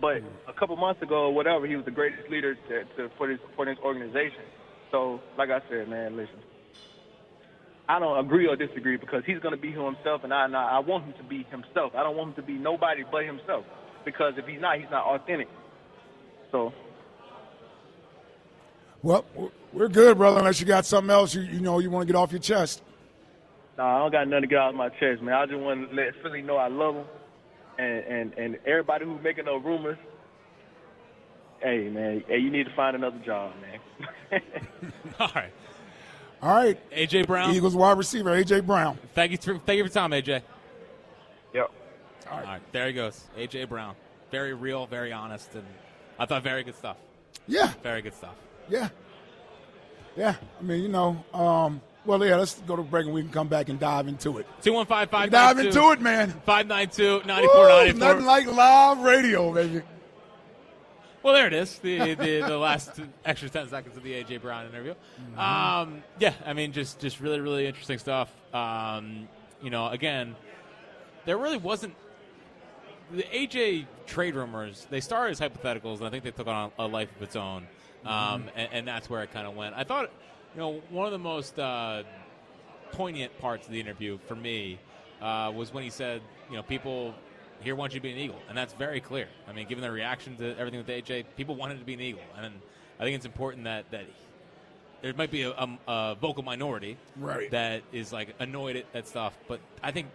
But 0.00 0.18
a 0.48 0.52
couple 0.58 0.76
months 0.76 1.00
ago, 1.00 1.30
or 1.30 1.34
whatever, 1.34 1.66
he 1.66 1.76
was 1.76 1.84
the 1.84 1.94
greatest 1.94 2.28
leader 2.28 2.54
to, 2.54 2.84
to, 2.96 3.10
for 3.16 3.28
this 3.28 3.38
for 3.54 3.64
this 3.64 3.78
organization. 3.82 4.42
So, 4.90 5.20
like 5.38 5.50
I 5.50 5.60
said, 5.70 5.88
man, 5.88 6.16
listen, 6.16 6.42
I 7.88 7.98
don't 7.98 8.18
agree 8.18 8.46
or 8.46 8.56
disagree 8.56 8.96
because 8.96 9.22
he's 9.24 9.38
going 9.38 9.54
to 9.54 9.60
be 9.60 9.70
himself, 9.70 10.22
and 10.24 10.34
I, 10.34 10.44
and 10.44 10.56
I 10.56 10.80
want 10.80 11.04
him 11.06 11.14
to 11.18 11.24
be 11.24 11.46
himself. 11.50 11.94
I 11.94 12.02
don't 12.02 12.16
want 12.16 12.30
him 12.30 12.42
to 12.42 12.46
be 12.46 12.58
nobody 12.58 13.04
but 13.10 13.24
himself 13.24 13.64
because 14.06 14.34
if 14.38 14.46
he's 14.46 14.60
not, 14.60 14.78
he's 14.78 14.90
not 14.90 15.04
authentic. 15.04 15.48
So. 16.50 16.72
Well, 19.02 19.26
we're 19.74 19.88
good, 19.88 20.16
brother. 20.16 20.38
Unless 20.38 20.60
you 20.60 20.66
got 20.66 20.86
something 20.86 21.10
else 21.10 21.34
you 21.34 21.42
you 21.42 21.60
know 21.60 21.78
you 21.80 21.90
want 21.90 22.06
to 22.06 22.12
get 22.12 22.18
off 22.18 22.32
your 22.32 22.40
chest. 22.40 22.82
No, 23.76 23.84
I 23.84 23.98
don't 23.98 24.10
got 24.10 24.26
nothing 24.26 24.42
to 24.42 24.46
get 24.46 24.58
off 24.58 24.74
my 24.74 24.88
chest, 24.88 25.20
man. 25.20 25.34
I 25.34 25.44
just 25.44 25.58
want 25.58 25.90
to 25.90 25.94
let 25.94 26.14
Philly 26.22 26.40
know 26.40 26.56
I 26.56 26.68
love 26.68 26.94
them, 26.94 27.04
and 27.78 28.04
and 28.04 28.34
and 28.38 28.58
everybody 28.64 29.04
who's 29.04 29.22
making 29.22 29.44
those 29.44 29.62
rumors. 29.62 29.98
Hey, 31.60 31.88
man, 31.88 32.22
hey, 32.28 32.38
you 32.38 32.50
need 32.50 32.64
to 32.64 32.74
find 32.74 32.96
another 32.96 33.18
job, 33.24 33.52
man. 33.60 34.40
All 35.20 35.30
right. 35.34 35.52
All 36.42 36.54
right. 36.54 36.90
AJ 36.90 37.26
Brown. 37.26 37.54
Eagles 37.54 37.74
wide 37.74 37.98
receiver, 37.98 38.30
AJ 38.30 38.66
Brown. 38.66 38.98
Thank 39.14 39.32
you 39.32 39.38
for 39.38 39.58
thank 39.58 39.78
you 39.78 39.84
for 39.84 39.92
time, 39.92 40.12
AJ. 40.12 40.42
All 42.30 42.38
right. 42.38 42.46
All 42.46 42.52
right. 42.54 42.72
There 42.72 42.86
he 42.86 42.92
goes. 42.92 43.22
AJ 43.36 43.68
Brown. 43.68 43.94
Very 44.30 44.54
real, 44.54 44.86
very 44.86 45.12
honest, 45.12 45.54
and 45.54 45.64
I 46.18 46.26
thought 46.26 46.42
very 46.42 46.64
good 46.64 46.76
stuff. 46.76 46.96
Yeah. 47.46 47.72
Very 47.82 48.02
good 48.02 48.14
stuff. 48.14 48.34
Yeah. 48.68 48.88
Yeah. 50.16 50.34
I 50.58 50.62
mean, 50.62 50.82
you 50.82 50.88
know, 50.88 51.24
um, 51.32 51.80
well, 52.04 52.24
yeah, 52.24 52.36
let's 52.36 52.54
go 52.66 52.76
to 52.76 52.82
break 52.82 53.04
and 53.06 53.14
we 53.14 53.22
can 53.22 53.30
come 53.30 53.48
back 53.48 53.68
and 53.68 53.78
dive 53.78 54.08
into 54.08 54.38
it. 54.38 54.46
215 54.62 55.08
592 55.08 55.30
Dive 55.30 55.58
into 55.58 55.90
it, 55.92 56.00
man. 56.00 56.30
592 56.46 57.26
9494. 57.26 57.98
Nothing 57.98 58.24
like 58.26 58.46
live 58.46 58.98
radio, 59.00 59.52
baby. 59.52 59.82
Well, 61.22 61.34
there 61.34 61.48
it 61.48 61.52
is. 61.52 61.78
The, 61.80 61.98
the, 62.14 62.42
the 62.42 62.56
last 62.56 63.00
extra 63.24 63.48
10 63.48 63.68
seconds 63.68 63.96
of 63.96 64.04
the 64.04 64.14
A.J. 64.14 64.36
Brown 64.38 64.66
interview. 64.68 64.94
Mm-hmm. 64.94 65.38
Um, 65.38 66.04
yeah, 66.20 66.34
I 66.44 66.52
mean, 66.52 66.72
just, 66.72 67.00
just 67.00 67.20
really, 67.20 67.40
really 67.40 67.66
interesting 67.66 67.98
stuff. 67.98 68.32
Um, 68.54 69.28
you 69.60 69.70
know, 69.70 69.88
again, 69.88 70.36
there 71.24 71.36
really 71.36 71.58
wasn't. 71.58 71.94
The 73.12 73.22
AJ 73.22 73.86
trade 74.06 74.34
rumors, 74.34 74.86
they 74.90 75.00
started 75.00 75.30
as 75.32 75.40
hypotheticals, 75.40 75.98
and 75.98 76.06
I 76.06 76.10
think 76.10 76.24
they 76.24 76.30
took 76.32 76.46
on 76.48 76.72
a 76.78 76.86
life 76.86 77.14
of 77.16 77.22
its 77.22 77.36
own. 77.36 77.66
Um, 78.04 78.12
Mm-hmm. 78.44 78.48
and, 78.56 78.68
and 78.72 78.88
that's 78.88 79.10
where 79.10 79.22
it 79.22 79.32
kind 79.32 79.46
of 79.46 79.54
went. 79.56 79.74
I 79.76 79.82
thought, 79.84 80.10
you 80.54 80.60
know, 80.60 80.80
one 80.90 81.06
of 81.06 81.12
the 81.12 81.18
most 81.18 81.58
uh, 81.58 82.02
poignant 82.92 83.36
parts 83.38 83.66
of 83.66 83.72
the 83.72 83.80
interview 83.80 84.18
for 84.28 84.34
me 84.36 84.78
uh, 85.20 85.52
was 85.54 85.72
when 85.74 85.82
he 85.82 85.90
said, 85.90 86.20
you 86.50 86.56
know, 86.56 86.62
people 86.62 87.14
here 87.60 87.74
want 87.74 87.94
you 87.94 88.00
to 88.00 88.02
be 88.02 88.12
an 88.12 88.18
Eagle, 88.18 88.38
and 88.48 88.56
that's 88.56 88.74
very 88.74 89.00
clear. 89.00 89.28
I 89.48 89.52
mean, 89.52 89.66
given 89.66 89.82
the 89.82 89.90
reaction 89.90 90.36
to 90.36 90.56
everything 90.58 90.78
with 90.78 90.88
AJ, 90.88 91.24
people 91.36 91.54
wanted 91.56 91.78
to 91.80 91.84
be 91.84 91.94
an 91.94 92.00
Eagle, 92.00 92.20
and 92.38 92.54
I 93.00 93.04
think 93.04 93.16
it's 93.16 93.26
important 93.26 93.64
that 93.64 93.90
that 93.90 94.04
there 95.02 95.12
might 95.14 95.30
be 95.30 95.42
a, 95.42 95.50
a, 95.50 95.78
a 95.88 96.14
vocal 96.20 96.42
minority 96.42 96.96
Right. 97.16 97.50
that 97.50 97.82
is 97.92 98.12
like 98.12 98.34
annoyed 98.38 98.76
at, 98.76 98.86
at 98.94 99.08
stuff, 99.08 99.36
but 99.48 99.60
I 99.82 99.90
think 99.90 100.08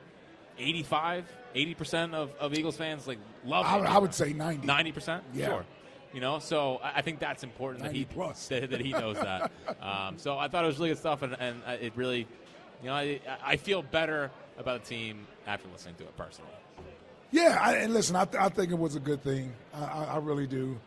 85, 0.60 1.26
80 1.56 1.74
percent 1.76 2.16
of, 2.16 2.32
of 2.39 2.54
Eagles 2.54 2.78
fans 2.78 3.08
like 3.08 3.20
love. 3.45 3.66
I, 3.66 3.80
I 3.80 3.97
would 3.97 4.14
say 4.14 4.34
90. 4.34 4.66
Ninety 4.66 4.91
percent, 4.91 5.24
Yeah. 5.34 5.47
sure. 5.47 5.66
You 6.14 6.20
know, 6.20 6.39
so 6.39 6.78
I 6.84 6.97
I 6.97 7.02
think 7.02 7.20
that's 7.20 7.43
important 7.43 7.84
that 7.84 7.93
he 7.93 8.06
plus. 8.06 8.47
that, 8.49 8.70
that 8.72 8.82
he 8.82 8.91
knows 8.91 9.18
that. 9.18 9.52
Um, 9.82 10.18
so 10.18 10.38
I 10.38 10.47
thought 10.49 10.64
it 10.64 10.68
was 10.68 10.78
really 10.78 10.89
good 10.89 10.97
stuff, 10.97 11.22
and, 11.22 11.36
and 11.39 11.62
uh, 11.66 11.72
it 11.80 11.93
really, 11.95 12.28
you 12.82 12.88
know, 12.89 12.93
I, 12.93 13.20
I 13.43 13.56
feel 13.56 13.82
better 13.82 14.30
about 14.58 14.84
the 14.84 14.89
team 14.89 15.26
after 15.47 15.68
listening 15.70 15.95
to 15.95 16.04
it 16.04 16.16
personally. 16.18 16.52
Yeah, 17.32 17.58
I, 17.62 17.76
and 17.78 17.93
listen, 17.93 18.18
I, 18.18 18.26
th- 18.26 18.41
I 18.43 18.49
think 18.49 18.72
it 18.72 18.78
was 18.78 18.95
a 18.95 18.99
good 18.99 19.24
thing. 19.24 19.54
I, 19.74 19.86
I, 19.86 20.04
I 20.04 20.18
really 20.18 20.47
do. 20.47 20.78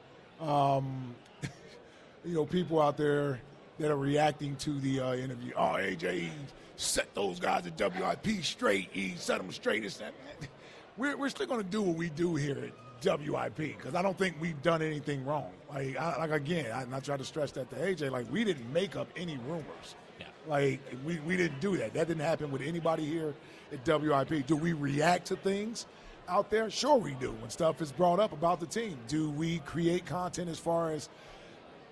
Um, 0.40 1.14
you 2.24 2.34
know, 2.34 2.44
people 2.44 2.80
out 2.82 2.98
there 2.98 3.40
that 3.78 3.90
are 3.90 3.96
reacting 3.96 4.56
to 4.56 4.78
the 4.78 5.00
uh, 5.00 5.14
interview. 5.14 5.52
Oh, 5.56 5.76
AJ 5.78 6.28
set 6.76 7.14
those 7.14 7.40
guys 7.40 7.66
at 7.66 7.78
WIP 7.80 8.44
straight. 8.44 8.88
He 8.92 9.14
set 9.16 9.38
them 9.38 9.50
straight. 9.52 9.84
It's 9.84 9.96
that. 9.96 10.12
We're, 10.96 11.16
we're 11.16 11.28
still 11.28 11.46
going 11.46 11.62
to 11.62 11.68
do 11.68 11.82
what 11.82 11.96
we 11.96 12.10
do 12.10 12.36
here 12.36 12.56
at 12.58 13.18
WIP 13.20 13.56
because 13.56 13.94
I 13.94 14.02
don't 14.02 14.16
think 14.16 14.36
we've 14.40 14.60
done 14.62 14.80
anything 14.80 15.24
wrong. 15.24 15.50
Like, 15.72 15.96
I, 15.96 16.18
like 16.18 16.30
again, 16.30 16.70
I, 16.72 16.82
and 16.82 16.94
I 16.94 17.00
try 17.00 17.16
to 17.16 17.24
stress 17.24 17.50
that 17.52 17.68
to 17.70 17.76
AJ. 17.76 18.10
Like, 18.10 18.30
we 18.30 18.44
didn't 18.44 18.72
make 18.72 18.96
up 18.96 19.08
any 19.16 19.38
rumors. 19.48 19.96
Yeah. 20.20 20.26
Like 20.46 20.80
we, 21.04 21.18
we 21.20 21.36
didn't 21.36 21.60
do 21.60 21.76
that. 21.78 21.94
That 21.94 22.08
didn't 22.08 22.22
happen 22.22 22.50
with 22.50 22.62
anybody 22.62 23.04
here 23.04 23.34
at 23.72 23.86
WIP. 23.86 24.46
Do 24.46 24.56
we 24.56 24.72
react 24.72 25.26
to 25.26 25.36
things 25.36 25.86
out 26.28 26.50
there? 26.50 26.70
Sure 26.70 26.96
we 26.96 27.14
do. 27.14 27.32
When 27.32 27.50
stuff 27.50 27.82
is 27.82 27.90
brought 27.90 28.20
up 28.20 28.32
about 28.32 28.60
the 28.60 28.66
team, 28.66 28.96
do 29.08 29.30
we 29.30 29.58
create 29.60 30.06
content 30.06 30.48
as 30.48 30.58
far 30.58 30.90
as 30.92 31.08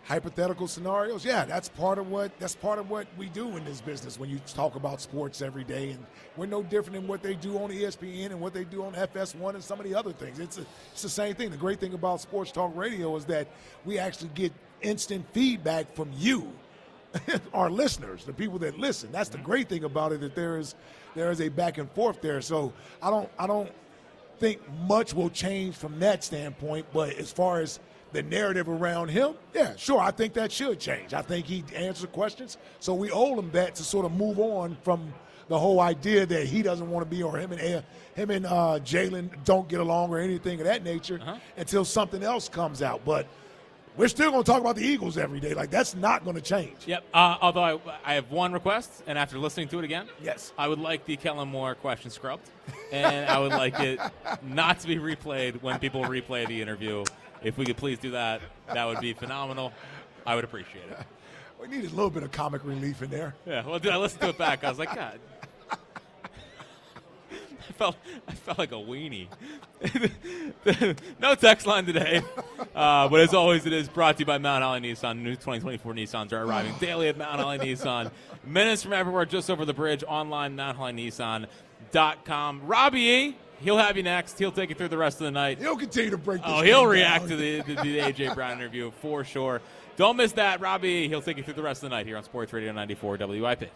hypothetical 0.05 0.69
scenarios? 0.69 1.25
Yeah, 1.25 1.45
that's 1.45 1.69
part 1.69 1.99
of 1.99 2.11
what 2.11 2.37
that's 2.39 2.55
part 2.55 2.79
of 2.79 2.91
what 2.91 3.07
we 3.17 3.29
do 3.29 3.57
in 3.57 3.65
this 3.65 3.81
business 3.81 4.19
when 4.19 4.31
you 4.31 4.39
talk 4.47 4.75
about 4.75 5.01
sports 5.01 5.43
every 5.43 5.65
day 5.65 5.91
and 5.91 6.05
we're 6.37 6.47
no 6.47 6.63
different 6.63 6.95
than 6.95 7.09
what 7.09 7.23
they 7.23 7.35
do 7.35 7.59
on 7.59 7.71
ESPN 7.71 8.27
and 8.27 8.41
what 8.41 8.55
they 8.55 8.65
do 8.65 8.85
on 8.85 8.95
FS1 8.95 9.55
and 9.55 9.63
some 9.63 9.79
of 9.79 9.87
the 9.87 9.95
other 9.95 10.13
things. 10.13 10.39
It's 10.39 10.59
a, 10.59 10.67
it's 10.93 11.03
the 11.03 11.09
same 11.09 11.35
thing. 11.35 11.51
The 11.51 11.57
great 11.57 11.81
thing 11.81 11.95
about 11.95 12.21
sports 12.21 12.53
talk 12.53 12.73
radio 12.77 13.15
is 13.17 13.25
that 13.27 13.49
we 13.85 13.99
actually 13.99 14.31
get 14.35 14.53
instant 14.83 15.25
feedback 15.33 15.95
from 15.95 16.11
you 16.17 16.53
our 17.55 17.71
listeners, 17.71 18.25
the 18.25 18.33
people 18.33 18.59
that 18.61 18.79
listen. 18.79 19.11
That's 19.13 19.29
the 19.29 19.39
mm-hmm. 19.39 19.47
great 19.47 19.69
thing 19.69 19.85
about 19.85 20.13
it 20.13 20.21
that 20.21 20.35
there 20.35 20.59
is 20.59 20.75
there 21.15 21.31
is 21.31 21.41
a 21.41 21.49
back 21.49 21.79
and 21.79 21.91
forth 21.93 22.21
there. 22.21 22.41
So 22.41 22.73
I 23.03 23.11
don't 23.11 23.31
I 23.39 23.47
don't 23.47 23.71
think 24.39 24.61
much 24.87 25.15
will 25.15 25.31
change 25.31 25.77
from 25.77 25.99
that 26.01 26.25
standpoint. 26.25 26.87
But 26.93 27.15
as 27.15 27.31
far 27.31 27.61
as 27.61 27.81
the 28.13 28.23
narrative 28.23 28.69
around 28.69 29.09
him, 29.09 29.35
yeah, 29.55 29.75
sure, 29.77 30.01
I 30.01 30.11
think 30.11 30.35
that 30.35 30.53
should 30.53 30.79
change. 30.79 31.15
I 31.15 31.23
think 31.23 31.47
he 31.47 31.65
answered 31.75 32.13
questions, 32.13 32.59
so 32.81 32.95
we 32.95 33.11
owe 33.11 33.39
him 33.39 33.51
that 33.53 33.75
to 33.77 33.83
sort 33.85 34.05
of 34.07 34.13
move 34.13 34.39
on 34.39 34.77
from 34.83 35.13
the 35.49 35.59
whole 35.59 35.81
idea 35.81 36.25
that 36.25 36.47
he 36.47 36.63
doesn't 36.63 36.89
want 36.89 37.09
to 37.09 37.11
be 37.17 37.23
or 37.23 37.37
him 37.37 37.53
and 37.53 37.61
him 38.15 38.31
and 38.31 38.47
uh, 38.47 38.79
Jalen 38.83 39.31
don't 39.45 39.69
get 39.69 39.81
along 39.81 40.11
or 40.11 40.19
anything 40.19 40.61
of 40.61 40.67
that 40.67 40.85
nature 40.85 41.21
until 41.57 41.85
something 41.85 42.23
else 42.23 42.49
comes 42.49 42.81
out. 42.83 43.05
But 43.05 43.27
we're 43.97 44.09
still 44.09 44.31
going 44.31 44.43
to 44.43 44.51
talk 44.51 44.61
about 44.61 44.77
the 44.77 44.87
Eagles 44.87 45.19
every 45.19 45.41
day. 45.41 45.53
Like 45.53 45.71
that's 45.71 45.95
not 45.95 46.25
going 46.25 46.37
to 46.37 46.43
change. 46.43 46.77
Yep. 46.87 47.05
Uh, 47.13 47.37
although 47.43 47.63
I, 47.63 47.79
I 48.05 48.15
have 48.15 48.31
one 48.31 48.53
request, 48.53 49.03
and 49.07 49.19
after 49.19 49.39
listening 49.39 49.69
to 49.69 49.79
it 49.79 49.85
again, 49.85 50.09
Yes. 50.23 50.53
I 50.57 50.69
would 50.69 50.79
like 50.79 51.05
the 51.05 51.17
Kellen 51.17 51.49
Moore 51.49 51.75
question 51.75 52.11
scrubbed, 52.11 52.49
and 52.93 53.29
I 53.29 53.39
would 53.39 53.53
like 53.53 53.79
it 53.81 54.01
not 54.43 54.81
to 54.81 54.87
be 54.87 54.97
replayed 54.97 55.61
when 55.63 55.79
people 55.79 56.03
replay 56.05 56.47
the 56.47 56.63
interview. 56.63 57.05
If 57.45 57.59
we 57.59 57.65
could 57.65 57.77
please 57.77 57.99
do 57.99 58.13
that, 58.13 58.41
that 58.73 58.85
would 58.85 59.01
be 59.01 59.13
phenomenal. 59.13 59.73
I 60.27 60.35
would 60.35 60.45
appreciate 60.45 60.85
it. 60.91 60.99
We 61.61 61.69
need 61.69 61.85
a 61.85 61.91
little 61.91 62.11
bit 62.11 62.25
of 62.25 62.33
comic 62.33 62.65
relief 62.65 63.03
in 63.03 63.11
there. 63.11 63.37
Yeah. 63.47 63.65
Well, 63.65 63.79
dude, 63.79 63.93
I 63.93 63.97
listened 63.97 64.23
to 64.23 64.31
it 64.31 64.37
back. 64.37 64.65
I 64.65 64.69
was 64.69 64.81
like, 64.81 64.93
God. 64.93 65.21
I 65.71 65.77
felt 67.75 67.95
I 68.27 68.33
felt 68.33 68.59
like 68.59 68.73
a 68.73 68.75
weenie. 68.75 69.29
no 71.21 71.37
text 71.37 71.65
line 71.65 71.87
today, 71.87 72.21
uh, 72.75 73.09
but 73.09 73.21
as 73.21 73.33
always, 73.33 73.65
it 73.65 73.73
is 73.73 73.89
brought 73.89 74.17
to 74.17 74.23
you 74.23 74.27
by 74.27 74.39
Mount 74.39 74.65
Holly 74.65 74.81
Nissan. 74.81 75.19
New 75.19 75.37
2024 75.37 75.95
Nissans 75.95 76.33
are 76.33 76.43
arriving 76.43 76.75
daily 76.81 77.07
at 77.09 77.17
Mount 77.17 77.41
Holly 77.41 77.61
Nissan. 77.61 78.11
Minutes 78.45 78.83
from 78.83 78.93
everywhere, 78.93 79.25
just 79.25 79.49
over 79.49 79.65
the 79.65 79.73
bridge. 79.73 80.03
Online, 80.09 80.57
MountHollyNissan.com. 80.57 82.67
Robbie 82.67 83.01
E. 83.01 83.37
He'll 83.63 83.79
have 83.79 83.97
you 83.97 84.03
next. 84.03 84.39
He'll 84.39 84.53
take 84.53 84.71
you 84.71 84.75
through 84.75 84.89
the 84.89 84.99
rest 84.99 85.21
of 85.21 85.25
the 85.25 85.31
night. 85.31 85.59
He'll 85.59 85.77
continue 85.77 86.11
to 86.11 86.19
break. 86.19 86.43
This 86.43 86.51
Oh, 86.53 86.63
he'll 86.63 86.87
react 86.87 87.29
to 87.29 87.37
the, 87.37 87.63
the, 87.63 87.75
the 87.77 87.99
AJ 87.99 88.35
Brown 88.35 88.59
interview 88.59 88.91
for 89.01 89.25
sure. 89.25 89.61
Don't 89.97 90.17
miss 90.17 90.33
that, 90.33 90.61
Robbie. 90.61 91.09
He'll 91.09 91.23
take 91.23 91.37
you 91.37 91.43
through 91.43 91.55
the 91.55 91.63
rest 91.63 91.83
of 91.83 91.91
the 91.91 91.97
night 91.97 92.07
here 92.07 92.17
on 92.17 92.25
Sports 92.25 92.53
Radio 92.53 92.73
94 92.73 93.19
WIP. 93.19 93.71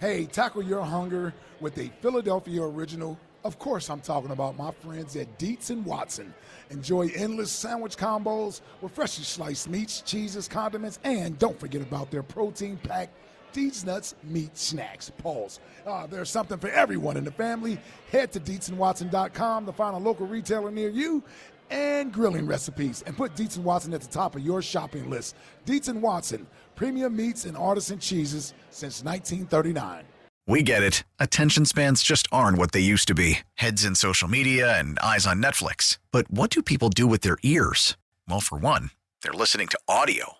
Hey, 0.00 0.26
tackle 0.26 0.62
your 0.62 0.82
hunger 0.82 1.34
with 1.60 1.78
a 1.78 1.90
Philadelphia 2.00 2.62
original. 2.62 3.18
Of 3.44 3.58
course, 3.58 3.88
I'm 3.88 4.00
talking 4.00 4.30
about 4.32 4.56
my 4.58 4.70
friends 4.70 5.16
at 5.16 5.38
Dietz 5.38 5.70
and 5.70 5.84
Watson. 5.84 6.34
Enjoy 6.70 7.08
endless 7.14 7.50
sandwich 7.50 7.96
combos 7.96 8.60
with 8.80 8.92
freshly 8.92 9.24
sliced 9.24 9.68
meats, 9.68 10.00
cheeses, 10.02 10.48
condiments, 10.48 10.98
and 11.04 11.38
don't 11.38 11.58
forget 11.58 11.82
about 11.82 12.10
their 12.10 12.22
protein-packed 12.22 13.12
Dietz 13.52 13.84
Nuts 13.84 14.14
meat 14.22 14.56
snacks. 14.56 15.10
Pause. 15.18 15.60
Uh, 15.86 16.06
there's 16.06 16.30
something 16.30 16.58
for 16.58 16.68
everyone 16.70 17.16
in 17.16 17.24
the 17.24 17.32
family. 17.32 17.78
Head 18.10 18.32
to 18.32 18.40
DietzandWatson.com 18.40 19.66
to 19.66 19.72
find 19.72 19.94
a 19.94 19.98
local 19.98 20.26
retailer 20.26 20.70
near 20.70 20.88
you 20.88 21.22
and 21.70 22.12
grilling 22.12 22.46
recipes 22.46 23.02
and 23.06 23.16
put 23.16 23.38
and 23.38 23.64
Watson 23.64 23.94
at 23.94 24.00
the 24.00 24.08
top 24.08 24.34
of 24.36 24.42
your 24.42 24.60
shopping 24.60 25.08
list. 25.08 25.36
And 25.68 26.02
Watson, 26.02 26.46
premium 26.74 27.14
meats 27.14 27.44
and 27.44 27.56
artisan 27.56 27.98
cheeses 27.98 28.54
since 28.70 29.04
1939. 29.04 30.04
We 30.46 30.62
get 30.64 30.82
it. 30.82 31.04
Attention 31.20 31.64
spans 31.64 32.02
just 32.02 32.26
aren't 32.32 32.58
what 32.58 32.72
they 32.72 32.80
used 32.80 33.06
to 33.08 33.14
be 33.14 33.40
heads 33.54 33.84
in 33.84 33.94
social 33.94 34.26
media 34.26 34.78
and 34.78 34.98
eyes 34.98 35.26
on 35.26 35.40
Netflix. 35.40 35.98
But 36.10 36.28
what 36.30 36.50
do 36.50 36.62
people 36.62 36.88
do 36.88 37.06
with 37.06 37.20
their 37.20 37.38
ears? 37.42 37.96
Well, 38.28 38.40
for 38.40 38.58
one, 38.58 38.90
they're 39.22 39.32
listening 39.32 39.68
to 39.68 39.78
audio. 39.86 40.39